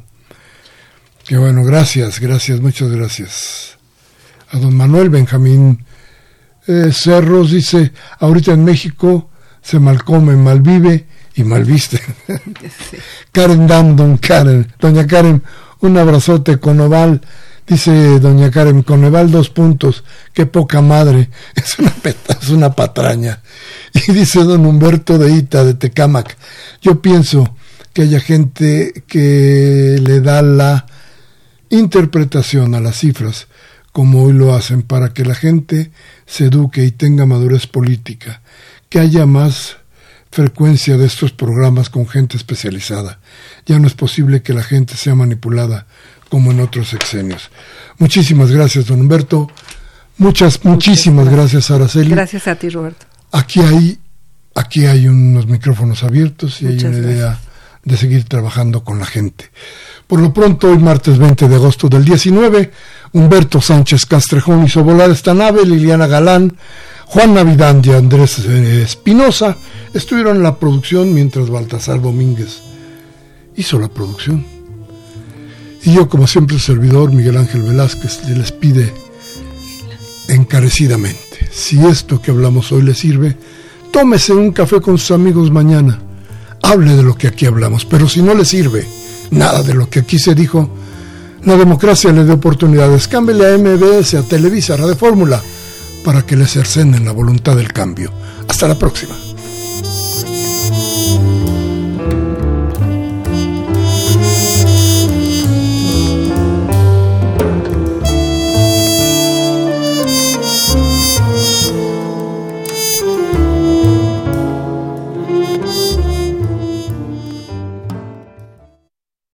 Que 1.25 1.37
bueno, 1.37 1.63
gracias, 1.63 2.19
gracias, 2.19 2.59
muchas 2.59 2.89
gracias. 2.89 3.77
A 4.51 4.57
don 4.57 4.75
Manuel 4.75 5.09
Benjamín 5.09 5.85
eh, 6.67 6.91
Cerros 6.91 7.51
dice, 7.51 7.91
ahorita 8.19 8.53
en 8.53 8.63
México 8.63 9.29
se 9.61 9.79
malcome, 9.79 10.35
malvive 10.35 11.07
y 11.35 11.43
malviste. 11.43 12.01
Karen 13.31 13.67
Dam, 13.67 13.95
don 13.95 14.17
Karen, 14.17 14.71
doña 14.79 15.05
Karen, 15.05 15.41
un 15.81 15.97
abrazote 15.97 16.59
con 16.59 16.79
oval 16.79 17.21
Dice 17.67 18.19
doña 18.19 18.51
Karen 18.51 18.83
Coneval, 18.83 19.31
dos 19.31 19.49
puntos, 19.49 20.03
qué 20.33 20.45
poca 20.45 20.81
madre, 20.81 21.29
es 21.55 21.79
una, 21.79 21.93
es 22.39 22.49
una 22.49 22.73
patraña. 22.73 23.41
Y 23.91 24.11
dice 24.11 24.43
don 24.43 24.65
Humberto 24.65 25.17
de 25.17 25.31
Ita, 25.31 25.63
de 25.63 25.73
Tecámac, 25.73 26.37
yo 26.81 27.01
pienso 27.01 27.55
que 27.91 28.03
haya 28.03 28.19
gente 28.19 29.03
que 29.07 29.99
le 29.99 30.21
da 30.21 30.43
la 30.43 30.85
interpretación 31.69 32.75
a 32.75 32.79
las 32.79 32.99
cifras, 32.99 33.47
como 33.95 34.23
hoy 34.23 34.33
lo 34.33 34.53
hacen, 34.53 34.81
para 34.81 35.13
que 35.13 35.23
la 35.23 35.35
gente 35.35 35.89
se 36.25 36.47
eduque 36.47 36.83
y 36.83 36.91
tenga 36.91 37.25
madurez 37.25 37.65
política, 37.65 38.41
que 38.89 38.99
haya 38.99 39.25
más 39.25 39.77
frecuencia 40.31 40.97
de 40.97 41.05
estos 41.05 41.31
programas 41.31 41.89
con 41.89 42.05
gente 42.05 42.35
especializada. 42.35 43.19
Ya 43.65 43.79
no 43.79 43.87
es 43.87 43.93
posible 43.93 44.41
que 44.41 44.51
la 44.51 44.63
gente 44.63 44.97
sea 44.97 45.15
manipulada 45.15 45.87
como 46.27 46.51
en 46.51 46.59
otros 46.59 46.89
sexenios. 46.89 47.49
Muchísimas 47.97 48.51
gracias, 48.51 48.87
don 48.87 48.99
Humberto. 48.99 49.49
Muchas, 50.17 50.65
muchísimas 50.65 51.29
gracias, 51.29 51.71
Araceli. 51.71 52.09
Gracias 52.09 52.49
a 52.49 52.55
ti, 52.55 52.67
Roberto. 52.67 53.05
Aquí 53.31 53.61
hay, 53.61 53.97
aquí 54.55 54.87
hay 54.87 55.07
unos 55.07 55.47
micrófonos 55.47 56.03
abiertos 56.03 56.61
y 56.61 56.67
hay 56.67 56.83
una 56.83 56.97
idea 56.97 57.39
de 57.85 57.95
seguir 57.95 58.25
trabajando 58.25 58.83
con 58.83 58.99
la 58.99 59.05
gente. 59.05 59.51
Por 60.07 60.19
lo 60.19 60.31
pronto, 60.31 60.69
hoy 60.69 60.77
martes 60.77 61.17
20 61.17 61.47
de 61.47 61.55
agosto 61.55 61.89
del 61.89 62.05
19, 62.05 62.71
Humberto 63.13 63.59
Sánchez 63.59 64.05
Castrejón 64.05 64.63
hizo 64.63 64.83
volar 64.83 65.09
esta 65.09 65.33
nave, 65.33 65.65
Liliana 65.65 66.05
Galán, 66.05 66.55
Juan 67.07 67.33
Navidad 67.33 67.75
y 67.83 67.91
Andrés 67.91 68.39
eh, 68.45 68.83
Espinosa 68.83 69.57
estuvieron 69.95 70.37
en 70.37 70.43
la 70.43 70.59
producción 70.59 71.11
mientras 71.11 71.49
Baltasar 71.49 72.01
Domínguez 72.01 72.61
hizo 73.55 73.79
la 73.79 73.87
producción. 73.87 74.45
Y 75.83 75.93
yo, 75.93 76.07
como 76.07 76.27
siempre, 76.27 76.55
el 76.55 76.61
servidor 76.61 77.11
Miguel 77.11 77.37
Ángel 77.37 77.63
Velázquez 77.63 78.27
les 78.29 78.51
pide 78.51 78.93
encarecidamente, 80.27 81.49
si 81.51 81.83
esto 81.83 82.21
que 82.21 82.29
hablamos 82.29 82.71
hoy 82.71 82.83
le 82.83 82.93
sirve, 82.93 83.35
tómese 83.91 84.33
un 84.33 84.51
café 84.51 84.81
con 84.81 84.99
sus 84.99 85.11
amigos 85.11 85.49
mañana, 85.49 85.99
hable 86.61 86.95
de 86.95 87.03
lo 87.03 87.15
que 87.15 87.27
aquí 87.27 87.47
hablamos, 87.47 87.85
pero 87.85 88.07
si 88.07 88.21
no 88.21 88.35
le 88.35 88.45
sirve 88.45 88.85
nada 89.31 89.63
de 89.63 89.73
lo 89.73 89.89
que 89.89 89.99
aquí 89.99 90.19
se 90.19 90.35
dijo, 90.35 90.69
la 91.43 91.55
democracia 91.55 92.11
le 92.11 92.23
dé 92.23 92.33
oportunidades, 92.33 93.07
cámbiale 93.07 93.53
a 93.53 93.57
MBS, 93.57 94.15
a 94.15 94.23
Televisa, 94.23 94.73
a 94.73 94.77
Radio 94.77 94.95
Fórmula, 94.95 95.41
para 96.03 96.23
que 96.23 96.35
le 96.35 96.47
cercenen 96.47 97.05
la 97.05 97.11
voluntad 97.11 97.55
del 97.55 97.71
cambio. 97.71 98.11
Hasta 98.47 98.67
la 98.67 98.75
próxima. 98.75 99.24